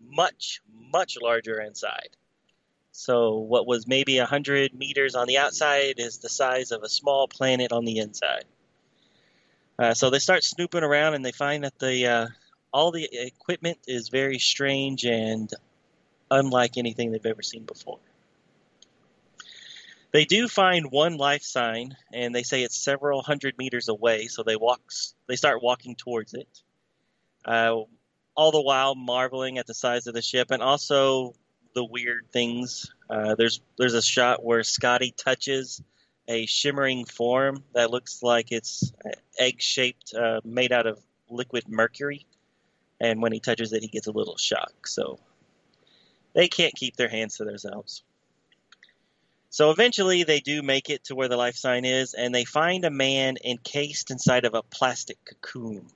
much, 0.00 0.60
much 0.92 1.16
larger 1.20 1.60
inside. 1.60 2.10
So 2.92 3.36
what 3.36 3.66
was 3.66 3.86
maybe 3.86 4.18
a 4.18 4.22
100 4.22 4.74
meters 4.74 5.14
on 5.14 5.28
the 5.28 5.38
outside 5.38 5.94
is 5.98 6.18
the 6.18 6.28
size 6.28 6.72
of 6.72 6.82
a 6.82 6.88
small 6.88 7.28
planet 7.28 7.72
on 7.72 7.84
the 7.84 7.98
inside. 7.98 8.44
Uh, 9.78 9.94
so 9.94 10.10
they 10.10 10.18
start 10.18 10.42
snooping 10.42 10.82
around, 10.82 11.14
and 11.14 11.24
they 11.24 11.32
find 11.32 11.62
that 11.62 11.78
the 11.78 12.06
uh, 12.06 12.26
all 12.72 12.90
the 12.90 13.08
equipment 13.12 13.78
is 13.86 14.08
very 14.08 14.38
strange 14.38 15.04
and 15.04 15.52
unlike 16.30 16.76
anything 16.76 17.10
they've 17.10 17.24
ever 17.26 17.42
seen 17.42 17.64
before. 17.64 17.98
They 20.10 20.24
do 20.24 20.48
find 20.48 20.90
one 20.90 21.18
life 21.18 21.42
sign, 21.42 21.96
and 22.12 22.34
they 22.34 22.42
say 22.42 22.62
it's 22.62 22.76
several 22.76 23.22
hundred 23.22 23.58
meters 23.58 23.88
away. 23.88 24.28
So 24.28 24.42
they 24.42 24.56
walk, 24.56 24.80
they 25.26 25.36
start 25.36 25.62
walking 25.62 25.96
towards 25.96 26.32
it, 26.32 26.48
uh, 27.44 27.76
all 28.34 28.52
the 28.52 28.62
while 28.62 28.94
marveling 28.94 29.58
at 29.58 29.66
the 29.66 29.74
size 29.74 30.06
of 30.06 30.14
the 30.14 30.22
ship 30.22 30.50
and 30.50 30.62
also 30.62 31.34
the 31.74 31.84
weird 31.84 32.26
things. 32.32 32.90
Uh, 33.10 33.34
there's 33.34 33.60
there's 33.76 33.94
a 33.94 34.02
shot 34.02 34.42
where 34.42 34.62
Scotty 34.62 35.12
touches 35.12 35.82
a 36.26 36.46
shimmering 36.46 37.04
form 37.04 37.64
that 37.74 37.90
looks 37.90 38.22
like 38.22 38.52
it's 38.52 38.92
egg 39.38 39.60
shaped, 39.60 40.14
uh, 40.14 40.40
made 40.44 40.72
out 40.72 40.86
of 40.86 40.98
liquid 41.30 41.68
mercury, 41.68 42.26
and 43.00 43.22
when 43.22 43.32
he 43.32 43.40
touches 43.40 43.72
it, 43.72 43.82
he 43.82 43.88
gets 43.88 44.06
a 44.06 44.12
little 44.12 44.36
shock. 44.36 44.86
So 44.86 45.18
they 46.34 46.48
can't 46.48 46.74
keep 46.74 46.96
their 46.96 47.08
hands 47.08 47.36
to 47.36 47.44
themselves. 47.44 48.02
So 49.50 49.70
eventually, 49.70 50.24
they 50.24 50.40
do 50.40 50.62
make 50.62 50.90
it 50.90 51.04
to 51.04 51.14
where 51.14 51.28
the 51.28 51.36
life 51.36 51.56
sign 51.56 51.84
is, 51.84 52.12
and 52.14 52.34
they 52.34 52.44
find 52.44 52.84
a 52.84 52.90
man 52.90 53.38
encased 53.42 54.10
inside 54.10 54.44
of 54.44 54.54
a 54.54 54.62
plastic 54.62 55.16
cocoon. 55.24 55.86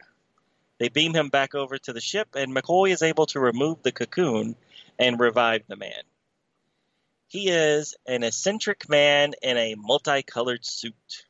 They 0.78 0.88
beam 0.88 1.14
him 1.14 1.28
back 1.28 1.54
over 1.54 1.76
to 1.78 1.92
the 1.92 2.00
ship, 2.00 2.28
and 2.34 2.54
McCoy 2.54 2.90
is 2.90 3.02
able 3.02 3.26
to 3.26 3.40
remove 3.40 3.82
the 3.82 3.92
cocoon 3.92 4.56
and 4.98 5.20
revive 5.20 5.62
the 5.68 5.76
man. 5.76 6.02
He 7.28 7.50
is 7.50 7.94
an 8.06 8.22
eccentric 8.24 8.88
man 8.88 9.34
in 9.42 9.56
a 9.56 9.74
multicolored 9.74 10.64
suit. 10.64 11.26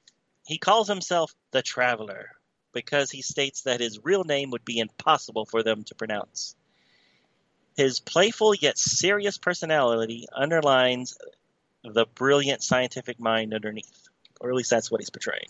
He 0.46 0.58
calls 0.58 0.88
himself 0.88 1.34
the 1.50 1.62
Traveler 1.62 2.30
because 2.72 3.10
he 3.10 3.22
states 3.22 3.62
that 3.62 3.80
his 3.80 4.04
real 4.04 4.24
name 4.24 4.50
would 4.50 4.64
be 4.64 4.78
impossible 4.78 5.44
for 5.44 5.62
them 5.62 5.84
to 5.84 5.94
pronounce. 5.94 6.54
His 7.76 8.00
playful 8.00 8.54
yet 8.54 8.78
serious 8.78 9.38
personality 9.38 10.26
underlines 10.34 11.16
the 11.82 12.06
brilliant 12.14 12.62
scientific 12.62 13.18
mind 13.18 13.54
underneath, 13.54 14.08
or 14.40 14.50
at 14.50 14.56
least 14.56 14.70
that's 14.70 14.90
what 14.90 15.00
he's 15.00 15.10
portraying. 15.10 15.48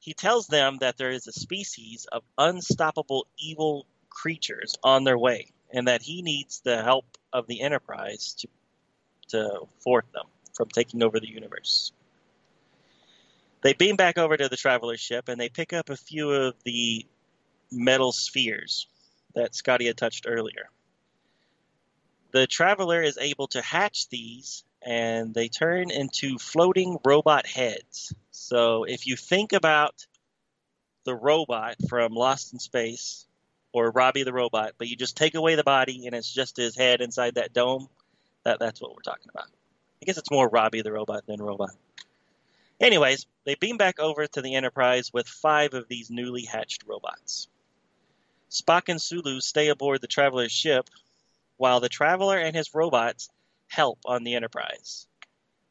He 0.00 0.14
tells 0.14 0.46
them 0.46 0.78
that 0.80 0.96
there 0.96 1.10
is 1.10 1.26
a 1.26 1.32
species 1.32 2.06
of 2.10 2.22
unstoppable 2.36 3.26
evil 3.38 3.86
creatures 4.08 4.76
on 4.82 5.04
their 5.04 5.18
way, 5.18 5.52
and 5.72 5.88
that 5.88 6.02
he 6.02 6.22
needs 6.22 6.60
the 6.60 6.82
help 6.82 7.04
of 7.32 7.46
the 7.46 7.60
Enterprise 7.60 8.34
to 8.40 8.48
to 9.30 9.60
thwart 9.82 10.06
them 10.12 10.26
from 10.54 10.68
taking 10.68 11.02
over 11.02 11.20
the 11.20 11.28
universe. 11.28 11.92
They 13.62 13.74
beam 13.74 13.96
back 13.96 14.16
over 14.18 14.36
to 14.36 14.48
the 14.48 14.56
traveler 14.56 14.96
ship 14.96 15.28
and 15.28 15.40
they 15.40 15.48
pick 15.48 15.72
up 15.72 15.90
a 15.90 15.96
few 15.96 16.30
of 16.30 16.54
the 16.64 17.06
metal 17.70 18.12
spheres 18.12 18.86
that 19.34 19.54
Scotty 19.54 19.86
had 19.86 19.96
touched 19.96 20.26
earlier. 20.26 20.68
The 22.32 22.46
traveler 22.46 23.02
is 23.02 23.18
able 23.18 23.48
to 23.48 23.60
hatch 23.60 24.08
these 24.08 24.64
and 24.82 25.34
they 25.34 25.48
turn 25.48 25.90
into 25.90 26.38
floating 26.38 26.98
robot 27.04 27.46
heads. 27.46 28.14
So 28.30 28.84
if 28.84 29.06
you 29.06 29.16
think 29.16 29.52
about 29.52 30.06
the 31.04 31.14
robot 31.14 31.76
from 31.88 32.12
Lost 32.12 32.52
in 32.52 32.58
Space 32.58 33.26
or 33.72 33.90
Robbie 33.90 34.22
the 34.22 34.32
robot, 34.32 34.72
but 34.78 34.88
you 34.88 34.96
just 34.96 35.16
take 35.16 35.34
away 35.34 35.54
the 35.54 35.64
body 35.64 36.06
and 36.06 36.14
it's 36.14 36.32
just 36.32 36.56
his 36.56 36.76
head 36.76 37.00
inside 37.00 37.34
that 37.34 37.52
dome, 37.52 37.88
that 38.44 38.58
that's 38.58 38.80
what 38.80 38.94
we're 38.94 39.02
talking 39.02 39.28
about. 39.28 39.46
I 40.02 40.06
guess 40.06 40.16
it's 40.16 40.30
more 40.30 40.48
Robbie 40.48 40.82
the 40.82 40.92
robot 40.92 41.26
than 41.26 41.42
robot. 41.42 41.70
Anyways, 42.80 43.26
they 43.44 43.56
beam 43.56 43.76
back 43.76 44.00
over 44.00 44.26
to 44.26 44.40
the 44.40 44.54
Enterprise 44.54 45.12
with 45.12 45.28
five 45.28 45.74
of 45.74 45.86
these 45.88 46.10
newly 46.10 46.44
hatched 46.44 46.84
robots. 46.86 47.48
Spock 48.50 48.88
and 48.88 49.00
Sulu 49.00 49.40
stay 49.40 49.68
aboard 49.68 50.00
the 50.00 50.06
Traveler's 50.06 50.50
ship, 50.50 50.88
while 51.58 51.80
the 51.80 51.90
Traveler 51.90 52.38
and 52.38 52.56
his 52.56 52.74
robots 52.74 53.28
help 53.68 53.98
on 54.06 54.24
the 54.24 54.34
Enterprise. 54.34 55.06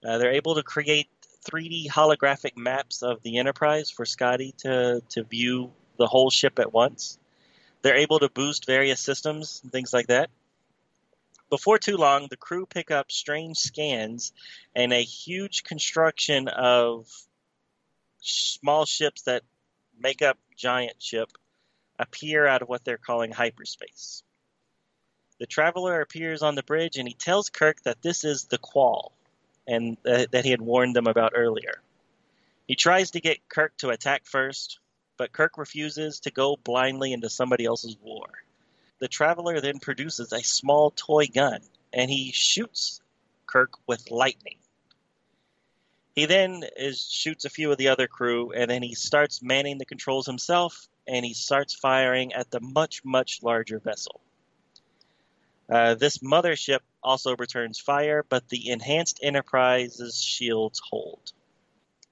Uh, 0.06 0.18
they're 0.18 0.34
able 0.34 0.56
to 0.56 0.64
create 0.64 1.10
3D 1.50 1.90
holographic 1.90 2.56
maps 2.56 3.02
of 3.02 3.22
the 3.24 3.38
Enterprise 3.38 3.90
for 3.90 4.06
Scotty 4.06 4.54
to, 4.60 5.02
to 5.10 5.24
view 5.24 5.72
the 5.98 6.08
whole 6.08 6.30
ship 6.30 6.60
at 6.60 6.72
once. 6.72 7.18
They're 7.82 7.96
able 7.96 8.20
to 8.20 8.30
boost 8.30 8.66
various 8.66 9.00
systems 9.00 9.62
and 9.64 9.72
things 9.72 9.94
like 9.94 10.08
that. 10.08 10.30
Before 11.50 11.80
too 11.80 11.98
long, 11.98 12.28
the 12.30 12.38
crew 12.38 12.66
pick 12.66 12.92
up 12.92 13.12
strange 13.12 13.58
scans 13.58 14.34
and 14.76 14.94
a 14.94 15.04
huge 15.04 15.64
construction 15.64 16.48
of 16.48 17.08
small 18.22 18.86
ships 18.86 19.24
that 19.24 19.44
make 19.98 20.22
up 20.22 20.38
giant 20.56 21.02
ship 21.02 21.30
appear 21.98 22.46
out 22.46 22.62
of 22.62 22.70
what 22.70 22.86
they're 22.86 22.98
calling 22.98 23.32
hyperspace. 23.32 24.24
The 25.40 25.48
traveler 25.48 26.02
appears 26.02 26.44
on 26.44 26.56
the 26.56 26.64
bridge 26.64 26.98
and 26.98 27.08
he 27.08 27.14
tells 27.14 27.50
Kirk 27.50 27.82
that 27.84 28.02
this 28.02 28.24
is 28.24 28.46
the 28.46 28.58
Quall 28.58 29.14
and 29.68 29.98
uh, 30.06 30.26
that 30.32 30.46
he 30.46 30.52
had 30.52 30.62
warned 30.62 30.96
them 30.96 31.08
about 31.08 31.34
earlier. 31.36 31.82
He 32.68 32.76
tries 32.76 33.12
to 33.12 33.22
get 33.22 33.50
Kirk 33.50 33.76
to 33.78 33.90
attack 33.90 34.26
first, 34.26 34.80
but 35.18 35.32
Kirk 35.32 35.58
refuses 35.58 36.20
to 36.22 36.32
go 36.32 36.58
blindly 36.58 37.14
into 37.14 37.30
somebody 37.30 37.66
else's 37.66 37.98
war. 38.02 38.28
The 39.00 39.08
traveler 39.08 39.62
then 39.62 39.80
produces 39.80 40.34
a 40.34 40.44
small 40.44 40.92
toy 40.92 41.28
gun 41.28 41.62
and 41.94 42.12
he 42.12 42.32
shoots 42.34 43.02
Kirk 43.46 43.72
with 43.88 44.12
lightning. 44.12 44.58
He 46.16 46.26
then 46.26 46.66
is, 46.76 47.10
shoots 47.10 47.46
a 47.46 47.50
few 47.50 47.72
of 47.72 47.78
the 47.78 47.88
other 47.88 48.08
crew 48.08 48.52
and 48.52 48.70
then 48.70 48.84
he 48.84 48.96
starts 48.96 49.42
manning 49.42 49.78
the 49.78 49.86
controls 49.86 50.26
himself 50.26 50.90
and 51.08 51.26
he 51.26 51.34
starts 51.34 51.74
firing 51.74 52.34
at 52.34 52.52
the 52.52 52.60
much, 52.60 53.06
much 53.06 53.42
larger 53.42 53.80
vessel. 53.80 54.20
Uh, 55.70 55.96
this 55.96 56.18
mothership 56.18 56.80
also 57.02 57.36
returns 57.38 57.80
fire, 57.80 58.26
but 58.28 58.50
the 58.50 58.70
enhanced 58.70 59.20
Enterprise's 59.24 60.22
shields 60.22 60.82
hold. 60.90 61.32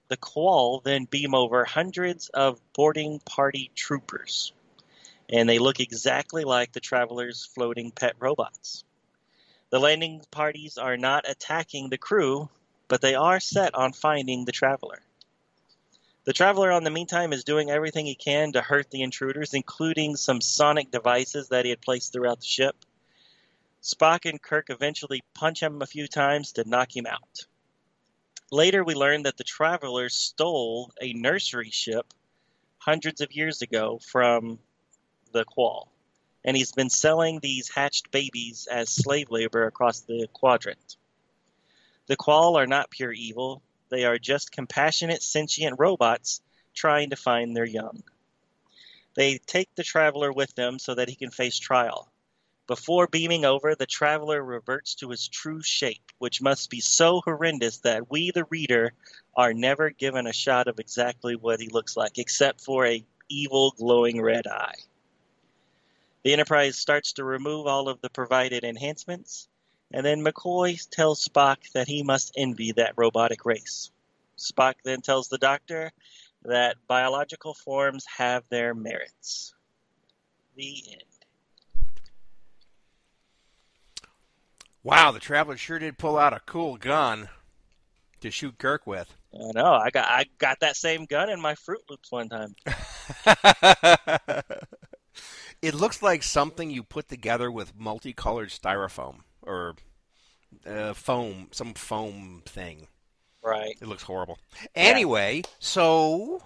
The 0.07 0.17
Quall 0.17 0.79
then 0.79 1.05
beam 1.05 1.35
over 1.35 1.65
hundreds 1.65 2.29
of 2.29 2.61
boarding 2.73 3.19
party 3.19 3.71
troopers 3.75 4.53
and 5.30 5.47
they 5.47 5.59
look 5.59 5.80
exactly 5.80 6.43
like 6.43 6.71
the 6.71 6.80
travelers' 6.80 7.49
floating 7.53 7.91
pet 7.91 8.15
robots. 8.19 8.84
The 9.69 9.80
landing 9.80 10.21
parties 10.32 10.78
are 10.78 10.97
not 10.97 11.30
attacking 11.30 11.89
the 11.89 11.97
crew, 11.97 12.49
but 12.88 13.01
they 13.01 13.15
are 13.15 13.39
set 13.39 13.75
on 13.75 13.91
finding 13.91 14.45
the 14.45 14.51
traveler. 14.51 15.01
The 16.23 16.34
traveler, 16.34 16.71
on 16.71 16.84
the 16.84 16.91
meantime, 16.91 17.34
is 17.34 17.43
doing 17.43 17.69
everything 17.69 18.05
he 18.05 18.15
can 18.15 18.53
to 18.53 18.61
hurt 18.61 18.89
the 18.89 19.01
intruders, 19.01 19.53
including 19.53 20.15
some 20.15 20.41
sonic 20.41 20.91
devices 20.91 21.49
that 21.49 21.65
he 21.65 21.69
had 21.69 21.82
placed 21.82 22.13
throughout 22.13 22.39
the 22.39 22.45
ship. 22.45 22.75
Spock 23.82 24.30
and 24.30 24.41
Kirk 24.41 24.69
eventually 24.69 25.23
punch 25.34 25.61
him 25.61 25.82
a 25.82 25.86
few 25.86 26.07
times 26.07 26.53
to 26.53 26.67
knock 26.67 26.95
him 26.95 27.05
out. 27.05 27.45
Later, 28.51 28.84
we 28.84 28.93
learn 28.93 29.23
that 29.23 29.38
the 29.38 29.43
traveler 29.43 30.09
stole 30.09 30.91
a 31.01 31.13
nursery 31.13 31.69
ship 31.69 32.13
hundreds 32.78 33.21
of 33.21 33.34
years 33.34 33.61
ago 33.61 33.99
from 33.99 34.59
the 35.28 35.45
Quall, 35.45 35.91
and 36.43 36.55
he's 36.55 36.71
been 36.71 36.89
selling 36.89 37.39
these 37.39 37.69
hatched 37.69 38.11
babies 38.11 38.67
as 38.69 38.89
slave 38.89 39.30
labor 39.30 39.65
across 39.65 40.01
the 40.01 40.28
quadrant. 40.34 40.97
The 42.07 42.15
Quall 42.15 42.57
are 42.57 42.67
not 42.67 42.89
pure 42.89 43.11
evil, 43.11 43.61
they 43.89 44.05
are 44.05 44.17
just 44.17 44.51
compassionate, 44.51 45.23
sentient 45.23 45.80
robots 45.80 46.41
trying 46.73 47.09
to 47.09 47.15
find 47.15 47.55
their 47.55 47.65
young. 47.65 48.03
They 49.15 49.39
take 49.39 49.73
the 49.75 49.84
traveler 49.84 50.32
with 50.32 50.53
them 50.55 50.78
so 50.78 50.95
that 50.95 51.09
he 51.09 51.15
can 51.15 51.32
face 51.32 51.57
trial. 51.57 52.11
Before 52.67 53.07
beaming 53.07 53.45
over, 53.45 53.75
the 53.75 53.86
traveler 53.86 54.43
reverts 54.43 54.95
to 54.95 55.09
his 55.09 55.28
true 55.28 55.63
shape, 55.63 56.11
which 56.17 56.41
must 56.41 56.69
be 56.69 56.82
so 56.82 57.21
horrendous 57.21 57.78
that 57.80 58.11
we, 58.11 58.32
the 58.32 58.43
reader, 58.45 58.93
are 59.36 59.53
never 59.53 59.89
given 59.89 60.28
a 60.28 60.34
shot 60.34 60.67
of 60.67 60.78
exactly 60.78 61.36
what 61.36 61.61
he 61.61 61.69
looks 61.69 61.95
like, 61.95 62.17
except 62.17 62.61
for 62.61 62.86
a 62.86 63.05
evil 63.30 63.73
glowing 63.78 64.21
red 64.21 64.47
eye. 64.47 64.75
The 66.28 66.34
Enterprise 66.34 66.78
starts 66.78 67.13
to 67.13 67.23
remove 67.23 67.67
all 67.67 67.88
of 67.88 68.01
the 68.01 68.09
provided 68.09 68.65
enhancements, 68.65 69.47
and 69.93 70.05
then 70.05 70.21
McCoy 70.21 70.78
tells 70.89 71.25
Spock 71.25 71.71
that 71.71 71.88
he 71.88 72.03
must 72.03 72.34
envy 72.36 72.73
that 72.73 72.95
robotic 72.97 73.45
race. 73.45 73.91
Spock 74.38 74.73
then 74.84 74.99
tells 74.99 75.30
the 75.30 75.38
Doctor 75.38 75.93
that 76.43 76.75
biological 76.86 77.53
forms 77.53 78.05
have 78.17 78.43
their 78.49 78.73
merits. 78.73 79.53
The 80.57 80.84
end. 80.91 81.88
Wow, 84.84 85.13
the 85.13 85.21
Traveler 85.21 85.55
sure 85.55 85.80
did 85.80 85.97
pull 85.97 86.17
out 86.17 86.34
a 86.34 86.41
cool 86.41 86.75
gun 86.75 87.30
to 88.19 88.32
shoot 88.32 88.57
Kirk 88.57 88.86
with. 88.86 89.15
I 89.34 89.51
know. 89.53 89.71
I 89.71 89.91
got 89.91 90.09
I 90.09 90.25
got 90.39 90.59
that 90.59 90.75
same 90.75 91.05
gun 91.05 91.30
in 91.30 91.39
my 91.39 91.55
Fruit 91.55 91.84
Loops 91.89 92.11
one 92.11 92.28
time. 92.28 92.53
It 95.61 95.73
looks 95.73 96.01
like 96.03 96.23
something 96.23 96.69
you 96.69 96.83
put 96.83 97.07
together 97.09 97.51
with 97.51 97.75
multicolored 97.77 98.49
styrofoam 98.49 99.21
or 99.41 99.75
uh, 100.65 100.93
foam, 100.93 101.47
some 101.51 101.73
foam 101.73 102.43
thing. 102.45 102.87
Right. 103.43 103.75
It 103.81 103.87
looks 103.87 104.03
horrible. 104.03 104.37
Anyway, 104.75 105.43
so 105.59 106.43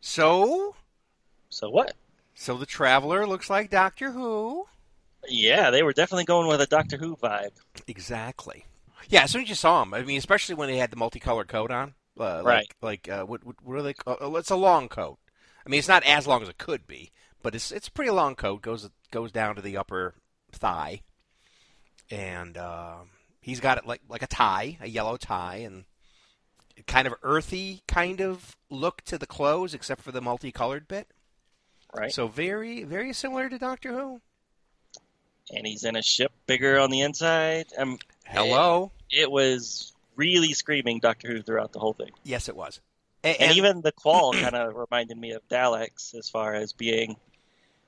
so 0.00 0.74
So 1.48 1.68
what? 1.70 1.94
so 2.34 2.56
the 2.56 2.66
traveler 2.66 3.26
looks 3.26 3.50
like 3.50 3.70
Doctor 3.70 4.10
Who. 4.12 4.66
Yeah, 5.28 5.70
they 5.70 5.82
were 5.82 5.92
definitely 5.92 6.24
going 6.24 6.48
with 6.48 6.60
a 6.62 6.66
Doctor 6.66 6.96
Who 6.96 7.16
vibe. 7.16 7.50
Exactly. 7.86 8.64
Yeah, 9.08 9.24
as 9.24 9.30
soon 9.30 9.42
as 9.42 9.48
you 9.48 9.54
saw 9.54 9.82
him, 9.82 9.92
I 9.94 10.02
mean, 10.02 10.18
especially 10.18 10.54
when 10.54 10.68
they 10.68 10.76
had 10.78 10.90
the 10.90 10.96
multicolored 10.96 11.48
coat 11.48 11.70
on, 11.70 11.94
uh, 12.18 12.42
Right. 12.44 12.70
Like, 12.80 13.06
like 13.06 13.08
uh, 13.08 13.24
what, 13.24 13.44
what, 13.44 13.56
what 13.62 13.76
are 13.76 13.82
they? 13.82 13.94
call- 13.94 14.18
Uh, 14.20 14.38
it's 14.38 14.50
a 14.50 14.56
long 14.56 14.88
coat. 14.88 15.18
I 15.64 15.68
mean, 15.68 15.78
it's 15.78 15.88
not 15.88 16.04
as 16.04 16.26
long 16.26 16.42
as 16.42 16.48
it 16.48 16.58
could 16.58 16.86
be, 16.86 17.10
but 17.42 17.54
it's 17.54 17.70
it's 17.70 17.88
a 17.88 17.92
pretty 17.92 18.10
long 18.10 18.34
coat. 18.34 18.62
goes 18.62 18.88
goes 19.10 19.32
down 19.32 19.56
to 19.56 19.62
the 19.62 19.76
upper 19.76 20.14
thigh, 20.52 21.02
and 22.10 22.56
uh, 22.56 22.96
he's 23.40 23.60
got 23.60 23.78
it 23.78 23.86
like 23.86 24.00
like 24.08 24.22
a 24.22 24.26
tie, 24.26 24.78
a 24.80 24.88
yellow 24.88 25.16
tie, 25.16 25.56
and 25.56 25.84
kind 26.86 27.06
of 27.06 27.14
earthy 27.22 27.82
kind 27.86 28.20
of 28.20 28.56
look 28.70 29.02
to 29.02 29.18
the 29.18 29.26
clothes, 29.26 29.74
except 29.74 30.00
for 30.00 30.12
the 30.12 30.22
multicolored 30.22 30.88
bit. 30.88 31.08
Right. 31.94 32.12
So 32.12 32.28
very 32.28 32.84
very 32.84 33.12
similar 33.12 33.48
to 33.48 33.58
Doctor 33.58 33.92
Who. 33.92 34.20
and 35.54 35.66
he's 35.66 35.84
in 35.84 35.96
a 35.96 36.02
ship 36.02 36.32
bigger 36.46 36.78
on 36.78 36.90
the 36.90 37.00
inside. 37.00 37.66
Um, 37.76 37.98
Hello. 38.24 38.92
it 39.10 39.30
was 39.30 39.92
really 40.16 40.52
screaming 40.54 41.00
Doctor 41.00 41.28
Who 41.28 41.42
throughout 41.42 41.72
the 41.72 41.80
whole 41.80 41.92
thing. 41.94 42.10
Yes, 42.22 42.48
it 42.48 42.56
was. 42.56 42.80
A- 43.24 43.42
And, 43.42 43.56
even 43.56 43.80
the 43.82 43.92
Qual 43.92 44.32
kind 44.32 44.54
of 44.54 44.74
reminded 44.76 45.16
me 45.18 45.32
of 45.32 45.46
Daleks 45.48 46.14
as 46.14 46.28
far 46.30 46.54
as 46.54 46.72
being 46.72 47.16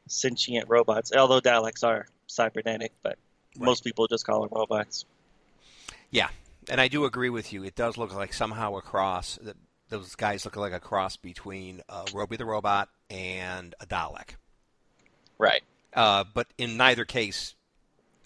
sentient 0.08 0.68
robots. 0.68 1.12
Although 1.14 1.40
Daleks 1.40 1.84
are 1.84 2.06
cybernetic, 2.26 2.92
but 3.02 3.18
Right. 3.56 3.66
most 3.66 3.84
people 3.84 4.06
just 4.08 4.24
call 4.26 4.40
them 4.42 4.50
robots. 4.52 5.04
Yeah, 6.10 6.28
and 6.68 6.80
I 6.80 6.88
do 6.88 7.04
agree 7.04 7.30
with 7.30 7.52
you. 7.52 7.64
It 7.64 7.74
does 7.74 7.96
look 7.96 8.14
like 8.14 8.32
somehow 8.32 8.76
a 8.76 8.82
cross. 8.82 9.38
Those 9.88 10.14
guys 10.14 10.44
look 10.44 10.56
like 10.56 10.72
a 10.72 10.80
cross 10.80 11.16
between 11.16 11.82
uh, 11.88 12.04
Robbie 12.14 12.36
the 12.36 12.44
robot 12.46 12.88
and 13.10 13.74
a 13.80 13.86
Dalek. 13.86 14.36
Right. 15.38 15.62
Uh, 15.94 16.24
but 16.32 16.46
in 16.56 16.76
neither 16.78 17.04
case, 17.04 17.54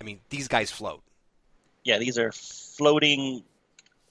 I 0.00 0.04
mean, 0.04 0.20
these 0.28 0.46
guys 0.48 0.70
float. 0.70 1.02
Yeah, 1.84 1.98
these 1.98 2.18
are 2.18 2.30
floating 2.32 3.42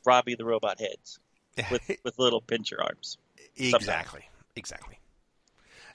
Robbie 0.05 0.35
the 0.35 0.45
robot 0.45 0.79
heads 0.79 1.19
with 1.71 1.89
with 2.03 2.19
little 2.19 2.41
pincher 2.41 2.81
arms. 2.81 3.17
exactly, 3.57 4.27
exactly. 4.55 4.99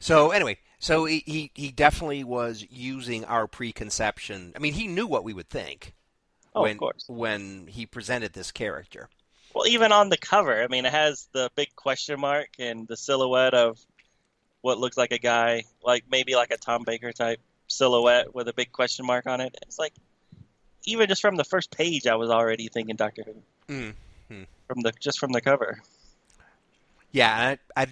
So 0.00 0.30
anyway, 0.30 0.58
so 0.78 1.04
he, 1.04 1.22
he 1.26 1.50
he 1.54 1.70
definitely 1.70 2.24
was 2.24 2.66
using 2.70 3.24
our 3.26 3.46
preconception. 3.46 4.52
I 4.56 4.58
mean, 4.58 4.72
he 4.72 4.86
knew 4.86 5.06
what 5.06 5.24
we 5.24 5.34
would 5.34 5.48
think 5.50 5.94
Oh, 6.54 6.62
when 6.62 6.72
of 6.72 6.78
course. 6.78 7.04
when 7.08 7.66
he 7.66 7.86
presented 7.86 8.32
this 8.32 8.50
character. 8.50 9.08
Well, 9.54 9.66
even 9.66 9.92
on 9.92 10.08
the 10.08 10.16
cover, 10.16 10.62
I 10.62 10.68
mean, 10.68 10.86
it 10.86 10.92
has 10.92 11.28
the 11.32 11.50
big 11.54 11.74
question 11.76 12.18
mark 12.20 12.48
and 12.58 12.86
the 12.88 12.96
silhouette 12.96 13.52
of 13.54 13.78
what 14.60 14.78
looks 14.78 14.96
like 14.96 15.12
a 15.12 15.18
guy, 15.18 15.64
like 15.82 16.04
maybe 16.10 16.34
like 16.36 16.50
a 16.52 16.56
Tom 16.56 16.84
Baker 16.84 17.12
type 17.12 17.40
silhouette 17.66 18.34
with 18.34 18.46
a 18.48 18.52
big 18.52 18.70
question 18.72 19.04
mark 19.06 19.26
on 19.26 19.40
it. 19.40 19.56
It's 19.62 19.78
like, 19.78 19.92
even 20.84 21.08
just 21.08 21.20
from 21.20 21.36
the 21.36 21.44
first 21.44 21.70
page, 21.76 22.06
I 22.06 22.14
was 22.14 22.30
already 22.30 22.68
thinking 22.68 22.96
Doctor 22.96 23.22
Who 23.24 23.34
Mm. 23.74 23.94
From 24.66 24.82
the 24.82 24.92
just 25.00 25.18
from 25.18 25.32
the 25.32 25.40
cover. 25.40 25.80
Yeah, 27.12 27.56
I, 27.76 27.82
I 27.82 27.86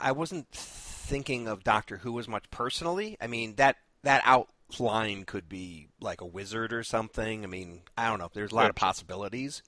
I 0.00 0.12
wasn't 0.12 0.48
thinking 0.52 1.48
of 1.48 1.64
Doctor 1.64 1.98
Who 1.98 2.18
as 2.18 2.28
much 2.28 2.50
personally. 2.50 3.16
I 3.20 3.26
mean 3.26 3.54
that 3.56 3.76
that 4.02 4.22
outline 4.24 5.24
could 5.24 5.48
be 5.48 5.88
like 6.00 6.20
a 6.20 6.26
wizard 6.26 6.72
or 6.72 6.82
something. 6.84 7.44
I 7.44 7.46
mean, 7.46 7.82
I 7.96 8.08
don't 8.08 8.18
know. 8.18 8.30
There's 8.32 8.52
a 8.52 8.56
lot 8.56 8.70
of 8.70 8.76
possibilities. 8.76 9.62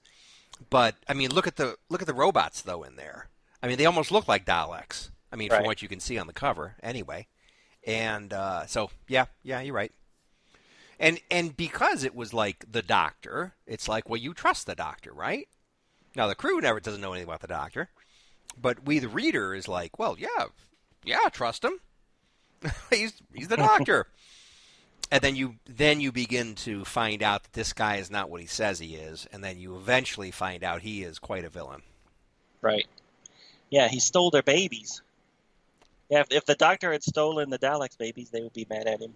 But 0.69 0.95
I 1.07 1.13
mean, 1.13 1.31
look 1.31 1.47
at 1.47 1.57
the 1.57 1.75
look 1.89 2.01
at 2.01 2.07
the 2.07 2.13
robots 2.13 2.61
though 2.61 2.83
in 2.83 2.95
there. 2.95 3.27
I 3.61 3.67
mean, 3.67 3.77
they 3.77 3.85
almost 3.85 4.11
look 4.11 4.27
like 4.27 4.45
Daleks. 4.45 5.09
I 5.31 5.35
mean, 5.35 5.49
Right. 5.51 5.57
from 5.57 5.65
what 5.65 5.81
you 5.81 5.87
can 5.89 5.99
see 5.99 6.17
on 6.17 6.27
the 6.27 6.33
cover, 6.33 6.75
anyway. 6.81 7.27
And 7.85 8.31
uh, 8.31 8.65
so, 8.67 8.89
yeah, 9.07 9.25
yeah, 9.43 9.59
you're 9.61 9.73
right. 9.75 9.91
And 10.99 11.19
and 11.29 11.57
because 11.57 12.03
it 12.05 12.15
was 12.15 12.33
like 12.33 12.63
the 12.71 12.81
Doctor, 12.81 13.53
it's 13.67 13.87
like, 13.89 14.07
well, 14.09 14.19
you 14.19 14.33
trust 14.33 14.65
the 14.65 14.75
Doctor, 14.75 15.11
right? 15.13 15.47
Now 16.15 16.27
the 16.27 16.35
crew 16.35 16.59
never 16.61 16.79
doesn't 16.79 17.01
know 17.01 17.13
anything 17.13 17.27
about 17.27 17.41
the 17.41 17.47
Doctor, 17.47 17.89
but 18.59 18.85
we, 18.85 18.99
the 18.99 19.09
reader, 19.09 19.53
is 19.53 19.67
like, 19.67 19.99
well, 19.99 20.15
yeah, 20.17 20.45
yeah, 21.03 21.29
trust 21.31 21.63
him. 21.63 21.79
he's 22.89 23.13
he's 23.33 23.47
the 23.47 23.57
Doctor. 23.57 24.07
and 25.11 25.21
then 25.21 25.35
you 25.35 25.55
then 25.65 25.99
you 25.99 26.11
begin 26.11 26.55
to 26.55 26.83
find 26.85 27.21
out 27.21 27.43
that 27.43 27.53
this 27.53 27.73
guy 27.73 27.97
is 27.97 28.09
not 28.09 28.29
what 28.29 28.41
he 28.41 28.47
says 28.47 28.79
he 28.79 28.95
is, 28.95 29.27
and 29.31 29.43
then 29.43 29.57
you 29.57 29.75
eventually 29.75 30.31
find 30.31 30.63
out 30.63 30.81
he 30.81 31.03
is 31.03 31.19
quite 31.19 31.45
a 31.45 31.49
villain. 31.49 31.81
Right. 32.61 32.87
Yeah, 33.69 33.87
he 33.87 33.99
stole 33.99 34.31
their 34.31 34.43
babies. 34.43 35.01
Yeah, 36.09 36.21
if, 36.21 36.27
if 36.31 36.45
the 36.45 36.55
doctor 36.55 36.91
had 36.91 37.03
stolen 37.03 37.49
the 37.49 37.59
Daleks' 37.59 37.97
babies, 37.97 38.29
they 38.29 38.41
would 38.41 38.53
be 38.53 38.67
mad 38.69 38.87
at 38.87 39.01
him. 39.01 39.13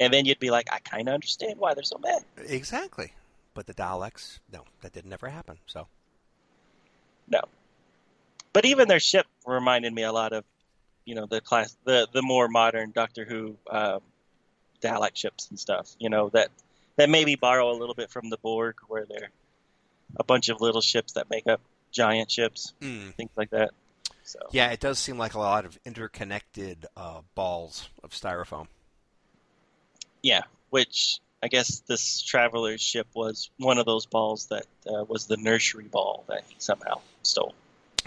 And 0.00 0.12
then 0.12 0.24
you'd 0.24 0.38
be 0.38 0.50
like, 0.50 0.72
I 0.72 0.78
kind 0.78 1.08
of 1.08 1.14
understand 1.14 1.58
why 1.58 1.74
they're 1.74 1.82
so 1.82 1.98
mad. 1.98 2.24
Exactly. 2.46 3.12
But 3.52 3.66
the 3.66 3.74
Daleks, 3.74 4.38
no, 4.52 4.64
that 4.80 4.92
didn't 4.92 5.12
ever 5.12 5.28
happen. 5.28 5.58
So 5.66 5.88
No. 7.30 7.40
But 8.52 8.64
even 8.64 8.88
their 8.88 9.00
ship 9.00 9.26
reminded 9.46 9.92
me 9.92 10.02
a 10.02 10.12
lot 10.12 10.32
of, 10.32 10.44
you 11.04 11.14
know, 11.14 11.26
the 11.26 11.40
class, 11.40 11.76
the 11.84 12.08
the 12.12 12.22
more 12.22 12.48
modern 12.48 12.90
Doctor 12.92 13.24
Who 13.24 13.56
um, 13.70 14.00
Dalek 14.82 15.14
ships 15.16 15.48
and 15.50 15.58
stuff. 15.58 15.90
You 15.98 16.08
know 16.10 16.30
that 16.30 16.48
that 16.96 17.08
maybe 17.10 17.34
borrow 17.36 17.70
a 17.70 17.76
little 17.78 17.94
bit 17.94 18.10
from 18.10 18.30
the 18.30 18.36
Borg, 18.38 18.76
where 18.88 19.04
they're 19.06 19.30
a 20.16 20.24
bunch 20.24 20.48
of 20.48 20.60
little 20.60 20.80
ships 20.80 21.12
that 21.12 21.28
make 21.30 21.46
up 21.46 21.60
giant 21.92 22.30
ships, 22.30 22.72
Mm. 22.80 23.14
things 23.14 23.30
like 23.36 23.50
that. 23.50 23.70
So 24.24 24.38
yeah, 24.50 24.70
it 24.70 24.80
does 24.80 24.98
seem 24.98 25.16
like 25.18 25.34
a 25.34 25.38
lot 25.38 25.64
of 25.64 25.78
interconnected 25.84 26.86
uh, 26.96 27.20
balls 27.34 27.88
of 28.02 28.10
styrofoam. 28.10 28.66
yeah, 30.22 30.42
which 30.70 31.18
I 31.42 31.48
guess 31.48 31.80
this 31.80 32.20
traveler's 32.22 32.80
ship 32.80 33.06
was 33.14 33.50
one 33.58 33.78
of 33.78 33.86
those 33.86 34.06
balls 34.06 34.46
that 34.46 34.66
uh, 34.86 35.04
was 35.04 35.26
the 35.26 35.36
nursery 35.36 35.84
ball 35.84 36.24
that 36.28 36.42
he 36.48 36.56
somehow 36.58 37.00
stole. 37.22 37.54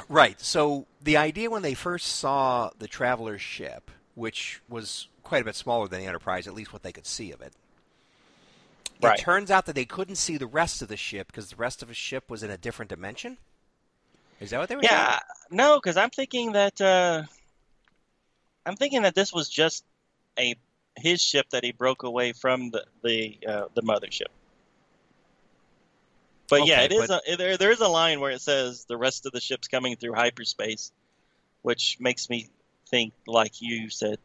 Right. 0.09 0.39
So 0.41 0.85
the 1.01 1.17
idea 1.17 1.49
when 1.49 1.61
they 1.61 1.73
first 1.73 2.07
saw 2.07 2.71
the 2.77 2.87
traveler's 2.87 3.41
ship, 3.41 3.89
which 4.15 4.61
was 4.67 5.07
quite 5.23 5.41
a 5.41 5.45
bit 5.45 5.55
smaller 5.55 5.87
than 5.87 6.01
the 6.01 6.07
Enterprise, 6.07 6.47
at 6.47 6.53
least 6.53 6.73
what 6.73 6.83
they 6.83 6.91
could 6.91 7.05
see 7.05 7.31
of 7.31 7.41
it. 7.41 7.53
Right. 9.01 9.17
It 9.17 9.21
turns 9.21 9.49
out 9.49 9.65
that 9.65 9.75
they 9.75 9.85
couldn't 9.85 10.15
see 10.15 10.37
the 10.37 10.47
rest 10.47 10.81
of 10.81 10.87
the 10.87 10.97
ship 10.97 11.27
because 11.27 11.49
the 11.49 11.55
rest 11.55 11.81
of 11.81 11.87
the 11.87 11.93
ship 11.93 12.29
was 12.29 12.43
in 12.43 12.51
a 12.51 12.57
different 12.57 12.89
dimension. 12.89 13.37
Is 14.39 14.49
that 14.49 14.59
what 14.59 14.69
they 14.69 14.75
were 14.75 14.83
Yeah, 14.83 15.19
no, 15.49 15.77
because 15.77 15.97
I'm 15.97 16.09
thinking 16.09 16.51
that 16.53 16.81
uh, 16.81 17.23
I'm 18.65 18.75
thinking 18.75 19.03
that 19.03 19.15
this 19.15 19.31
was 19.31 19.49
just 19.49 19.83
a 20.37 20.55
his 20.97 21.21
ship 21.21 21.47
that 21.51 21.63
he 21.63 21.71
broke 21.71 22.03
away 22.03 22.33
from 22.33 22.71
the 22.71 22.85
the 23.03 23.37
uh, 23.47 23.65
the 23.73 23.81
mothership. 23.81 24.27
But 26.49 26.67
yeah, 26.67 26.77
Okay, 26.81 26.85
it 26.85 26.91
is 26.91 27.07
but- 27.07 27.23
a, 27.27 27.35
there. 27.37 27.57
There 27.57 27.71
is 27.71 27.79
a 27.79 27.87
line 27.87 28.19
where 28.19 28.31
it 28.31 28.41
says 28.41 28.85
the 28.85 28.97
rest 28.97 29.25
of 29.25 29.31
the 29.31 29.39
ship's 29.39 29.67
coming 29.67 29.95
through 29.95 30.13
hyperspace, 30.13 30.91
which 31.61 31.97
makes 31.99 32.29
me 32.29 32.49
think, 32.89 33.13
like 33.25 33.61
you 33.61 33.89
said, 33.89 34.19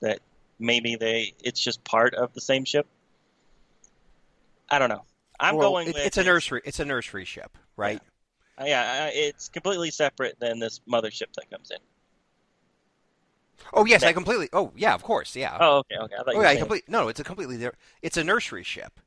that 0.00 0.18
maybe 0.58 0.96
they 0.96 1.34
it's 1.42 1.60
just 1.60 1.82
part 1.84 2.14
of 2.14 2.34
the 2.34 2.40
same 2.40 2.64
ship. 2.64 2.86
I 4.70 4.78
don't 4.78 4.88
know. 4.88 5.04
I'm 5.40 5.56
Well, 5.56 5.70
going. 5.70 5.88
it- 5.88 5.94
with 5.94 6.04
it's 6.06 6.18
a 6.18 6.24
nursery. 6.24 6.62
It's 6.64 6.80
a 6.80 6.84
nursery 6.84 7.24
ship, 7.24 7.56
right? 7.76 8.00
Uh, 8.60 8.64
yeah, 8.66 9.06
it's 9.12 9.48
completely 9.48 9.92
separate 9.92 10.38
than 10.40 10.58
this 10.58 10.80
mothership 10.90 11.32
that 11.36 11.48
comes 11.48 11.70
in. 11.70 11.78
Oh 13.74 13.84
yes, 13.84 14.02
I 14.02 14.12
completely. 14.12 14.48
Oh 14.52 14.72
yeah, 14.76 14.94
of 14.94 15.02
course, 15.02 15.34
yeah. 15.36 15.56
Oh, 15.60 15.78
okay, 15.78 15.96
okay. 15.96 16.14
I 16.14 16.18
thought 16.22 16.34
Oh 16.34 16.40
yeah, 16.40 16.46
I 16.48 16.50
saying- 16.52 16.58
complete. 16.60 16.88
No, 16.88 17.08
it's 17.08 17.20
a 17.20 17.24
completely. 17.24 17.68
It's 18.02 18.16
a 18.16 18.24
nursery 18.24 18.62
ship. 18.64 19.00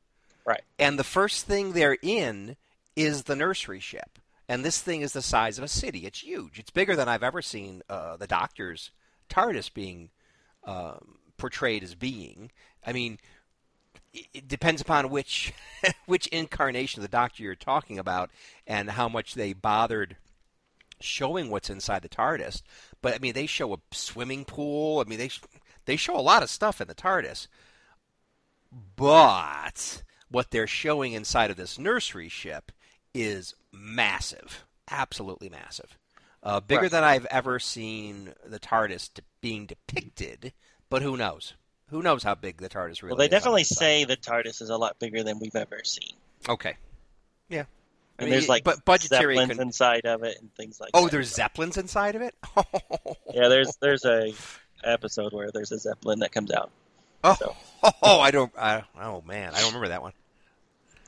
Right. 0.46 0.62
And 0.78 0.98
the 0.98 1.04
first 1.04 1.46
thing 1.46 1.72
they're 1.72 1.98
in 2.02 2.56
is 2.96 3.24
the 3.24 3.36
nursery 3.36 3.80
ship, 3.80 4.18
and 4.48 4.64
this 4.64 4.80
thing 4.80 5.00
is 5.02 5.12
the 5.12 5.22
size 5.22 5.56
of 5.58 5.64
a 5.64 5.68
city. 5.68 6.00
It's 6.06 6.20
huge. 6.22 6.58
It's 6.58 6.70
bigger 6.70 6.94
than 6.96 7.08
I've 7.08 7.22
ever 7.22 7.40
seen 7.42 7.82
uh, 7.88 8.16
the 8.16 8.26
Doctor's 8.26 8.90
TARDIS 9.30 9.72
being 9.72 10.10
um, 10.64 11.16
portrayed 11.38 11.82
as 11.82 11.94
being. 11.94 12.50
I 12.86 12.92
mean, 12.92 13.18
it- 14.12 14.26
it 14.34 14.48
depends 14.48 14.80
upon 14.82 15.10
which 15.10 15.52
which 16.06 16.26
incarnation 16.28 17.00
of 17.00 17.08
the 17.10 17.16
Doctor 17.16 17.42
you're 17.42 17.54
talking 17.54 17.98
about, 17.98 18.30
and 18.66 18.90
how 18.90 19.08
much 19.08 19.34
they 19.34 19.52
bothered 19.52 20.16
showing 21.04 21.50
what's 21.50 21.70
inside 21.70 22.02
the 22.02 22.08
TARDIS. 22.08 22.62
But 23.00 23.14
I 23.14 23.18
mean, 23.18 23.32
they 23.34 23.46
show 23.46 23.74
a 23.74 23.78
swimming 23.92 24.44
pool. 24.44 25.00
I 25.00 25.04
mean, 25.08 25.18
they 25.18 25.30
they 25.84 25.96
show 25.96 26.16
a 26.16 26.20
lot 26.20 26.42
of 26.42 26.50
stuff 26.50 26.80
in 26.80 26.88
the 26.88 26.94
TARDIS. 26.94 27.46
But 28.96 30.02
what 30.30 30.50
they're 30.50 30.66
showing 30.66 31.12
inside 31.12 31.50
of 31.50 31.56
this 31.56 31.78
nursery 31.78 32.28
ship 32.28 32.72
is 33.14 33.54
massive, 33.70 34.64
absolutely 34.90 35.48
massive, 35.48 35.98
uh, 36.42 36.60
bigger 36.60 36.82
Right. 36.82 36.90
than 36.90 37.04
I've 37.04 37.26
ever 37.26 37.58
seen 37.58 38.32
the 38.44 38.58
TARDIS 38.58 39.10
being 39.40 39.66
depicted. 39.66 40.52
But 40.88 41.02
who 41.02 41.16
knows? 41.16 41.54
Who 41.88 42.02
knows 42.02 42.22
how 42.22 42.34
big 42.34 42.56
the 42.58 42.70
TARDIS 42.70 43.02
really 43.02 43.10
Well, 43.12 43.18
they 43.18 43.28
definitely 43.28 43.64
say 43.64 44.04
the 44.04 44.16
TARDIS 44.16 44.62
is 44.62 44.70
a 44.70 44.76
lot 44.78 44.98
bigger 44.98 45.22
than 45.22 45.38
we've 45.38 45.54
ever 45.56 45.84
seen. 45.84 46.14
Okay. 46.48 46.76
Yeah. 47.50 47.64
I 48.22 48.24
And 48.24 48.30
mean, 48.30 48.38
there's 48.38 48.48
like 48.48 48.64
but 48.64 48.84
budgetary. 48.84 49.36
zeppelins 49.36 49.58
con- 49.58 49.66
inside 49.66 50.06
of 50.06 50.22
it 50.22 50.38
and 50.40 50.54
things 50.54 50.80
like 50.80 50.90
oh, 50.94 51.04
that. 51.04 51.10
there's 51.12 51.32
zeppelins 51.34 51.76
inside 51.76 52.14
of 52.14 52.22
it. 52.22 52.34
yeah, 53.34 53.48
there's 53.48 53.76
there's 53.80 54.04
a 54.04 54.32
episode 54.84 55.32
where 55.32 55.50
there's 55.52 55.72
a 55.72 55.78
zeppelin 55.78 56.20
that 56.20 56.32
comes 56.32 56.50
out. 56.50 56.70
Oh, 57.24 57.34
So- 57.38 57.56
oh, 58.02 58.20
I 58.20 58.30
don't. 58.30 58.52
I, 58.58 58.82
oh 59.00 59.22
man, 59.26 59.52
I 59.54 59.58
don't 59.60 59.66
remember 59.68 59.88
that 59.88 60.02
one. 60.02 60.12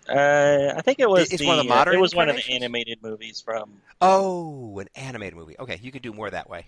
Uh, 0.09 0.75
I 0.77 0.83
think 0.83 1.01
it 1.01 1.09
was 1.09 1.33
It's 1.33 1.41
the, 1.41 1.47
one 1.47 1.59
of 1.59 1.65
the 1.67 1.73
uh, 1.73 1.77
modern 1.77 1.95
it 1.95 2.01
was 2.01 2.15
one 2.15 2.29
of 2.29 2.37
the 2.37 2.53
animated 2.53 3.03
movies 3.03 3.41
from 3.41 3.71
Oh, 4.03 4.79
an 4.79 4.89
animated 4.95 5.35
movie. 5.35 5.57
Okay, 5.59 5.79
you 5.83 5.91
could 5.93 6.03
do 6.03 6.13
more 6.13 6.29
that 6.29 6.49
way. 6.51 6.67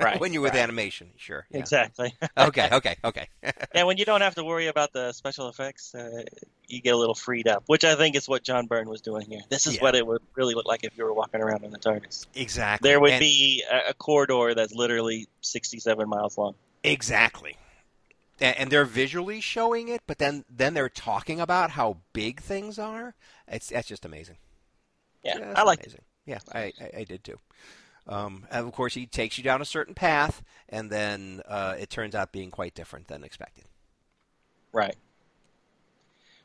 Right 0.00 0.20
when 0.20 0.32
you're 0.32 0.42
with 0.42 0.54
right. 0.54 0.62
animation, 0.62 1.10
sure. 1.16 1.46
Yeah. 1.50 1.58
Exactly. 1.58 2.14
okay, 2.38 2.68
okay, 2.72 2.96
okay. 3.04 3.28
and 3.72 3.86
when 3.86 3.96
you 3.96 4.04
don't 4.04 4.20
have 4.20 4.34
to 4.36 4.44
worry 4.44 4.66
about 4.66 4.92
the 4.92 5.12
special 5.12 5.48
effects, 5.48 5.94
uh, 5.94 6.22
you 6.68 6.80
get 6.80 6.94
a 6.94 6.96
little 6.96 7.14
freed 7.14 7.48
up, 7.48 7.64
which 7.66 7.84
I 7.84 7.94
think 7.94 8.16
is 8.16 8.28
what 8.28 8.42
John 8.42 8.66
Byrne 8.66 8.88
was 8.88 9.00
doing 9.00 9.26
here. 9.30 9.40
This 9.48 9.66
is 9.66 9.76
Yeah. 9.76 9.82
what 9.82 9.94
it 9.94 10.06
would 10.06 10.22
really 10.34 10.54
look 10.54 10.66
like 10.66 10.84
if 10.84 10.96
you 10.98 11.04
were 11.04 11.12
walking 11.12 11.40
around 11.40 11.64
in 11.64 11.70
the 11.70 11.78
TARDIS. 11.78 12.26
exactly. 12.34 12.88
There 12.88 13.00
would 13.00 13.12
And- 13.12 13.20
be 13.20 13.64
a, 13.70 13.90
a 13.90 13.94
corridor 13.94 14.54
that's 14.54 14.74
literally 14.74 15.28
67 15.42 16.08
miles 16.08 16.36
long. 16.38 16.54
exactly. 16.82 17.56
And, 18.40 18.56
and 18.58 18.70
they're 18.70 18.84
visually 18.84 19.40
showing 19.40 19.88
it, 19.88 20.02
but 20.06 20.18
then 20.18 20.44
then 20.50 20.74
they're 20.74 20.90
talking 20.90 21.40
about 21.40 21.70
how 21.70 21.96
big 22.12 22.40
things 22.42 22.78
are. 22.78 23.14
It's 23.48 23.68
that's 23.70 23.88
just 23.88 24.04
amazing. 24.04 24.36
Yeah, 25.24 25.38
Just 25.38 25.58
I 25.58 25.62
like 25.62 25.78
it. 25.80 25.86
amazing. 25.86 26.02
Yeah, 26.26 26.38
I, 26.52 26.72
I, 26.80 26.90
I 26.98 27.04
did 27.04 27.24
too. 27.24 27.38
Um, 28.08 28.46
and 28.50 28.66
of 28.66 28.72
course, 28.72 28.94
he 28.94 29.06
takes 29.06 29.36
you 29.36 29.44
down 29.44 29.60
a 29.60 29.64
certain 29.64 29.94
path, 29.94 30.42
and 30.68 30.90
then 30.90 31.42
uh, 31.48 31.74
it 31.78 31.90
turns 31.90 32.14
out 32.14 32.32
being 32.32 32.50
quite 32.50 32.74
different 32.74 33.08
than 33.08 33.24
expected. 33.24 33.64
Right. 34.72 34.96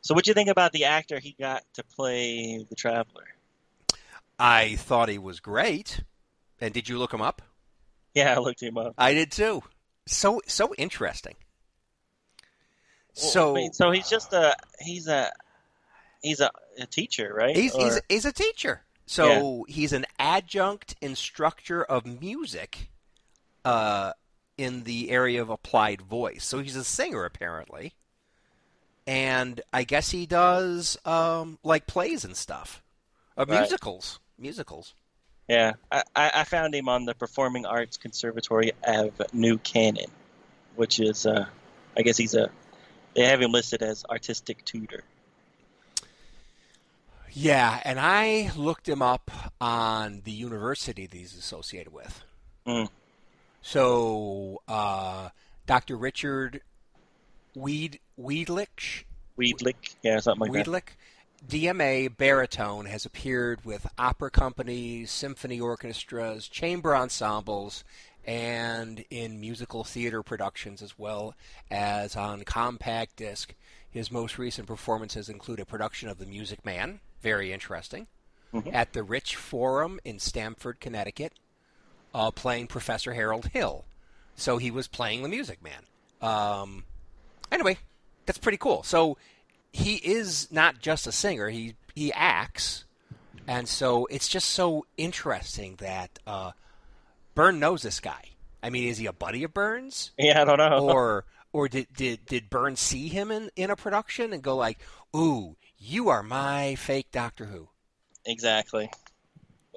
So, 0.01 0.15
what 0.15 0.25
do 0.25 0.31
you 0.31 0.33
think 0.35 0.49
about 0.49 0.71
the 0.71 0.85
actor 0.85 1.19
he 1.19 1.35
got 1.39 1.63
to 1.75 1.83
play 1.83 2.65
the 2.67 2.75
Traveler? 2.75 3.25
I 4.39 4.75
thought 4.75 5.09
he 5.09 5.19
was 5.19 5.39
great. 5.39 6.01
And 6.59 6.73
did 6.73 6.89
you 6.89 6.97
look 6.97 7.13
him 7.13 7.21
up? 7.21 7.41
Yeah, 8.13 8.35
I 8.35 8.39
looked 8.39 8.61
him 8.61 8.77
up. 8.77 8.93
I 8.97 9.13
did 9.13 9.31
too. 9.31 9.63
So 10.07 10.41
so 10.47 10.73
interesting. 10.77 11.35
Well, 13.15 13.29
So 13.29 13.53
wait, 13.53 13.75
so 13.75 13.91
he's 13.91 14.09
just 14.09 14.33
a 14.33 14.55
he's 14.79 15.07
a 15.07 15.31
he's 16.21 16.39
a, 16.39 16.51
a 16.79 16.85
teacher, 16.85 17.33
right? 17.33 17.55
he's 17.55 17.73
he's, 17.75 18.01
he's 18.09 18.25
a 18.25 18.31
teacher. 18.31 18.81
So 19.11 19.65
he's 19.67 19.91
an 19.91 20.05
adjunct 20.17 20.95
instructor 21.01 21.83
of 21.83 22.05
music 22.21 22.89
uh, 23.65 24.13
in 24.57 24.83
the 24.83 25.09
area 25.09 25.41
of 25.41 25.49
applied 25.49 26.01
voice. 26.01 26.45
So 26.45 26.59
he's 26.59 26.77
a 26.77 26.83
singer 26.85 27.25
apparently. 27.25 27.93
And 29.05 29.59
I 29.73 29.83
guess 29.83 30.11
he 30.11 30.25
does 30.25 30.97
um, 31.05 31.59
like 31.63 31.87
plays 31.87 32.23
and 32.23 32.37
stuff. 32.37 32.81
Uh, 33.37 33.45
Right. 33.47 33.59
musicals. 33.59 34.19
Musicals. 34.37 34.93
yeah, 35.47 35.73
I, 35.91 36.03
I 36.15 36.31
I 36.35 36.43
found 36.45 36.73
him 36.73 36.87
on 36.87 37.05
the 37.05 37.13
Performing 37.13 37.65
Arts 37.65 37.97
Conservatory 37.97 38.71
of 38.83 39.21
New 39.33 39.57
Canaan, 39.57 40.09
which 40.75 40.99
is 40.99 41.25
uh, 41.25 41.45
I 41.97 42.01
guess 42.01 42.17
he's 42.17 42.33
a 42.35 42.49
they 43.15 43.25
have 43.25 43.41
him 43.41 43.51
listed 43.51 43.81
as 43.81 44.05
artistic 44.09 44.63
tutor. 44.63 45.03
Yeah, 47.33 47.79
and 47.85 47.99
I 47.99 48.51
looked 48.55 48.87
him 48.87 49.01
up 49.01 49.31
on 49.59 50.21
the 50.25 50.31
university 50.31 51.05
that 51.05 51.15
he's 51.15 51.37
associated 51.37 51.93
with. 51.93 52.23
Mm. 52.67 52.89
So, 53.61 54.61
uh, 54.67 55.29
Dr. 55.65 55.95
Richard 55.95 56.61
Weed 57.55 57.99
Weedlich, 58.19 59.05
Weedlick, 59.37 59.95
yeah, 60.03 60.19
something 60.19 60.51
like 60.51 60.65
that. 60.65 60.71
Weedlich 60.71 60.89
DMA 61.47 62.15
baritone 62.15 62.85
has 62.85 63.05
appeared 63.05 63.65
with 63.65 63.87
opera 63.97 64.29
companies, 64.29 65.09
symphony 65.09 65.59
orchestras, 65.59 66.47
chamber 66.47 66.95
ensembles, 66.95 67.83
and 68.25 69.03
in 69.09 69.39
musical 69.39 69.83
theater 69.83 70.21
productions 70.21 70.81
as 70.81 70.99
well 70.99 71.33
as 71.71 72.15
on 72.15 72.43
compact 72.43 73.15
disc. 73.15 73.55
His 73.89 74.11
most 74.11 74.37
recent 74.37 74.67
performances 74.67 75.29
include 75.29 75.59
a 75.59 75.65
production 75.65 76.07
of 76.09 76.19
The 76.19 76.25
Music 76.25 76.63
Man, 76.63 76.99
very 77.21 77.51
interesting, 77.53 78.07
Mhm. 78.53 78.73
at 78.73 78.93
the 78.93 79.03
Rich 79.03 79.35
Forum 79.35 79.99
in 80.03 80.19
Stamford, 80.19 80.79
Connecticut, 80.79 81.33
uh, 82.13 82.31
playing 82.31 82.67
Professor 82.67 83.13
Harold 83.13 83.47
Hill. 83.47 83.85
So 84.35 84.57
he 84.57 84.71
was 84.71 84.87
playing 84.87 85.23
The 85.23 85.29
Music 85.29 85.61
Man. 85.61 85.85
Um, 86.21 86.85
anyway, 87.51 87.77
that's 88.25 88.37
pretty 88.39 88.57
cool. 88.57 88.83
So 88.83 89.17
he 89.71 89.95
is 89.95 90.51
not 90.51 90.79
just 90.81 91.07
a 91.07 91.11
singer; 91.11 91.49
he 91.49 91.75
he 91.95 92.11
acts, 92.13 92.85
and 93.47 93.67
so 93.69 94.05
it's 94.07 94.27
just 94.27 94.49
so 94.49 94.85
interesting 94.97 95.75
that 95.77 96.19
uh, 96.27 96.51
Byrne 97.35 97.59
knows 97.59 97.81
this 97.83 97.99
guy. 97.99 98.23
I 98.63 98.69
mean, 98.69 98.87
is 98.89 98.97
he 98.97 99.05
a 99.07 99.13
buddy 99.13 99.43
of 99.43 99.53
Burns, 99.53 100.11
Yeah, 100.17 100.41
I 100.41 100.45
don't 100.45 100.57
know. 100.57 100.89
or 100.89 101.25
or 101.53 101.67
did 101.67 101.87
did 101.93 102.25
did 102.25 102.49
Burns 102.49 102.79
see 102.79 103.07
him 103.07 103.31
in 103.31 103.49
in 103.55 103.69
a 103.69 103.75
production 103.75 104.33
and 104.33 104.41
go 104.43 104.55
like, 104.55 104.79
"Ooh, 105.15 105.55
you 105.83 106.09
are 106.09 106.21
my 106.23 106.75
fake 106.75 107.07
Doctor 107.11 107.45
Who"? 107.45 107.69
exactly. 108.25 108.89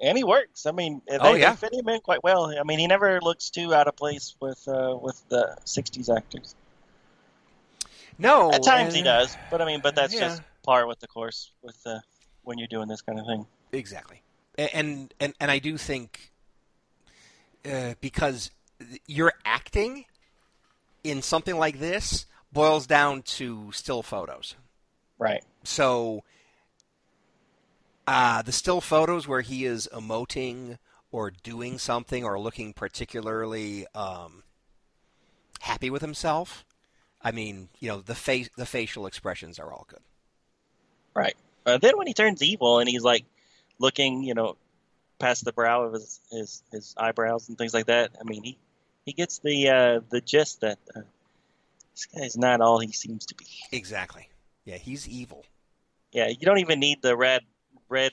And 0.01 0.17
he 0.17 0.23
works. 0.25 0.65
I 0.65 0.71
mean, 0.71 1.01
they, 1.07 1.17
Oh, 1.19 1.33
they 1.33 1.39
yeah. 1.39 1.55
fit 1.55 1.73
him 1.73 1.87
in 1.87 2.01
quite 2.01 2.21
well. 2.23 2.53
I 2.57 2.63
mean, 2.63 2.79
he 2.79 2.87
never 2.87 3.21
looks 3.21 3.49
too 3.49 3.73
out 3.73 3.87
of 3.87 3.95
place 3.95 4.35
with 4.41 4.61
uh, 4.67 4.95
with 5.01 5.21
the 5.29 5.57
'60s 5.65 6.15
actors. 6.15 6.53
No, 8.17 8.51
At 8.51 8.63
times 8.63 8.93
he 8.93 9.01
does, 9.01 9.35
but 9.49 9.61
I 9.61 9.65
mean, 9.65 9.81
but 9.81 9.95
that's 9.95 10.13
Yeah. 10.13 10.27
just 10.27 10.41
par 10.63 10.85
with 10.87 10.99
the 10.99 11.07
course 11.07 11.51
with 11.63 11.77
uh, 11.85 11.99
when 12.43 12.57
you're 12.57 12.67
doing 12.67 12.87
this 12.87 13.01
kind 13.01 13.19
of 13.19 13.25
thing. 13.25 13.45
Exactly, 13.71 14.21
and 14.57 15.13
and 15.19 15.33
and 15.39 15.51
I 15.51 15.59
do 15.59 15.77
think 15.77 16.31
uh, 17.65 17.95
because 18.01 18.51
your 19.07 19.33
acting 19.45 20.05
in 21.03 21.21
something 21.21 21.57
like 21.57 21.79
this 21.79 22.25
boils 22.51 22.85
down 22.87 23.21
to 23.23 23.71
still 23.71 24.03
photos. 24.03 24.55
Right. 25.17 25.43
So, 25.63 26.23
uh, 28.07 28.41
the 28.41 28.51
still 28.51 28.81
photos 28.81 29.27
where 29.27 29.41
he 29.41 29.65
is 29.65 29.89
emoting 29.93 30.77
or 31.11 31.31
doing 31.31 31.77
something 31.77 32.23
or 32.23 32.39
looking 32.39 32.73
particularly 32.73 33.85
um, 33.95 34.43
happy 35.61 35.89
with 35.89 36.01
himself. 36.01 36.65
I 37.21 37.31
mean, 37.31 37.69
you 37.79 37.89
know, 37.89 38.01
the 38.01 38.15
face, 38.15 38.49
the 38.57 38.65
facial 38.65 39.07
expressions 39.07 39.57
are 39.57 39.71
all 39.71 39.87
good. 39.89 40.01
Right. 41.13 41.35
Uh, 41.65 41.77
then 41.77 41.97
when 41.97 42.07
he 42.07 42.13
turns 42.13 42.43
evil 42.43 42.79
and 42.79 42.87
he's 42.87 43.01
like 43.01 43.25
looking, 43.79 44.23
you 44.23 44.33
know, 44.33 44.57
past 45.19 45.45
the 45.45 45.53
brow 45.53 45.83
of 45.83 45.93
his 45.93 46.19
his, 46.31 46.63
his 46.71 46.93
eyebrows 46.97 47.49
and 47.49 47.57
things 47.57 47.73
like 47.73 47.87
that. 47.87 48.11
I 48.19 48.23
mean, 48.23 48.43
he 48.43 48.57
he 49.05 49.13
gets 49.13 49.39
the 49.39 49.69
uh, 49.69 49.99
the 50.09 50.21
gist 50.21 50.61
that 50.61 50.77
uh, 50.95 51.01
this 51.93 52.05
guy's 52.05 52.37
not 52.37 52.61
all 52.61 52.79
he 52.79 52.91
seems 52.91 53.25
to 53.27 53.35
be. 53.35 53.45
Exactly. 53.71 54.29
Yeah, 54.65 54.77
he's 54.77 55.07
evil. 55.07 55.45
Yeah, 56.11 56.27
you 56.27 56.45
don't 56.45 56.59
even 56.59 56.79
need 56.79 57.01
the 57.01 57.15
red 57.15 57.41
red 57.87 58.11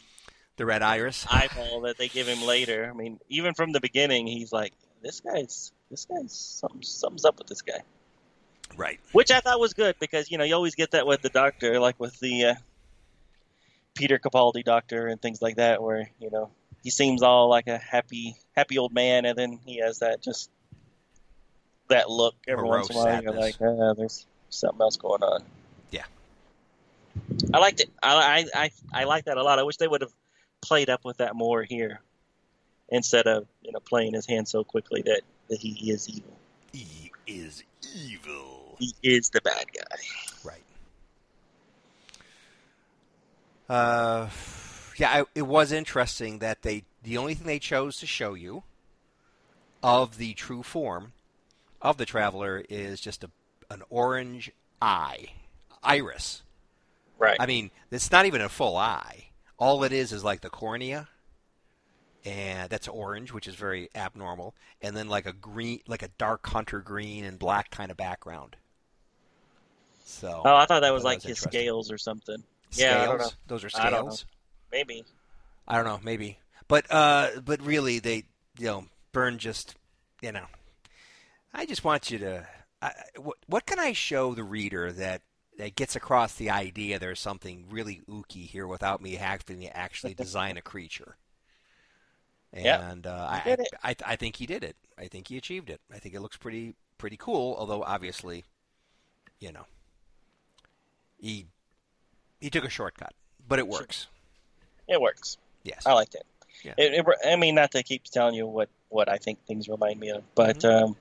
The 0.57 0.66
red 0.66 0.82
iris. 0.82 1.26
eyeball 1.30 1.82
that 1.82 1.98
they 1.98 2.09
give 2.09 2.28
him 2.28 2.46
later. 2.46 2.88
I 2.88 2.96
mean, 2.96 3.18
even 3.28 3.55
from 3.55 3.72
the 3.72 3.80
beginning, 3.80 4.26
he's 4.26 4.53
like, 4.53 4.72
this 5.03 5.20
guy's 5.20 5.72
this 5.90 6.07
guy's 6.07 6.32
something 6.32 6.82
something's 6.82 7.24
up 7.24 7.38
with 7.38 7.48
this 7.48 7.62
guy. 7.62 7.80
Right. 8.74 8.98
which 9.12 9.30
I 9.30 9.40
thought 9.40 9.61
was 9.61 9.74
good 9.74 9.96
because 10.00 10.30
you 10.30 10.38
know 10.38 10.44
you 10.44 10.55
always 10.55 10.74
get 10.74 10.92
that 10.92 11.07
with 11.07 11.20
the 11.20 11.28
doctor, 11.28 11.78
like 11.78 11.98
with 12.00 12.18
the 12.20 12.44
uh, 12.44 12.55
Peter 13.94 14.18
Capaldi 14.18 14.64
doctor 14.64 15.09
and 15.09 15.20
things 15.20 15.42
like 15.42 15.57
that, 15.57 15.82
where 15.82 16.11
you 16.20 16.30
know 16.30 16.50
he 16.82 16.90
seems 16.90 17.22
all 17.22 17.48
like 17.48 17.66
a 17.66 17.78
happy, 17.78 18.36
happy 18.57 18.78
old 18.78 18.92
man, 18.92 19.24
and 19.26 19.36
then 19.36 19.59
he 19.64 19.78
has 19.78 19.98
that 19.98 20.22
just 20.22 20.50
that 21.88 22.11
look 22.11 22.34
every 22.48 22.64
once 22.64 22.88
in 22.88 22.96
a 22.96 22.98
while. 22.98 23.22
You're 23.22 23.32
like, 23.32 23.61
uh, 23.61 23.92
there's 23.94 24.26
something 24.48 24.80
else 24.80 24.96
going 24.96 25.22
on. 25.22 25.44
I 27.53 27.59
liked 27.59 27.81
it. 27.81 27.91
I 28.03 28.47
I 28.55 28.62
I, 28.62 28.70
I 28.93 29.05
like 29.05 29.25
that 29.27 29.37
a 29.37 29.43
lot. 29.43 29.59
I 29.59 29.62
wish 29.62 29.77
they 29.77 29.89
would 29.89 30.01
have 30.01 30.12
played 30.61 30.91
up 30.91 31.05
with 31.05 31.18
that 31.18 31.35
more 31.35 31.62
here, 31.62 32.01
instead 32.89 33.27
of 33.27 33.47
you 33.62 33.73
know 33.73 33.81
playing 33.81 34.14
his 34.14 34.27
hand 34.27 34.49
so 34.49 34.64
quickly 34.64 35.03
that 35.03 35.23
that 35.49 35.59
he 35.59 35.91
is 35.91 36.09
evil. 36.09 36.37
He 36.73 37.12
is 37.27 37.62
evil. 37.95 38.77
He 38.79 38.95
is 39.03 39.31
the 39.31 39.41
bad 39.41 39.66
guy. 39.75 39.97
Right. 40.45 40.62
Uh, 43.68 44.29
yeah, 44.97 45.11
I, 45.11 45.25
it 45.35 45.43
was 45.43 45.73
interesting 45.73 46.39
that 46.41 46.62
they 46.62 46.85
the 47.03 47.18
only 47.18 47.35
thing 47.35 47.47
they 47.47 47.59
chose 47.59 47.97
to 47.99 48.07
show 48.07 48.35
you 48.35 48.62
of 49.83 50.18
the 50.18 50.35
true 50.35 50.62
form 50.62 51.12
of 51.81 51.97
the 51.97 52.07
traveler 52.07 52.64
is 52.68 53.01
just 53.01 53.25
a 53.25 53.31
an 53.70 53.83
orange 53.89 54.53
eye, 54.81 55.31
iris. 55.83 56.43
Right. 57.23 57.37
I 57.39 57.47
mean, 57.47 57.70
it's 57.93 58.11
not 58.11 58.27
even 58.27 58.41
a 58.41 58.49
full 58.49 58.77
eye. 58.77 59.27
All 59.57 59.85
it 59.85 59.93
is 59.93 60.12
is 60.12 60.25
like 60.25 60.41
the 60.41 60.51
cornea, 60.51 61.09
and 62.25 62.68
that's 62.68 62.89
orange, 62.89 63.33
which 63.33 63.47
is 63.47 63.55
very 63.55 63.89
abnormal, 63.95 64.55
and 64.81 64.97
then 64.97 65.09
like 65.09 65.27
a 65.27 65.33
green, 65.33 65.81
like 65.87 66.03
a 66.03 66.09
dark 66.18 66.45
hunter 66.49 66.81
green 66.81 67.25
and 67.25 67.39
black 67.39 67.70
kind 67.70 67.93
of 67.93 67.97
background. 67.97 68.57
So 70.05 70.43
Oh, 70.45 70.57
I 70.57 70.66
thought 70.66 70.81
that 70.81 70.93
was 70.93 71.03
That 71.03 71.09
like 71.09 71.18
was 71.18 71.25
his 71.25 71.39
scales 71.41 71.93
or 71.93 71.99
something. 71.99 72.43
scales. 72.70 72.91
Yeah, 72.91 73.03
I 73.03 73.07
don't 73.07 73.18
know. 73.18 73.31
Those 73.47 73.64
are 73.64 73.70
I 73.77 73.91
don't 73.91 74.05
know. 74.07 74.11
scales. 74.11 74.27
Maybe. 74.73 75.05
I 75.68 75.77
don't 75.77 75.85
know, 75.85 76.01
maybe. 76.03 76.39
But 76.66 76.87
uh, 76.91 77.41
but 77.45 77.62
really, 77.62 77.99
they 78.01 78.25
you 78.59 78.66
know, 78.66 78.85
Byrne 79.12 79.39
just 79.39 79.77
you 80.20 80.33
know, 80.33 80.47
I 81.55 81.66
just 81.66 81.85
want 81.85 82.11
you 82.11 82.18
to. 82.18 82.47
I, 82.81 82.93
what, 83.16 83.37
what 83.47 83.64
can 83.66 83.79
I 83.79 83.93
show 83.93 84.35
the 84.35 84.43
reader 84.43 84.91
that 84.93 85.23
that 85.59 85.76
gets 85.76 85.94
across 85.96 86.34
the 86.34 86.50
idea 86.50 86.98
there's 86.98 87.20
something 87.20 87.66
really 87.70 88.00
ooky 88.09 88.46
here 88.46 88.66
without 88.66 89.00
me 89.03 89.16
having 89.16 89.61
to 89.61 89.76
actually 89.76 90.14
design 90.14 90.57
a 90.57 90.62
creature? 90.62 91.16
Yeah, 92.55 92.90
And 92.90 93.07
uh, 93.07 93.28
I. 93.30 93.57
I 93.82 93.96
I 94.05 94.16
think 94.16 94.36
he 94.36 94.44
did 94.44 94.62
it. 94.62 94.76
I 94.98 95.07
think 95.07 95.28
he 95.28 95.38
achieved 95.38 95.70
it. 95.70 95.80
I 95.90 95.98
think 95.98 96.14
it 96.14 96.20
looks 96.20 96.36
pretty 96.36 96.74
pretty 96.98 97.16
cool. 97.16 97.57
Although 97.59 97.82
obviously, 97.82 98.44
you 99.40 99.53
know, 99.53 99.64
he 101.18 101.46
he 102.42 102.50
took 102.50 102.64
a 102.64 102.68
shortcut, 102.68 103.14
but 103.48 103.59
it 103.59 103.66
works. 103.66 104.07
It 104.86 105.00
works. 105.00 105.38
Yes. 105.62 105.86
I 105.86 105.94
liked 105.94 106.14
it. 106.14 106.26
Yeah. 106.62 106.74
It, 106.76 106.92
it. 106.92 107.07
I 107.26 107.36
mean, 107.36 107.55
not 107.55 107.70
to 107.70 107.82
keep 107.82 108.05
telling 108.05 108.34
you 108.34 108.46
what 108.46 108.68
what 108.90 109.09
I 109.09 109.16
think 109.16 109.38
things 109.46 109.66
remind 109.66 109.98
me 109.98 110.11
of, 110.11 110.22
but 110.34 110.59
Mm-hmm. 110.59 110.84
um, 110.84 110.96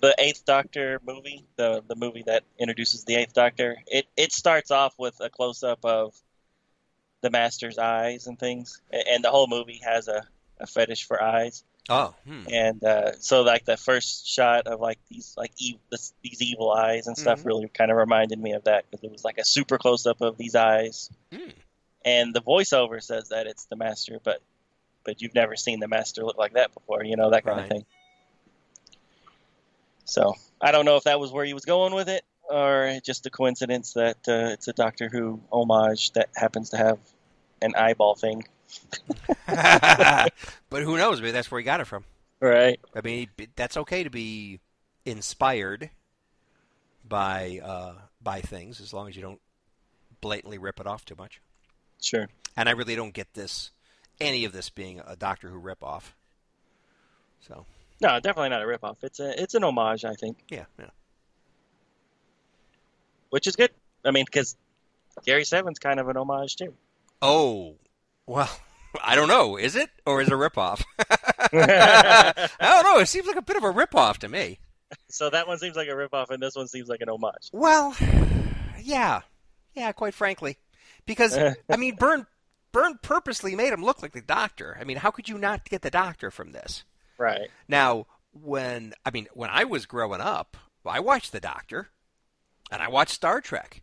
the 0.00 0.14
Eighth 0.18 0.44
Doctor 0.44 1.00
movie, 1.06 1.44
the 1.56 1.82
the 1.86 1.96
movie 1.96 2.24
that 2.26 2.44
introduces 2.58 3.04
the 3.04 3.14
Eighth 3.16 3.32
Doctor, 3.34 3.76
it 3.86 4.06
it 4.16 4.32
starts 4.32 4.70
off 4.70 4.94
with 4.98 5.16
a 5.20 5.30
close 5.30 5.62
up 5.62 5.84
of 5.84 6.14
the 7.22 7.30
Master's 7.30 7.78
eyes 7.78 8.26
and 8.26 8.38
things, 8.38 8.80
and 8.92 9.24
the 9.24 9.30
whole 9.30 9.46
movie 9.48 9.80
has 9.82 10.06
a, 10.08 10.26
a 10.60 10.66
fetish 10.66 11.06
for 11.06 11.22
eyes. 11.22 11.64
Oh, 11.88 12.14
hmm. 12.26 12.42
and 12.52 12.82
uh, 12.82 13.12
so 13.20 13.42
like 13.42 13.64
the 13.64 13.76
first 13.76 14.26
shot 14.26 14.66
of 14.66 14.80
like 14.80 14.98
these 15.08 15.34
like 15.36 15.52
e- 15.58 15.78
this, 15.88 16.12
these 16.20 16.42
evil 16.42 16.72
eyes 16.72 17.06
and 17.06 17.16
stuff 17.16 17.42
Mhm. 17.42 17.46
really 17.46 17.68
kind 17.68 17.92
of 17.92 17.96
reminded 17.96 18.40
me 18.40 18.54
of 18.54 18.64
that 18.64 18.90
because 18.90 19.04
it 19.04 19.12
was 19.12 19.24
like 19.24 19.38
a 19.38 19.44
super 19.44 19.78
close 19.78 20.04
up 20.04 20.20
of 20.20 20.36
these 20.36 20.56
eyes, 20.56 21.10
Hmm. 21.32 21.50
and 22.04 22.34
the 22.34 22.42
voiceover 22.42 23.00
says 23.00 23.28
that 23.28 23.46
it's 23.46 23.66
the 23.66 23.76
master, 23.76 24.18
but 24.22 24.40
but 25.04 25.22
you've 25.22 25.34
never 25.36 25.54
seen 25.54 25.78
the 25.78 25.86
master 25.86 26.24
look 26.24 26.36
like 26.36 26.54
that 26.54 26.74
before, 26.74 27.04
you 27.04 27.14
know 27.16 27.30
that 27.30 27.44
kind 27.44 27.56
Right. 27.58 27.62
of 27.62 27.68
thing. 27.70 27.86
So 30.06 30.34
I 30.60 30.72
don't 30.72 30.84
know 30.84 30.96
if 30.96 31.04
that 31.04 31.20
was 31.20 31.32
where 31.32 31.44
he 31.44 31.52
was 31.52 31.64
going 31.64 31.94
with 31.94 32.08
it, 32.08 32.24
or 32.48 32.98
just 33.04 33.26
a 33.26 33.30
coincidence 33.30 33.92
that 33.94 34.16
uh, 34.28 34.52
it's 34.52 34.68
a 34.68 34.72
Doctor 34.72 35.08
Who 35.08 35.40
homage 35.52 36.12
that 36.12 36.30
happens 36.34 36.70
to 36.70 36.78
have 36.78 36.98
an 37.60 37.74
eyeball 37.76 38.14
thing. 38.14 38.46
but 39.46 40.32
who 40.82 40.96
knows? 40.96 41.20
Maybe 41.20 41.32
that's 41.32 41.50
where 41.50 41.60
he 41.60 41.64
got 41.64 41.80
it 41.80 41.86
from. 41.86 42.04
Right. 42.40 42.80
I 42.94 43.00
mean, 43.00 43.28
that's 43.56 43.76
okay 43.76 44.04
to 44.04 44.10
be 44.10 44.60
inspired 45.04 45.90
by 47.06 47.60
uh, 47.62 47.94
by 48.22 48.40
things 48.40 48.80
as 48.80 48.92
long 48.92 49.08
as 49.08 49.16
you 49.16 49.22
don't 49.22 49.40
blatantly 50.20 50.58
rip 50.58 50.80
it 50.80 50.86
off 50.86 51.04
too 51.04 51.14
much. 51.16 51.40
Sure. 52.00 52.28
And 52.56 52.68
I 52.68 52.72
really 52.72 52.96
don't 52.96 53.14
get 53.14 53.34
this 53.34 53.70
any 54.20 54.44
of 54.44 54.52
this 54.52 54.70
being 54.70 55.00
a 55.06 55.16
Doctor 55.16 55.48
Who 55.48 55.60
ripoff. 55.60 56.12
So 57.40 57.66
No, 58.00 58.20
definitely 58.20 58.50
not 58.50 58.62
a 58.62 58.66
ripoff. 58.66 58.96
It's 59.02 59.20
a 59.20 59.42
it's 59.42 59.54
an 59.54 59.64
homage, 59.64 60.04
I 60.04 60.14
think. 60.14 60.38
yeah, 60.50 60.64
yeah. 60.78 60.90
which 63.30 63.46
is 63.46 63.56
good. 63.56 63.70
I 64.04 64.10
mean, 64.10 64.24
because 64.24 64.56
Gary 65.24 65.44
Seven's 65.44 65.78
kind 65.78 65.98
of 65.98 66.08
an 66.08 66.16
homage 66.16 66.56
too. 66.56 66.74
Oh, 67.22 67.76
well, 68.26 68.50
I 69.04 69.14
don't 69.16 69.28
know. 69.28 69.56
Is 69.56 69.76
it 69.76 69.90
or 70.04 70.20
is 70.20 70.28
it 70.28 70.32
a 70.32 70.36
ripoff? 70.36 70.84
I 70.98 72.48
don't 72.60 72.84
know. 72.84 72.98
It 72.98 73.06
seems 73.06 73.26
like 73.26 73.36
a 73.36 73.42
bit 73.42 73.56
of 73.56 73.64
a 73.64 73.72
ripoff 73.72 74.18
to 74.18 74.28
me. 74.28 74.58
so 75.08 75.30
that 75.30 75.46
one 75.48 75.58
seems 75.58 75.76
like 75.76 75.88
a 75.88 75.92
ripoff, 75.92 76.30
and 76.30 76.42
this 76.42 76.54
one 76.54 76.68
seems 76.68 76.88
like 76.88 77.00
an 77.00 77.08
homage. 77.08 77.50
Well, 77.52 77.96
yeah, 78.80 79.22
yeah. 79.74 79.92
Quite 79.92 80.14
frankly, 80.14 80.58
because 81.06 81.36
I 81.70 81.76
mean, 81.76 81.96
Byrne 81.96 82.26
Byrne 82.72 82.98
purposely 83.00 83.56
made 83.56 83.72
him 83.72 83.82
look 83.82 84.02
like 84.02 84.12
the 84.12 84.20
Doctor. 84.20 84.76
I 84.78 84.84
mean, 84.84 84.98
how 84.98 85.10
could 85.10 85.28
you 85.28 85.38
not 85.38 85.64
get 85.64 85.82
the 85.82 85.90
Doctor 85.90 86.30
from 86.30 86.52
this? 86.52 86.84
Right. 87.18 87.48
Now, 87.68 88.06
when 88.32 88.94
I 89.04 89.10
mean, 89.10 89.28
when 89.34 89.50
I 89.50 89.64
was 89.64 89.86
growing 89.86 90.20
up, 90.20 90.56
I 90.84 91.00
watched 91.00 91.32
the 91.32 91.40
Doctor, 91.40 91.88
and 92.70 92.82
I 92.82 92.88
watched 92.88 93.12
Star 93.12 93.40
Trek, 93.40 93.82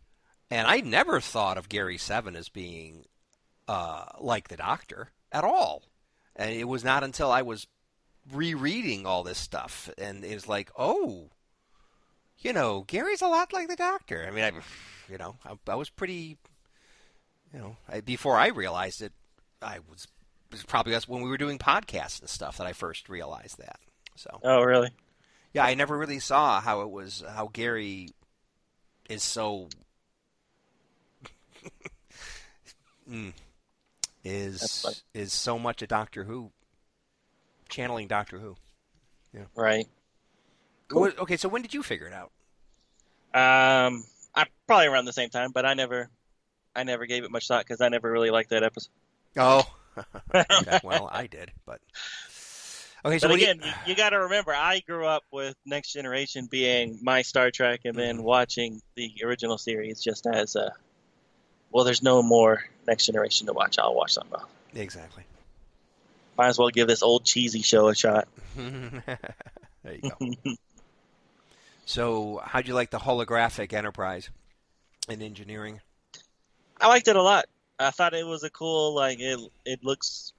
and 0.50 0.66
I 0.66 0.78
never 0.80 1.20
thought 1.20 1.58
of 1.58 1.68
Gary 1.68 1.98
Seven 1.98 2.36
as 2.36 2.48
being 2.48 3.04
uh, 3.68 4.06
like 4.20 4.48
the 4.48 4.56
Doctor 4.56 5.10
at 5.32 5.44
all. 5.44 5.82
And 6.36 6.50
it 6.50 6.68
was 6.68 6.84
not 6.84 7.04
until 7.04 7.30
I 7.30 7.42
was 7.42 7.66
rereading 8.32 9.06
all 9.06 9.22
this 9.22 9.38
stuff, 9.38 9.90
and 9.98 10.24
it 10.24 10.34
was 10.34 10.48
like, 10.48 10.70
oh, 10.78 11.30
you 12.38 12.52
know, 12.52 12.84
Gary's 12.86 13.22
a 13.22 13.28
lot 13.28 13.52
like 13.52 13.68
the 13.68 13.76
Doctor. 13.76 14.26
I 14.26 14.30
mean, 14.30 14.44
I, 14.44 14.52
you 15.10 15.18
know, 15.18 15.36
I, 15.44 15.54
I 15.70 15.74
was 15.74 15.90
pretty, 15.90 16.38
you 17.52 17.58
know, 17.58 17.76
I, 17.88 18.00
before 18.00 18.36
I 18.36 18.48
realized 18.48 19.02
it, 19.02 19.12
I 19.62 19.78
was, 19.90 20.06
was 20.23 20.23
probably 20.66 20.92
that's 20.92 21.08
when 21.08 21.22
we 21.22 21.28
were 21.28 21.38
doing 21.38 21.58
podcasts 21.58 22.20
and 22.20 22.28
stuff 22.28 22.58
that 22.58 22.66
I 22.66 22.72
first 22.72 23.08
realized 23.08 23.58
that. 23.58 23.80
So, 24.16 24.40
Oh, 24.42 24.62
really? 24.62 24.90
yeah, 25.52 25.64
I 25.64 25.74
never 25.74 25.96
really 25.98 26.20
saw 26.20 26.60
how 26.60 26.82
it 26.82 26.90
was 26.90 27.22
how 27.34 27.48
Gary 27.52 28.10
is 29.08 29.22
so 29.22 29.68
mm, 33.10 33.32
is 34.24 35.02
is 35.14 35.32
so 35.32 35.58
much 35.58 35.82
a 35.82 35.86
Doctor 35.86 36.24
Who 36.24 36.50
channeling 37.68 38.06
Doctor 38.08 38.38
Who. 38.38 38.56
Yeah. 39.32 39.44
Right. 39.56 39.86
Cool. 40.88 41.10
Okay, 41.18 41.36
so 41.36 41.48
when 41.48 41.62
did 41.62 41.74
you 41.74 41.82
figure 41.82 42.06
it 42.06 42.12
out? 42.12 42.30
Um, 43.34 44.04
I 44.34 44.46
probably 44.66 44.86
around 44.86 45.06
the 45.06 45.12
same 45.12 45.28
time, 45.30 45.50
but 45.50 45.66
I 45.66 45.74
never, 45.74 46.08
I 46.76 46.84
never 46.84 47.06
gave 47.06 47.24
it 47.24 47.32
much 47.32 47.48
thought 47.48 47.64
because 47.64 47.80
I 47.80 47.88
never 47.88 48.10
really 48.10 48.30
liked 48.30 48.50
that 48.50 48.62
episode. 48.62 48.92
Oh, 49.36 49.64
well, 50.82 51.08
I 51.10 51.26
did, 51.26 51.52
but 51.66 51.80
okay. 53.04 53.18
So 53.18 53.28
but 53.28 53.36
again, 53.36 53.60
you, 53.62 53.72
you 53.86 53.94
got 53.94 54.10
to 54.10 54.20
remember, 54.20 54.52
I 54.52 54.80
grew 54.80 55.06
up 55.06 55.22
with 55.32 55.54
Next 55.64 55.92
Generation 55.92 56.46
being 56.50 56.98
my 57.02 57.22
Star 57.22 57.50
Trek, 57.50 57.80
and 57.84 57.94
then 57.96 58.18
Mhm. 58.18 58.22
watching 58.22 58.80
the 58.96 59.12
original 59.24 59.58
series 59.58 60.00
just 60.02 60.26
as 60.26 60.56
a. 60.56 60.72
Well, 61.70 61.84
there's 61.84 62.02
no 62.02 62.22
more 62.22 62.64
Next 62.86 63.06
Generation 63.06 63.46
to 63.48 63.52
watch. 63.52 63.78
I'll 63.78 63.94
watch 63.94 64.12
something 64.12 64.38
else. 64.38 64.48
exactly. 64.74 65.24
Might 66.36 66.48
as 66.48 66.58
well 66.58 66.68
give 66.70 66.88
this 66.88 67.02
old 67.02 67.24
cheesy 67.24 67.62
show 67.62 67.88
a 67.88 67.94
shot. 67.94 68.26
there 68.56 69.94
you 70.02 70.10
go. 70.18 70.56
So, 71.86 72.40
how'd 72.44 72.66
you 72.66 72.74
like 72.74 72.90
the 72.90 72.98
holographic 72.98 73.72
Enterprise 73.72 74.30
in 75.08 75.20
engineering? 75.22 75.80
I 76.80 76.88
liked 76.88 77.08
it 77.08 77.14
a 77.16 77.22
lot. 77.22 77.44
I 77.78 77.90
thought 77.90 78.14
it 78.14 78.26
was 78.26 78.44
a 78.44 78.50
cool 78.50 78.94
like 78.94 79.20
it. 79.20 79.38
It 79.64 79.84
looks, 79.84 80.32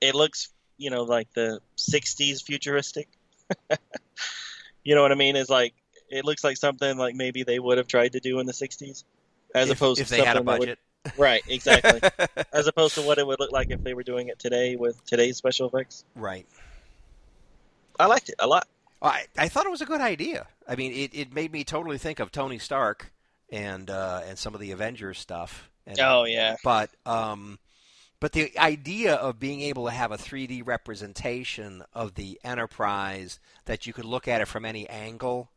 it 0.00 0.14
looks 0.14 0.50
you 0.76 0.90
know 0.90 1.02
like 1.04 1.32
the 1.34 1.60
'60s 1.76 2.42
futuristic. 2.42 3.08
you 4.84 4.94
know 4.94 5.02
what 5.02 5.12
I 5.12 5.16
mean? 5.16 5.36
It's 5.36 5.50
like 5.50 5.74
it 6.10 6.24
looks 6.24 6.44
like 6.44 6.56
something 6.56 6.96
like 6.98 7.14
maybe 7.14 7.42
they 7.42 7.58
would 7.58 7.78
have 7.78 7.86
tried 7.86 8.12
to 8.12 8.20
do 8.20 8.40
in 8.40 8.46
the 8.46 8.52
'60s, 8.52 9.04
as 9.54 9.70
if, 9.70 9.78
opposed 9.78 10.00
if 10.00 10.08
to 10.08 10.16
they 10.16 10.24
had 10.24 10.36
a 10.36 10.40
that 10.40 10.46
would- 10.46 10.58
budget. 10.60 10.78
right, 11.16 11.42
exactly. 11.48 12.00
as 12.52 12.66
opposed 12.66 12.96
to 12.96 13.02
what 13.02 13.18
it 13.18 13.26
would 13.26 13.38
look 13.40 13.52
like 13.52 13.70
if 13.70 13.82
they 13.82 13.94
were 13.94 14.02
doing 14.02 14.28
it 14.28 14.38
today 14.38 14.76
with 14.76 15.02
today's 15.06 15.36
special 15.36 15.68
effects. 15.68 16.04
right. 16.14 16.46
I 18.00 18.06
liked 18.06 18.28
it 18.28 18.34
a 18.38 18.46
lot. 18.46 18.66
I, 19.00 19.24
I 19.36 19.48
thought 19.48 19.64
it 19.64 19.70
was 19.70 19.80
a 19.80 19.86
good 19.86 20.00
idea. 20.00 20.46
I 20.68 20.76
mean, 20.76 20.92
it, 20.92 21.14
it 21.14 21.32
made 21.32 21.52
me 21.52 21.64
totally 21.64 21.98
think 21.98 22.20
of 22.20 22.30
Tony 22.30 22.58
Stark 22.58 23.12
and 23.50 23.88
uh, 23.90 24.22
and 24.26 24.38
some 24.38 24.54
of 24.54 24.60
the 24.60 24.70
Avengers 24.72 25.18
stuff. 25.18 25.70
And, 25.88 26.00
Oh 26.00 26.24
yeah, 26.24 26.56
But 26.62 26.90
um, 27.06 27.60
but 28.20 28.32
the 28.32 28.58
idea 28.58 29.14
of 29.14 29.40
being 29.40 29.60
able 29.62 29.86
to 29.86 29.92
have 29.92 30.12
a 30.12 30.18
3D 30.18 30.62
representation 30.62 31.84
of 31.94 32.14
the 32.14 32.40
Enterprise 32.44 33.40
that 33.66 33.86
you 33.86 33.92
could 33.94 34.06
look 34.06 34.28
at 34.28 34.40
it 34.42 34.48
from 34.48 34.64
any 34.64 34.88
angle 34.88 35.50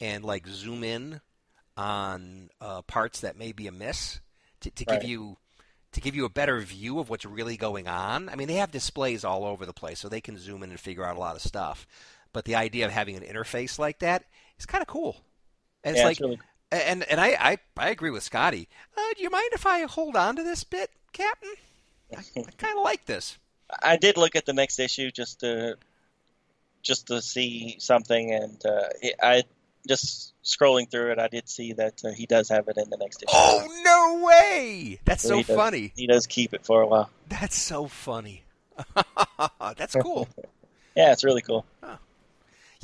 and 0.00 0.24
like 0.24 0.46
zoom 0.48 0.84
in 0.84 1.20
on 1.76 2.50
uh, 2.60 2.82
parts 2.82 3.20
that 3.20 3.38
may 3.38 3.52
be 3.52 3.66
amiss 3.68 4.20
to, 4.60 4.70
to 4.72 4.84
give 4.86 5.02
Right. 5.02 5.04
you 5.04 5.38
to 5.92 6.00
give 6.00 6.16
you 6.16 6.24
a 6.26 6.30
better 6.30 6.60
view 6.60 6.98
of 7.00 7.10
what's 7.10 7.24
really 7.26 7.56
going 7.56 7.88
on. 7.88 8.28
I 8.28 8.36
mean, 8.36 8.48
they 8.48 8.54
have 8.56 8.70
displays 8.72 9.24
all 9.24 9.44
over 9.44 9.66
the 9.66 9.72
place, 9.74 10.00
so 10.00 10.08
they 10.08 10.20
can 10.22 10.38
zoom 10.38 10.62
in 10.62 10.70
and 10.70 10.80
figure 10.80 11.04
out 11.04 11.16
a 11.16 11.20
lot 11.20 11.36
of 11.36 11.42
stuff. 11.42 11.86
But 12.32 12.44
the 12.46 12.56
idea 12.56 12.86
of 12.86 12.92
having 12.92 13.16
an 13.16 13.24
interface 13.24 13.78
like 13.78 14.00
that 14.00 14.24
is 14.58 14.66
kind 14.66 14.82
of 14.82 14.88
cool. 14.88 15.16
And 15.84 15.92
it's 15.92 16.04
like 16.04 16.18
it's 16.18 16.20
really 16.20 16.40
and 16.72 17.02
and 17.04 17.20
I, 17.20 17.28
I, 17.38 17.58
I 17.76 17.88
agree 17.90 18.10
with 18.10 18.22
Scotty. 18.22 18.68
Uh, 18.96 19.00
do 19.16 19.22
you 19.22 19.30
mind 19.30 19.50
if 19.52 19.66
I 19.66 19.82
hold 19.82 20.16
on 20.16 20.36
to 20.36 20.42
this 20.42 20.64
bit, 20.64 20.90
Captain? 21.12 21.54
I, 22.16 22.20
I 22.20 22.42
kind 22.58 22.76
of 22.76 22.84
like 22.84 23.06
this. 23.06 23.38
I 23.82 23.96
did 23.96 24.16
look 24.16 24.36
at 24.36 24.46
the 24.46 24.52
next 24.52 24.78
issue 24.78 25.10
just 25.10 25.40
to 25.40 25.76
just 26.82 27.08
to 27.08 27.20
see 27.20 27.76
something, 27.80 28.32
and 28.32 28.64
uh, 28.64 28.88
I 29.22 29.42
just 29.88 30.32
scrolling 30.44 30.88
through 30.90 31.12
it, 31.12 31.18
I 31.18 31.28
did 31.28 31.48
see 31.48 31.72
that 31.74 32.00
uh, 32.04 32.10
he 32.10 32.26
does 32.26 32.48
have 32.48 32.68
it 32.68 32.76
in 32.76 32.88
the 32.90 32.96
next 32.96 33.22
issue. 33.22 33.32
Oh 33.32 33.66
no 33.84 34.24
way! 34.24 35.00
That's 35.04 35.22
So 35.22 35.28
so 35.30 35.36
he 35.38 35.42
does. 35.42 35.56
funny. 35.56 35.92
He 35.96 36.06
does 36.06 36.26
keep 36.26 36.54
it 36.54 36.64
for 36.64 36.82
a 36.82 36.86
while. 36.86 37.10
That's 37.28 37.56
so 37.56 37.86
funny. 37.88 38.42
That's 39.76 39.94
cool. 39.96 40.28
Yeah, 40.96 41.12
it's 41.12 41.24
really 41.24 41.42
cool. 41.42 41.66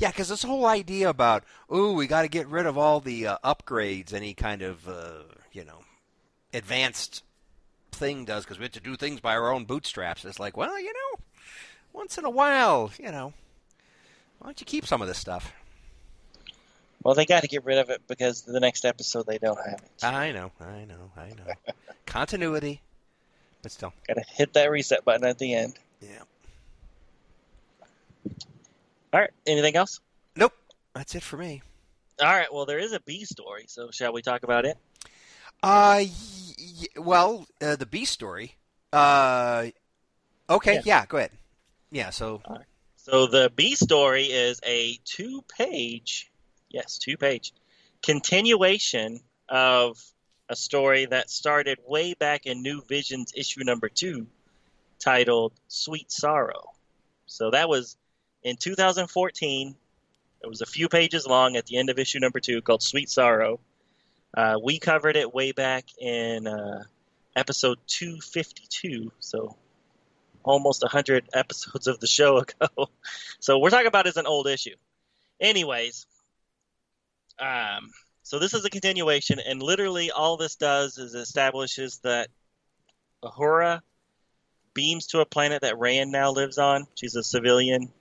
Yeah, 0.03 0.09
because 0.09 0.27
this 0.27 0.43
whole 0.43 0.65
idea 0.65 1.07
about 1.07 1.45
ooh, 1.73 1.93
we 1.93 2.07
got 2.07 2.23
to 2.23 2.27
get 2.27 2.47
rid 2.47 2.65
of 2.65 2.77
all 2.77 2.99
the 2.99 3.25
uh, 3.25 3.37
upgrades 3.41 4.11
any 4.11 4.33
kind 4.33 4.61
of 4.61 4.85
uh, 4.85 5.23
you 5.53 5.63
know 5.63 5.79
advanced 6.53 7.23
thing 7.93 8.25
does 8.25 8.43
because 8.43 8.59
we 8.59 8.63
have 8.63 8.73
to 8.73 8.81
do 8.81 8.97
things 8.97 9.21
by 9.21 9.33
our 9.33 9.49
own 9.49 9.63
bootstraps. 9.63 10.25
It's 10.25 10.41
like, 10.41 10.57
well, 10.57 10.77
you 10.77 10.91
know, 10.91 11.21
once 11.93 12.17
in 12.17 12.25
a 12.25 12.29
while, 12.29 12.91
you 12.99 13.13
know, 13.13 13.31
why 14.39 14.47
don't 14.47 14.59
you 14.59 14.65
keep 14.65 14.85
some 14.85 15.01
of 15.01 15.07
this 15.07 15.17
stuff? 15.17 15.53
Well, 17.01 17.15
they 17.15 17.25
got 17.25 17.43
to 17.43 17.47
get 17.47 17.63
rid 17.63 17.77
of 17.77 17.89
it 17.89 18.01
because 18.05 18.41
the 18.41 18.59
next 18.59 18.83
episode 18.83 19.25
they 19.25 19.37
don't 19.37 19.57
have 19.65 19.81
it. 19.81 20.03
I 20.03 20.33
know, 20.33 20.51
I 20.59 20.83
know, 20.83 21.11
I 21.15 21.29
know. 21.29 21.53
Continuity, 22.05 22.81
but 23.61 23.71
still, 23.71 23.93
Got 24.09 24.15
to 24.15 24.25
hit 24.27 24.51
that 24.51 24.69
reset 24.69 25.05
button 25.05 25.25
at 25.25 25.39
the 25.39 25.53
end. 25.53 25.75
yeah. 26.01 26.23
All 29.13 29.19
right. 29.19 29.29
Anything 29.45 29.75
else? 29.75 29.99
Nope, 30.35 30.53
that's 30.95 31.13
it 31.15 31.21
for 31.23 31.37
me. 31.37 31.61
All 32.19 32.27
right. 32.27 32.51
Well, 32.51 32.65
there 32.65 32.79
is 32.79 32.93
a 32.93 32.99
B 33.01 33.25
story, 33.25 33.65
so 33.67 33.91
shall 33.91 34.11
we 34.11 34.21
talk 34.21 34.43
about 34.43 34.65
it? 34.65 34.77
Uh, 35.61 36.01
y- 36.03 36.09
y- 36.59 37.01
well, 37.01 37.45
uh, 37.61 37.75
the 37.75 37.85
B 37.85 38.05
story. 38.05 38.55
Uh, 38.91 39.67
okay, 40.49 40.75
Yeah. 40.75 40.81
yeah. 40.83 41.05
go 41.05 41.17
ahead. 41.17 41.31
Yeah, 41.91 42.09
so 42.09 42.41
So 42.95 43.27
the 43.27 43.51
B 43.55 43.75
story 43.75 44.23
is 44.25 44.59
a 44.65 44.95
two-page, 45.03 46.31
yes, 46.69 46.97
two-page 46.97 47.53
continuation 48.01 49.19
of 49.49 50.01
a 50.49 50.55
story 50.55 51.05
that 51.05 51.29
started 51.29 51.79
way 51.85 52.13
back 52.13 52.45
in 52.45 52.61
New 52.61 52.81
Visions 52.83 53.31
issue 53.35 53.63
number 53.63 53.89
two, 53.89 54.27
titled 54.99 55.53
"Sweet 55.67 56.11
Sorrow." 56.11 56.73
So 57.25 57.51
that 57.51 57.67
was 57.69 57.97
in 58.43 58.57
2014. 58.57 59.75
It 60.41 60.47
was 60.47 60.61
a 60.61 60.65
few 60.65 60.89
pages 60.89 61.25
long 61.25 61.55
at 61.55 61.65
the 61.65 61.77
end 61.77 61.89
of 61.89 61.97
issue 61.97 62.19
number 62.19 62.39
two, 62.39 62.61
called 62.61 62.83
"Sweet 62.83 63.09
Sorrow." 63.09 63.59
Uh, 64.35 64.57
we 64.61 64.79
covered 64.79 65.15
it 65.15 65.33
way 65.33 65.51
back 65.51 65.85
in 65.99 66.47
uh, 66.47 66.83
episode 67.35 67.77
252. 67.87 69.11
So 69.19 69.55
almost 70.43 70.81
100 70.81 71.29
episodes 71.33 71.87
of 71.87 71.99
the 71.99 72.07
show 72.07 72.39
ago. 72.39 72.89
So 73.39 73.59
we're 73.59 73.69
talking 73.69 73.87
about 73.87 74.05
it 74.05 74.09
as 74.09 74.17
an 74.17 74.27
old 74.27 74.47
issue. 74.47 74.75
Anyways, 75.39 76.05
um, 77.39 77.91
so 78.23 78.39
this 78.39 78.53
is 78.53 78.63
a 78.65 78.69
continuation, 78.69 79.39
and 79.39 79.61
literally 79.61 80.11
all 80.11 80.37
this 80.37 80.55
does 80.55 80.97
is 80.97 81.13
establishes 81.13 81.99
that 81.99 82.29
Uhura 83.23 83.81
beams 84.73 85.07
to 85.07 85.19
a 85.19 85.25
planet 85.25 85.61
that 85.61 85.77
Rand 85.77 86.11
now 86.11 86.31
lives 86.31 86.57
on. 86.57 86.87
She's 86.95 87.15
a 87.15 87.23
civilian. 87.23 87.91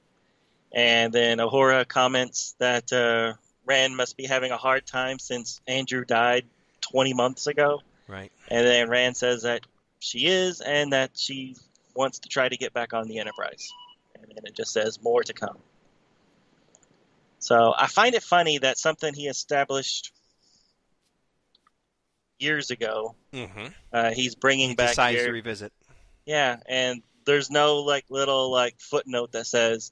And 0.75 1.13
then 1.13 1.39
Uhura 1.39 1.87
comments 1.87 2.55
that 2.59 2.93
uh, 2.93 3.35
Rand 3.67 3.97
must 3.97 4.17
be 4.17 4.25
having 4.27 4.53
a 4.53 4.57
hard 4.57 4.87
time 4.87 5.19
since 5.19 5.61
Andrew 5.67 6.05
died 6.05 6.47
20 6.81 7.13
months 7.15 7.47
ago. 7.47 7.81
right. 8.09 8.33
And 8.49 8.67
then 8.67 8.89
Rand 8.89 9.17
says 9.17 9.43
that 9.43 9.61
she 10.01 10.27
is, 10.27 10.61
and 10.61 10.93
that 10.93 11.11
she 11.15 11.57
wants 11.95 12.21
to 12.21 12.29
try 12.29 12.49
to 12.49 12.57
get 12.57 12.73
back 12.73 12.93
on 12.95 13.07
the 13.07 13.19
Enterprise. 13.19 13.71
And 14.15 14.25
then 14.35 14.45
it 14.47 14.55
just 14.55 14.73
says 14.73 15.01
more 15.03 15.23
to 15.23 15.33
come. 15.33 15.59
So 17.39 17.75
I 17.77 17.87
find 17.89 18.15
it 18.15 18.23
funny 18.23 18.59
that 18.59 18.79
something 18.79 19.13
he 19.15 19.27
established 19.29 20.13
years 22.39 22.71
ago, 22.71 23.15
Mm-hmm. 23.33 23.67
uh, 23.93 24.11
he's 24.13 24.35
bringing 24.35 24.71
He 24.71 24.75
back 24.75 24.91
decides 24.91 25.17
here. 25.17 25.27
to 25.27 25.33
revisit. 25.33 25.73
Yeah, 26.27 26.57
and 26.67 27.03
there's 27.25 27.51
no 27.51 27.77
like 27.81 28.05
little 28.11 28.51
like 28.51 28.75
footnote 28.79 29.33
that 29.33 29.47
says 29.47 29.91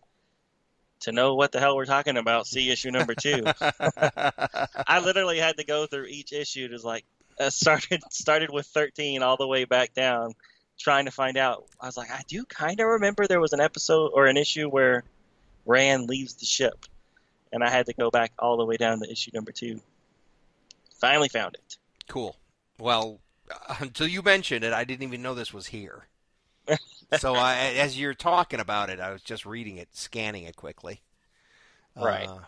to 1.00 1.12
know 1.12 1.34
what 1.34 1.52
the 1.52 1.60
hell 1.60 1.76
we're 1.76 1.86
talking 1.86 2.16
about. 2.16 2.46
See 2.46 2.70
issue 2.70 2.90
number 2.90 3.14
two. 3.14 3.42
I 3.60 5.00
literally 5.02 5.38
had 5.38 5.56
to 5.56 5.64
go 5.64 5.86
through 5.86 6.06
each 6.06 6.32
issue 6.32 6.68
to 6.68 6.86
like, 6.86 7.04
uh, 7.38 7.50
started 7.50 8.02
started 8.10 8.50
with 8.50 8.66
13 8.66 9.22
all 9.22 9.36
the 9.36 9.46
way 9.46 9.64
back 9.64 9.94
down, 9.94 10.34
trying 10.78 11.06
to 11.06 11.10
find 11.10 11.36
out. 11.36 11.66
I 11.80 11.86
was 11.86 11.96
like, 11.96 12.10
I 12.10 12.22
do 12.28 12.44
kind 12.44 12.80
of 12.80 12.86
remember 12.86 13.26
there 13.26 13.40
was 13.40 13.52
an 13.52 13.60
episode 13.60 14.12
or 14.14 14.26
an 14.26 14.36
issue 14.36 14.68
where 14.68 15.04
Rand 15.66 16.08
leaves 16.08 16.34
the 16.34 16.46
ship, 16.46 16.86
and 17.52 17.64
I 17.64 17.70
had 17.70 17.86
to 17.86 17.94
go 17.94 18.10
back 18.10 18.32
all 18.38 18.56
the 18.56 18.64
way 18.64 18.76
down 18.76 19.00
to 19.00 19.10
issue 19.10 19.30
number 19.34 19.52
two. 19.52 19.80
Finally 21.00 21.28
found 21.28 21.54
it. 21.54 21.76
Cool. 22.08 22.36
Well, 22.78 23.20
until 23.80 24.06
you 24.06 24.22
mentioned 24.22 24.64
it, 24.64 24.72
I 24.72 24.84
didn't 24.84 25.04
even 25.04 25.22
know 25.22 25.34
this 25.34 25.52
was 25.52 25.66
here. 25.66 26.06
so 27.18 27.34
I, 27.34 27.56
as 27.78 27.98
you're 27.98 28.14
talking 28.14 28.60
about 28.60 28.90
it, 28.90 29.00
I 29.00 29.10
was 29.10 29.22
just 29.22 29.44
reading 29.46 29.76
it, 29.76 29.88
scanning 29.92 30.44
it 30.44 30.56
quickly. 30.56 31.00
Right. 31.96 32.28
Uh, 32.28 32.38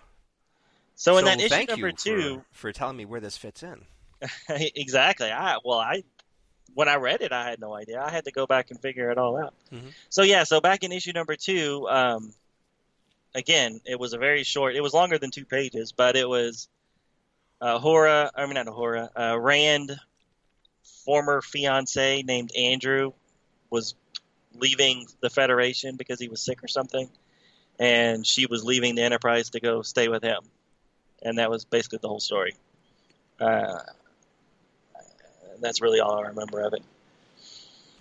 So 0.95 1.19
in 1.19 1.25
so 1.25 1.31
that 1.31 1.41
issue 1.41 1.67
number 1.69 1.93
two, 1.93 2.45
for, 2.53 2.69
for 2.69 2.73
telling 2.73 2.97
me 2.97 3.05
where 3.05 3.21
this 3.21 3.37
fits 3.37 3.63
in. 3.63 3.85
exactly. 4.49 5.31
I 5.31 5.59
well, 5.65 5.79
I 5.79 6.05
when 6.75 6.89
I 6.89 6.97
read 6.97 7.21
it, 7.23 7.33
I 7.33 7.49
had 7.51 7.61
no 7.61 7.75
idea. 7.75 8.01
I 8.01 8.11
had 8.11 8.25
to 8.25 8.33
go 8.33 8.47
back 8.47 8.71
and 8.71 8.81
figure 8.81 9.11
it 9.11 9.19
all 9.19 9.37
out. 9.37 9.55
Mhm. 9.73 9.93
So 10.09 10.23
yeah, 10.23 10.45
so 10.45 10.61
back 10.61 10.85
in 10.85 10.93
issue 10.93 11.13
number 11.13 11.37
two, 11.37 11.87
um, 11.91 12.33
again, 13.35 13.81
it 13.85 13.99
was 13.99 14.13
a 14.13 14.19
very 14.19 14.45
short. 14.45 14.77
It 14.77 14.81
was 14.81 14.95
longer 14.95 15.19
than 15.19 15.31
two 15.31 15.45
pages, 15.45 15.93
but 15.93 16.17
it 16.17 16.29
was 16.29 16.69
uh, 17.61 17.79
Uhura. 17.79 18.31
I 18.35 18.47
mean, 18.47 18.55
not 18.55 18.67
Uhura. 18.67 19.09
Uh, 19.19 19.39
Rand, 19.39 19.99
former 21.05 21.41
fiance 21.43 22.23
named 22.23 22.53
Andrew, 22.57 23.13
was 23.71 23.95
leaving 24.59 25.07
the 25.21 25.31
Federation 25.31 25.97
because 25.97 26.21
he 26.21 26.29
was 26.29 26.41
sick 26.41 26.63
or 26.63 26.69
something, 26.69 27.09
and 27.79 28.27
she 28.27 28.47
was 28.47 28.65
leaving 28.65 28.95
the 28.95 29.03
Enterprise 29.03 29.51
to 29.51 29.61
go 29.61 29.83
stay 29.83 30.09
with 30.09 30.23
him, 30.23 30.43
and 31.23 31.39
that 31.39 31.51
was 31.51 31.65
basically 31.65 31.99
the 32.03 32.09
whole 32.09 32.21
story. 32.21 32.55
Uh, 33.41 33.79
that's 35.61 35.81
really 35.81 36.01
all 36.01 36.19
I 36.19 36.29
remember 36.29 36.61
of 36.61 36.75
it. 36.75 36.83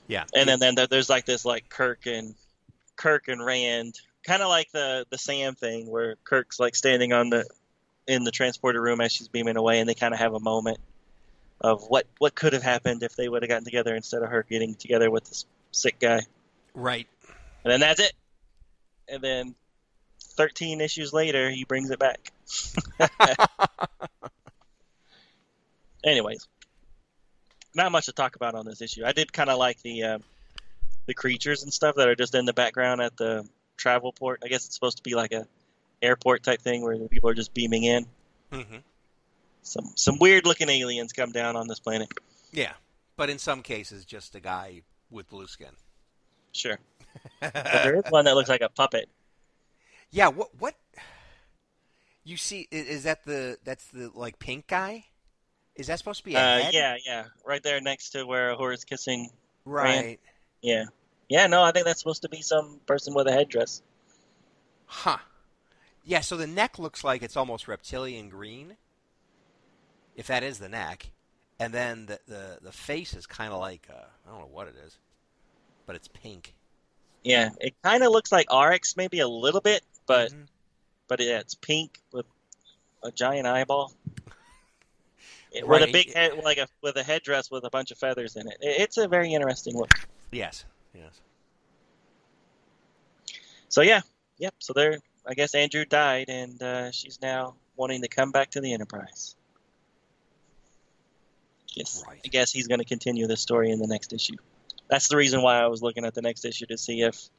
Yeah. 0.07 0.25
And 0.35 0.49
then, 0.49 0.59
then 0.59 0.75
there's 0.89 1.09
like 1.09 1.25
this 1.25 1.45
like 1.45 1.69
Kirk 1.69 2.05
and 2.05 2.35
Kirk 2.95 3.27
and 3.27 3.43
Rand, 3.43 3.99
kind 4.23 4.41
of 4.41 4.49
like 4.49 4.71
the 4.71 5.05
the 5.09 5.17
Sam 5.17 5.55
thing 5.55 5.87
where 5.87 6.15
Kirk's 6.23 6.59
like 6.59 6.75
standing 6.75 7.13
on 7.13 7.29
the 7.29 7.45
in 8.07 8.23
the 8.23 8.31
transporter 8.31 8.81
room 8.81 8.99
as 8.99 9.11
she's 9.11 9.27
beaming 9.27 9.57
away, 9.57 9.79
and 9.79 9.87
they 9.87 9.93
kind 9.93 10.13
of 10.13 10.19
have 10.19 10.33
a 10.33 10.39
moment 10.39 10.79
of 11.61 11.83
what 11.87 12.07
what 12.17 12.35
could 12.35 12.53
have 12.53 12.63
happened 12.63 13.03
if 13.03 13.15
they 13.15 13.29
would 13.29 13.43
have 13.43 13.49
gotten 13.49 13.63
together 13.63 13.95
instead 13.95 14.21
of 14.21 14.29
her 14.29 14.43
getting 14.49 14.75
together 14.75 15.09
with 15.09 15.25
this 15.25 15.45
sick 15.71 15.99
guy. 15.99 16.21
Right. 16.73 17.07
And 17.63 17.71
then 17.71 17.79
that's 17.79 17.99
it. 17.99 18.13
And 19.07 19.21
then 19.21 19.55
13 20.21 20.81
issues 20.81 21.13
later, 21.13 21.49
he 21.49 21.65
brings 21.65 21.91
it 21.91 21.99
back. 21.99 22.31
Anyways, 26.03 26.47
not 27.75 27.91
much 27.91 28.05
to 28.05 28.11
talk 28.11 28.35
about 28.35 28.55
on 28.55 28.65
this 28.65 28.81
issue. 28.81 29.05
I 29.05 29.11
did 29.11 29.31
kind 29.31 29.49
of 29.49 29.57
like 29.59 29.81
the 29.81 30.03
uh, 30.03 30.19
the 31.05 31.13
creatures 31.13 31.63
and 31.63 31.71
stuff 31.71 31.95
that 31.95 32.07
are 32.07 32.15
just 32.15 32.33
in 32.33 32.45
the 32.45 32.53
background 32.53 33.01
at 33.01 33.15
the 33.17 33.47
travel 33.77 34.11
port. 34.11 34.41
I 34.43 34.47
guess 34.47 34.65
it's 34.65 34.73
supposed 34.75 34.97
to 34.97 35.03
be 35.03 35.13
like 35.15 35.31
a 35.31 35.47
airport 36.01 36.43
type 36.43 36.61
thing 36.61 36.81
where 36.81 36.97
the 36.97 37.07
people 37.07 37.29
are 37.29 37.35
just 37.35 37.53
beaming 37.53 37.83
in. 37.83 38.05
hmm 38.51 38.77
Some 39.61 39.91
some 39.95 40.17
weird 40.19 40.45
looking 40.45 40.69
aliens 40.69 41.13
come 41.13 41.31
down 41.31 41.55
on 41.55 41.67
this 41.67 41.79
planet. 41.79 42.09
Yeah. 42.51 42.73
But 43.15 43.29
in 43.29 43.37
some 43.37 43.61
cases, 43.61 44.05
just 44.05 44.33
a 44.35 44.39
guy 44.39 44.81
with 45.11 45.29
blue 45.29 45.47
skin. 45.47 45.75
Sure, 46.51 46.77
but 47.39 47.53
there 47.53 47.95
is 47.95 48.03
one 48.09 48.25
that 48.25 48.35
looks 48.35 48.49
like 48.49 48.61
a 48.61 48.69
puppet. 48.69 49.09
yeah. 50.11 50.27
What? 50.27 50.49
What? 50.59 50.75
You 52.23 52.37
see? 52.37 52.67
Is 52.71 53.03
that 53.03 53.23
the? 53.23 53.57
That's 53.63 53.85
the 53.87 54.11
like 54.13 54.37
pink 54.39 54.67
guy? 54.67 55.05
Is 55.75 55.87
that 55.87 55.97
supposed 55.97 56.19
to 56.19 56.25
be 56.25 56.35
a 56.35 56.39
Uh, 56.39 56.59
head? 56.63 56.73
yeah, 56.73 56.95
yeah, 57.05 57.25
right 57.45 57.63
there 57.63 57.79
next 57.81 58.09
to 58.11 58.25
where 58.25 58.53
Horace 58.55 58.83
kissing. 58.83 59.29
Right. 59.65 60.19
Yeah, 60.61 60.85
yeah. 61.29 61.47
No, 61.47 61.63
I 61.63 61.71
think 61.71 61.85
that's 61.85 61.99
supposed 61.99 62.21
to 62.23 62.29
be 62.29 62.41
some 62.41 62.79
person 62.85 63.13
with 63.13 63.27
a 63.27 63.31
headdress. 63.31 63.81
Huh. 64.85 65.17
Yeah, 66.03 66.19
so 66.21 66.35
the 66.35 66.47
neck 66.47 66.77
looks 66.79 67.03
like 67.03 67.21
it's 67.23 67.37
almost 67.37 67.67
reptilian 67.67 68.27
green. 68.29 68.75
If 70.15 70.27
that 70.27 70.43
is 70.43 70.59
the 70.59 70.67
neck. 70.69 71.11
And 71.59 71.73
then 71.73 72.07
the 72.07 72.19
the, 72.27 72.57
the 72.61 72.71
face 72.71 73.13
is 73.13 73.25
kind 73.25 73.53
of 73.53 73.59
like 73.59 73.87
uh, 73.89 74.03
I 74.27 74.31
don't 74.31 74.39
know 74.41 74.49
what 74.51 74.67
it 74.67 74.75
is, 74.85 74.97
but 75.85 75.95
it's 75.95 76.07
pink. 76.07 76.53
Yeah, 77.23 77.49
it 77.59 77.75
kind 77.83 78.03
of 78.03 78.11
looks 78.11 78.31
like 78.31 78.47
RX 78.51 78.97
maybe 78.97 79.19
a 79.19 79.27
little 79.27 79.61
bit, 79.61 79.83
but 80.07 80.31
Mhm. 80.31 80.47
but 81.07 81.19
yeah, 81.19 81.39
it's 81.39 81.55
pink 81.55 81.99
with 82.11 82.25
a 83.03 83.11
giant 83.11 83.47
eyeball. 83.47 83.93
It- 85.53 85.67
With 85.67 85.83
a 85.83 85.91
big 85.91 86.13
head, 86.13 86.37
like 86.43 86.57
a 86.59 86.67
with 86.81 86.95
a 86.95 87.03
headdress 87.03 87.51
with 87.51 87.65
a 87.65 87.69
bunch 87.69 87.91
of 87.91 87.97
feathers 87.97 88.37
in 88.37 88.47
it. 88.47 88.57
It- 88.61 88.79
It's 88.81 88.97
a 88.97 89.07
very 89.07 89.33
interesting 89.33 89.75
look. 89.75 89.91
Yes. 90.31 90.63
Yes. 90.93 91.19
So 93.67 93.81
yeah, 93.81 94.01
yep. 94.37 94.53
So 94.59 94.71
there, 94.73 94.97
I 95.25 95.33
guess 95.33 95.53
Andrew 95.53 95.83
died, 95.85 96.29
and 96.29 96.61
uh, 96.63 96.91
she's 96.91 97.21
now 97.21 97.55
wanting 97.75 98.01
to 98.01 98.07
come 98.07 98.31
back 98.31 98.51
to 98.51 98.61
the 98.61 98.73
Enterprise. 98.73 99.35
Yes, 101.73 102.03
Right. 102.07 102.19
I 102.23 102.27
guess 102.29 102.51
he's 102.51 102.67
going 102.67 102.79
to 102.79 102.85
continue 102.85 103.27
this 103.27 103.41
story 103.41 103.71
in 103.71 103.79
the 103.79 103.87
next 103.87 104.11
issue. 104.13 104.35
That's 104.91 105.07
the 105.07 105.15
reason 105.17 105.41
why 105.41 105.57
I 105.57 105.65
was 105.67 105.81
looking 105.81 106.05
at 106.05 106.13
the 106.13 106.21
next 106.21 106.45
issue 106.45 106.67
to 106.67 106.77
see 106.77 107.01
if 107.01 107.29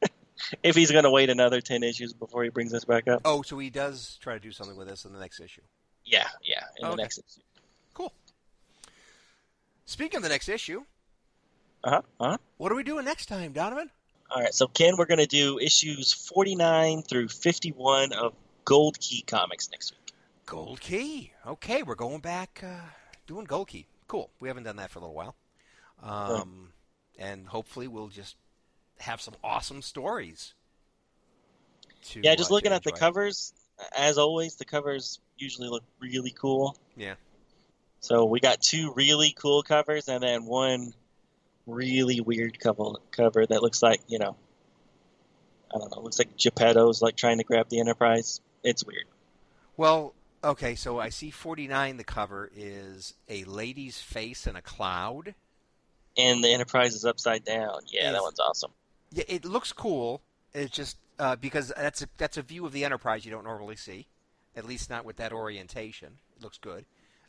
if 0.62 0.74
he's 0.76 0.90
going 0.90 1.04
to 1.04 1.10
wait 1.10 1.28
another 1.28 1.60
ten 1.60 1.82
issues 1.82 2.12
before 2.14 2.42
he 2.44 2.48
brings 2.50 2.72
this 2.72 2.84
back 2.86 3.08
up. 3.08 3.20
Oh, 3.26 3.42
so 3.42 3.58
he 3.58 3.68
does 3.68 4.16
try 4.22 4.34
to 4.34 4.40
do 4.40 4.52
something 4.52 4.76
with 4.76 4.88
this 4.88 5.04
in 5.04 5.12
the 5.12 5.18
next 5.18 5.40
issue. 5.40 5.60
Yeah, 6.06 6.28
yeah, 6.42 6.62
in 6.78 6.88
the 6.88 6.96
next 6.96 7.18
issue. 7.18 7.42
Cool. 7.94 8.12
Speaking 9.86 10.18
of 10.18 10.22
the 10.22 10.28
next 10.28 10.48
issue, 10.48 10.84
Uh 11.82 11.90
huh. 11.90 12.02
Uh 12.20 12.28
huh. 12.30 12.36
what 12.58 12.72
are 12.72 12.74
we 12.76 12.84
doing 12.84 13.04
next 13.04 13.26
time, 13.26 13.52
Donovan? 13.52 13.90
All 14.30 14.40
right, 14.40 14.54
so 14.54 14.66
Ken, 14.66 14.94
we're 14.96 15.04
going 15.06 15.18
to 15.18 15.26
do 15.26 15.58
issues 15.58 16.12
forty 16.12 16.54
nine 16.54 17.02
through 17.02 17.28
fifty 17.28 17.70
one 17.70 18.12
of 18.12 18.34
Gold 18.64 18.98
Key 19.00 19.22
Comics 19.26 19.70
next 19.70 19.92
week. 19.92 20.14
Gold 20.46 20.80
Key. 20.80 21.32
Okay, 21.46 21.82
we're 21.82 21.94
going 21.94 22.20
back 22.20 22.62
uh, 22.64 22.86
doing 23.26 23.44
Gold 23.46 23.68
Key. 23.68 23.86
Cool. 24.06 24.30
We 24.40 24.48
haven't 24.48 24.62
done 24.64 24.76
that 24.76 24.90
for 24.90 25.00
a 25.00 25.02
little 25.02 25.14
while. 25.14 25.34
Um, 26.02 26.70
and 27.18 27.46
hopefully 27.46 27.88
we'll 27.88 28.08
just 28.08 28.36
have 29.00 29.20
some 29.20 29.34
awesome 29.42 29.82
stories. 29.82 30.54
To, 32.10 32.20
Yeah, 32.22 32.34
just 32.34 32.50
uh, 32.50 32.54
looking 32.54 32.72
at 32.72 32.82
the 32.82 32.92
covers, 32.92 33.52
as 33.96 34.18
always, 34.18 34.56
the 34.56 34.64
covers 34.64 35.20
usually 35.38 35.68
look 35.68 35.84
really 36.00 36.30
cool. 36.30 36.76
Yeah. 36.96 37.14
So 38.00 38.26
we 38.26 38.40
got 38.40 38.60
two 38.60 38.92
really 38.94 39.34
cool 39.36 39.62
covers, 39.62 40.08
and 40.08 40.22
then 40.22 40.44
one 40.44 40.92
really 41.66 42.20
weird 42.20 42.58
cover 42.60 42.84
cover 43.10 43.46
that 43.46 43.62
looks 43.62 43.82
like 43.82 44.00
you 44.08 44.18
know, 44.18 44.36
I 45.74 45.78
don't 45.78 45.90
know, 45.90 46.02
looks 46.02 46.18
like 46.18 46.36
Geppetto's 46.36 47.00
like 47.00 47.16
trying 47.16 47.38
to 47.38 47.44
grab 47.44 47.68
the 47.70 47.80
Enterprise. 47.80 48.40
It's 48.62 48.84
weird. 48.84 49.06
Well, 49.76 50.14
okay, 50.42 50.74
so 50.74 50.98
I 51.00 51.08
see 51.08 51.30
49. 51.30 51.96
The 51.96 52.04
cover 52.04 52.50
is 52.54 53.14
a 53.28 53.44
lady's 53.44 53.98
face 53.98 54.46
in 54.46 54.56
a 54.56 54.62
cloud. 54.62 55.34
And 56.16 56.44
the 56.44 56.52
Enterprise 56.52 56.94
is 56.94 57.04
upside 57.04 57.44
down. 57.44 57.80
Yeah, 57.86 58.12
that 58.12 58.22
one's 58.22 58.38
awesome. 58.38 58.70
Yeah, 59.12 59.24
it 59.26 59.44
looks 59.44 59.72
cool. 59.72 60.22
It's 60.52 60.70
just 60.70 60.96
uh, 61.18 61.36
because 61.36 61.72
that's 61.76 62.02
a, 62.02 62.06
that's 62.16 62.36
a 62.36 62.42
view 62.42 62.66
of 62.66 62.72
the 62.72 62.84
Enterprise 62.84 63.24
you 63.24 63.30
don't 63.30 63.44
normally 63.44 63.76
see, 63.76 64.06
at 64.56 64.64
least 64.64 64.90
not 64.90 65.04
with 65.04 65.16
that 65.16 65.32
orientation. 65.32 66.18
It 66.36 66.42
looks 66.42 66.58
good. 66.58 66.84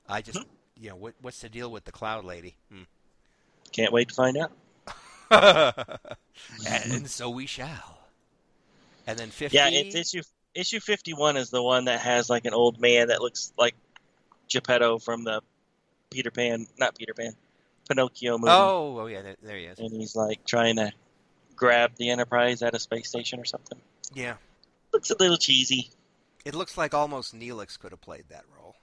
I 0.08 0.22
just, 0.22 0.46
you 0.80 0.90
know, 0.90 0.96
what, 0.96 1.16
what's 1.22 1.42
the 1.42 1.50
deal 1.50 1.72
with 1.72 1.86
the 1.86 1.92
cloud 1.92 2.26
lady? 2.26 2.56
Hmm. 2.72 2.84
Can't 3.72 3.92
wait 3.92 4.10
to 4.10 4.16
find 4.16 4.38
out. 4.38 4.52
and 6.70 7.10
so 7.10 7.30
we 7.30 7.48
shall. 7.48 8.00
And 9.08 9.18
then 9.18 9.30
50. 9.30 9.56
Yeah, 9.56 9.70
it's 9.72 9.96
issue 9.96 10.22
issue 10.54 10.80
fifty 10.80 11.14
one 11.14 11.38
is 11.38 11.50
the 11.50 11.62
one 11.62 11.86
that 11.86 12.00
has 12.00 12.30
like 12.30 12.46
an 12.46 12.54
old 12.54 12.80
man 12.80 13.10
that 13.10 13.22
looks 13.22 13.54
like 13.58 13.76
Geppetto 14.48 15.00
from 15.00 15.24
the 15.24 15.42
Peter 16.10 16.32
Pan, 16.32 16.68
not 16.78 16.98
Peter 16.98 17.14
Pan, 17.14 17.36
Pinocchio 17.88 18.38
movie. 18.38 18.52
oh, 18.52 18.98
oh 19.00 19.06
yeah, 19.08 19.22
there, 19.22 19.36
there 19.42 19.58
he 19.58 19.66
is. 19.66 19.80
and 19.80 19.92
he's 19.92 20.16
like 20.16 20.44
trying 20.46 20.76
to 20.78 20.92
grab 21.56 21.92
the 21.98 22.10
Enterprise 22.10 22.62
at 22.62 22.74
a 22.74 22.80
space 22.80 23.08
station 23.10 23.40
or 23.40 23.46
something. 23.46 23.78
Yeah, 24.14 24.36
Looks 24.94 25.10
a 25.12 25.16
little 25.20 25.38
cheesy. 25.38 25.90
it 26.46 26.56
looks 26.56 26.78
like 26.78 26.94
almost 26.94 27.38
Neelix 27.38 27.78
could 27.80 27.92
have 27.92 28.02
played 28.02 28.26
that 28.30 28.44
role. 28.58 28.76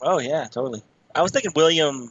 Oh 0.00 0.18
yeah, 0.18 0.44
totally. 0.46 0.82
I 1.14 1.22
was 1.22 1.32
thinking 1.32 1.52
William. 1.56 2.10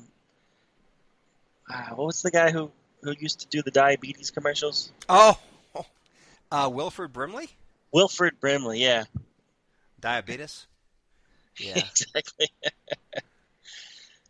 Uh, 1.69 1.89
what 1.95 2.05
was 2.07 2.21
the 2.21 2.31
guy 2.31 2.51
who 2.51 2.71
who 3.03 3.13
used 3.19 3.41
to 3.41 3.47
do 3.47 3.61
the 3.61 3.71
diabetes 3.71 4.31
commercials? 4.31 4.91
Oh, 5.09 5.37
uh, 6.51 6.69
Wilford 6.71 7.13
Brimley, 7.13 7.49
Wilfred 7.93 8.39
Brimley. 8.39 8.79
Yeah, 8.81 9.03
diabetes. 9.99 10.65
Yeah, 11.59 11.77
exactly. 11.79 12.49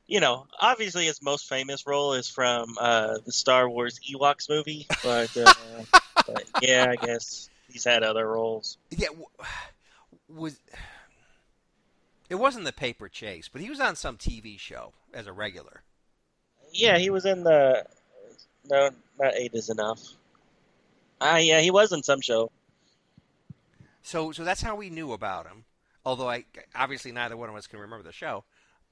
you 0.07 0.19
know, 0.19 0.47
obviously 0.59 1.05
his 1.05 1.21
most 1.21 1.47
famous 1.49 1.85
role 1.85 2.13
is 2.13 2.29
from 2.29 2.75
uh, 2.79 3.17
the 3.25 3.31
Star 3.31 3.69
Wars 3.69 3.99
Ewoks 4.09 4.49
movie, 4.49 4.87
but, 5.03 5.35
uh, 5.37 5.53
but 6.27 6.43
yeah, 6.61 6.87
I 6.89 6.95
guess 6.95 7.49
he's 7.71 7.83
had 7.83 8.03
other 8.03 8.27
roles. 8.27 8.77
yeah. 8.89 9.07
w- 9.07 9.25
Was 10.29 10.59
It 12.29 12.35
wasn't 12.35 12.65
the 12.65 12.73
paper 12.73 13.07
chase, 13.07 13.47
but 13.47 13.61
he 13.61 13.69
was 13.69 13.79
on 13.79 13.95
some 13.95 14.17
TV 14.17 14.59
show 14.59 14.91
as 15.13 15.25
a 15.25 15.31
regular. 15.31 15.83
Yeah, 16.73 16.97
he 16.97 17.09
was 17.09 17.25
in 17.25 17.43
the. 17.43 17.85
No, 18.69 18.89
not 19.17 19.33
eight 19.35 19.53
is 19.53 19.69
enough. 19.69 20.01
Ah, 21.21 21.37
yeah, 21.37 21.61
he 21.61 21.71
was 21.71 21.93
in 21.93 22.03
some 22.03 22.19
show. 22.19 22.51
So, 24.03 24.33
so 24.33 24.43
that's 24.43 24.61
how 24.61 24.75
we 24.75 24.89
knew 24.89 25.13
about 25.13 25.47
him. 25.47 25.63
Although 26.05 26.29
I 26.29 26.43
obviously 26.75 27.13
neither 27.13 27.37
one 27.37 27.49
of 27.49 27.55
us 27.55 27.67
can 27.67 27.79
remember 27.79 28.03
the 28.03 28.11
show, 28.13 28.43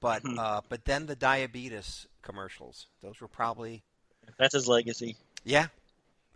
but 0.05 0.21
Hmm. 0.21 0.37
uh, 0.37 0.61
but 0.69 0.85
then 0.85 1.07
the 1.07 1.15
diabetes 1.15 2.05
commercials. 2.21 2.85
Those 3.01 3.19
were 3.19 3.27
probably 3.27 3.81
That's 4.37 4.53
his 4.53 4.67
legacy. 4.67 5.17
yeah. 5.43 5.67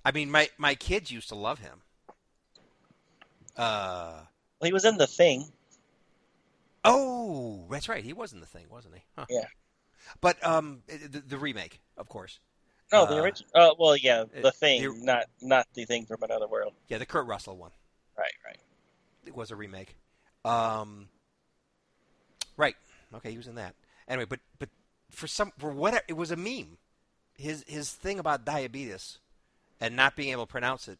I 0.04 0.12
mean, 0.12 0.32
my 0.32 0.50
my 0.58 0.74
kids 0.74 1.12
used 1.12 1.30
to 1.30 1.36
love 1.36 1.60
him. 1.60 1.82
Uh 3.56 4.22
Well, 4.60 4.66
he 4.68 4.74
was 4.74 4.86
in 4.86 4.98
the 4.98 5.06
thing. 5.06 5.52
oh, 6.84 7.68
that's 7.70 7.88
right. 7.88 8.04
He 8.04 8.14
was 8.14 8.34
in 8.34 8.40
the 8.40 8.48
thing, 8.48 8.66
wasn't 8.72 8.96
he? 8.96 9.02
Huh. 9.16 9.26
Yeah. 9.30 9.46
But 10.22 10.44
um, 10.44 10.82
the, 10.88 11.20
the 11.20 11.38
remake, 11.38 11.80
of 11.96 12.10
course. 12.10 12.40
No, 12.92 13.06
the 13.06 13.18
Uh, 13.20 13.24
original. 13.24 13.50
Oh, 13.54 13.76
well, 13.78 13.96
yeah, 13.96 14.22
uh, 14.22 14.42
the 14.42 14.52
thing, 14.52 14.82
the- 14.82 15.06
not 15.06 15.26
not 15.42 15.68
the 15.76 15.86
thing 15.86 16.08
from 16.08 16.24
another 16.24 16.48
world. 16.48 16.74
Yeah, 16.88 16.98
the 16.98 17.06
Kurt 17.06 17.28
Russell 17.28 17.56
one. 17.58 17.72
Right, 18.18 18.34
right. 18.44 18.58
It 19.28 19.36
was 19.36 19.52
a 19.52 19.56
remake. 19.56 19.96
Um, 20.44 21.08
right. 22.58 22.76
Okay, 23.16 23.32
he 23.32 23.38
was 23.38 23.48
in 23.48 23.56
that. 23.56 23.76
Anyway, 24.08 24.26
but 24.30 24.40
but 24.58 24.70
for 25.10 25.28
some 25.28 25.52
for 25.58 25.72
what 25.72 26.04
it 26.08 26.14
was 26.14 26.32
a 26.32 26.36
meme. 26.36 26.78
His 27.38 27.64
his 27.68 27.92
thing 27.92 28.20
about 28.20 28.44
diabetes 28.44 29.20
and 29.80 29.96
not 29.96 30.16
being 30.16 30.32
able 30.32 30.46
to 30.46 30.52
pronounce 30.52 30.88
it 30.90 31.00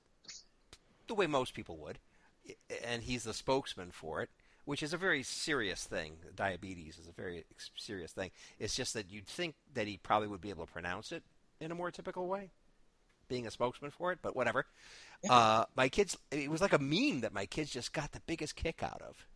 the 1.08 1.16
way 1.16 1.28
most 1.28 1.54
people 1.54 1.78
would, 1.78 2.00
and 2.86 3.04
he's 3.04 3.24
the 3.24 3.34
spokesman 3.34 3.92
for 3.92 4.22
it, 4.22 4.30
which 4.64 4.82
is 4.82 4.94
a 4.94 4.98
very 4.98 5.22
serious 5.24 5.84
thing. 5.84 6.14
Diabetes 6.36 6.98
is 6.98 7.08
a 7.08 7.12
very 7.12 7.44
serious 7.76 8.14
thing. 8.14 8.32
It's 8.58 8.76
just 8.76 8.94
that 8.94 9.12
you'd 9.12 9.28
think 9.28 9.56
that 9.74 9.88
he 9.88 9.98
probably 9.98 10.28
would 10.30 10.42
be 10.42 10.50
able 10.50 10.66
to 10.66 10.72
pronounce 10.72 11.12
it 11.12 11.24
in 11.60 11.72
a 11.72 11.76
more 11.76 11.92
typical 11.92 12.28
way, 12.28 12.52
being 13.28 13.46
a 13.46 13.52
spokesman 13.52 13.92
for 13.92 14.12
it. 14.12 14.20
But 14.22 14.36
whatever. 14.36 14.66
Uh, 15.30 15.66
my 15.76 15.90
kids, 15.90 16.18
it 16.32 16.50
was 16.50 16.62
like 16.62 16.74
a 16.74 16.80
meme 16.80 17.22
that 17.22 17.34
my 17.34 17.46
kids 17.46 17.72
just 17.72 17.92
got 17.92 18.14
the 18.14 18.22
biggest 18.26 18.56
kick 18.56 18.82
out 18.82 19.02
of. 19.02 19.28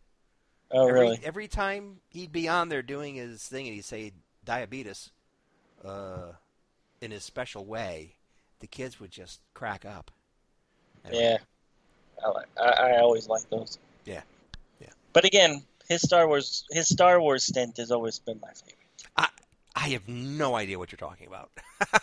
Oh, 0.70 0.88
every, 0.88 1.00
really? 1.00 1.20
Every 1.22 1.48
time 1.48 2.00
he'd 2.08 2.32
be 2.32 2.48
on 2.48 2.68
there 2.68 2.82
doing 2.82 3.14
his 3.14 3.42
thing 3.44 3.66
and 3.66 3.74
he'd 3.74 3.84
say 3.84 4.12
diabetes 4.44 5.10
uh, 5.84 6.32
in 7.00 7.10
his 7.10 7.24
special 7.24 7.64
way, 7.64 8.14
the 8.60 8.66
kids 8.66 8.98
would 9.00 9.10
just 9.10 9.40
crack 9.52 9.84
up. 9.84 10.10
Anyway, 11.04 11.22
Yeah. 11.22 11.38
I, 12.24 12.28
like, 12.28 12.46
I, 12.60 12.70
I 12.92 12.98
always 13.00 13.28
like 13.28 13.48
those. 13.50 13.78
Yeah. 14.04 14.22
Yeah. 14.80 14.88
But 15.12 15.24
again, 15.24 15.62
his 15.88 16.02
Star 16.02 16.26
Wars 16.26 16.64
his 16.70 16.88
Star 16.88 17.20
Wars 17.20 17.44
stint 17.44 17.76
has 17.76 17.90
always 17.90 18.18
been 18.18 18.38
my 18.40 18.52
favorite. 18.52 18.78
I, 19.16 19.28
I 19.74 19.88
have 19.90 20.08
no 20.08 20.54
idea 20.54 20.78
what 20.78 20.92
you're 20.92 20.96
talking 20.96 21.26
about. 21.26 21.50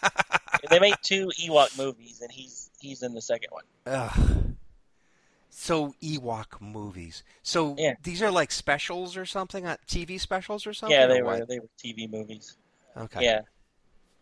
they 0.70 0.80
made 0.80 0.96
two 1.02 1.32
Ewok 1.42 1.78
movies, 1.78 2.22
and 2.22 2.32
he's 2.32 2.70
he's 2.80 3.02
in 3.02 3.14
the 3.14 3.22
second 3.22 3.50
one. 3.52 3.64
Ugh. 3.88 4.51
So 5.54 5.94
Ewok 6.02 6.60
movies. 6.62 7.24
So 7.44 7.76
Yeah. 7.78 7.96
these 8.02 8.22
are 8.22 8.32
like 8.32 8.52
specials 8.52 9.16
or 9.18 9.26
something, 9.26 9.66
uh, 9.68 9.78
TV 9.86 10.18
specials 10.20 10.66
or 10.66 10.74
something. 10.74 10.98
yeah, 10.98 11.06
they 11.08 11.22
were 11.22 11.40
what? 11.40 11.48
they 11.48 11.60
were 11.60 11.68
TV 11.78 12.10
movies. 12.10 12.58
Okay. 12.98 13.24
Yeah, 13.24 13.42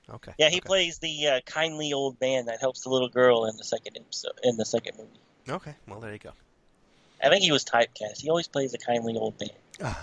Okay. 0.10 0.34
yeah. 0.38 0.50
He 0.50 0.58
okay. 0.58 0.66
plays 0.68 0.98
the 1.00 1.28
uh, 1.28 1.40
kindly 1.46 1.94
old 1.94 2.20
man 2.20 2.46
that 2.48 2.60
helps 2.60 2.82
the 2.82 2.90
little 2.90 3.10
girl 3.10 3.46
in 3.46 3.56
the 3.58 3.64
second 3.64 3.96
episode, 3.98 4.34
in 4.44 4.58
the 4.58 4.66
second 4.66 4.98
movie. 4.98 5.20
Okay. 5.48 5.76
Well, 5.88 6.00
there 6.00 6.12
you 6.12 6.20
go. 6.20 6.32
I 7.24 7.30
think 7.30 7.44
he 7.44 7.52
was 7.52 7.64
typecast. 7.64 8.22
He 8.22 8.30
always 8.30 8.48
plays 8.48 8.74
a 8.74 8.78
kindly 8.78 9.16
old 9.18 9.36
man. 9.40 9.96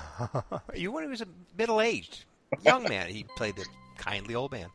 you 0.74 0.92
when 0.92 1.02
he 1.04 1.10
was 1.10 1.22
a 1.22 1.28
middle-aged 1.58 2.24
young 2.62 2.84
man, 2.84 3.08
he 3.08 3.24
played 3.36 3.56
the 3.56 3.66
kindly 3.98 4.34
old 4.34 4.52
man. 4.52 4.68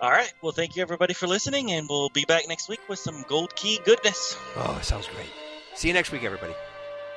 All 0.00 0.10
right. 0.10 0.32
Well, 0.42 0.52
thank 0.52 0.76
you 0.76 0.82
everybody 0.82 1.12
for 1.12 1.26
listening, 1.26 1.72
and 1.72 1.88
we'll 1.88 2.08
be 2.10 2.24
back 2.24 2.46
next 2.46 2.68
week 2.68 2.80
with 2.88 3.00
some 3.00 3.24
Gold 3.26 3.54
Key 3.56 3.80
goodness. 3.84 4.36
Oh, 4.54 4.78
sounds 4.80 5.08
great. 5.08 5.26
See 5.74 5.88
you 5.88 5.94
next 5.94 6.12
week, 6.12 6.22
everybody. 6.22 6.54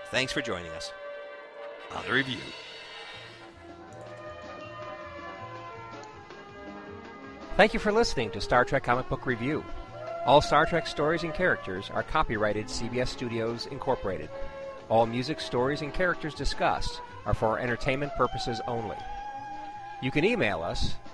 Thanks 0.10 0.34
for 0.34 0.42
joining 0.42 0.72
us 0.72 0.92
on 1.96 2.04
the 2.06 2.12
review. 2.12 2.40
Thank 7.56 7.76
you 7.76 7.80
for 7.80 7.92
listening 7.92 8.32
to 8.32 8.42
Star 8.42 8.66
Trek 8.66 8.84
Comic 8.84 9.08
Book 9.10 9.28
Review. 9.28 9.64
All 10.26 10.42
Star 10.42 10.66
Trek 10.66 10.88
stories 10.88 11.22
and 11.22 11.36
characters 11.36 11.92
are 11.94 12.02
copyrighted 12.02 12.66
CBS 12.66 13.10
Studios 13.10 13.68
Incorporated. 13.68 14.30
All 14.90 15.06
music, 15.06 15.40
stories, 15.40 15.82
and 15.84 15.94
characters 15.94 16.34
discussed 16.34 17.02
are 17.26 17.36
for 17.36 17.60
entertainment 17.60 18.12
purposes 18.16 18.60
only. 18.68 18.98
You 20.02 20.10
can 20.10 20.26
email 20.26 20.64
us 20.64 20.96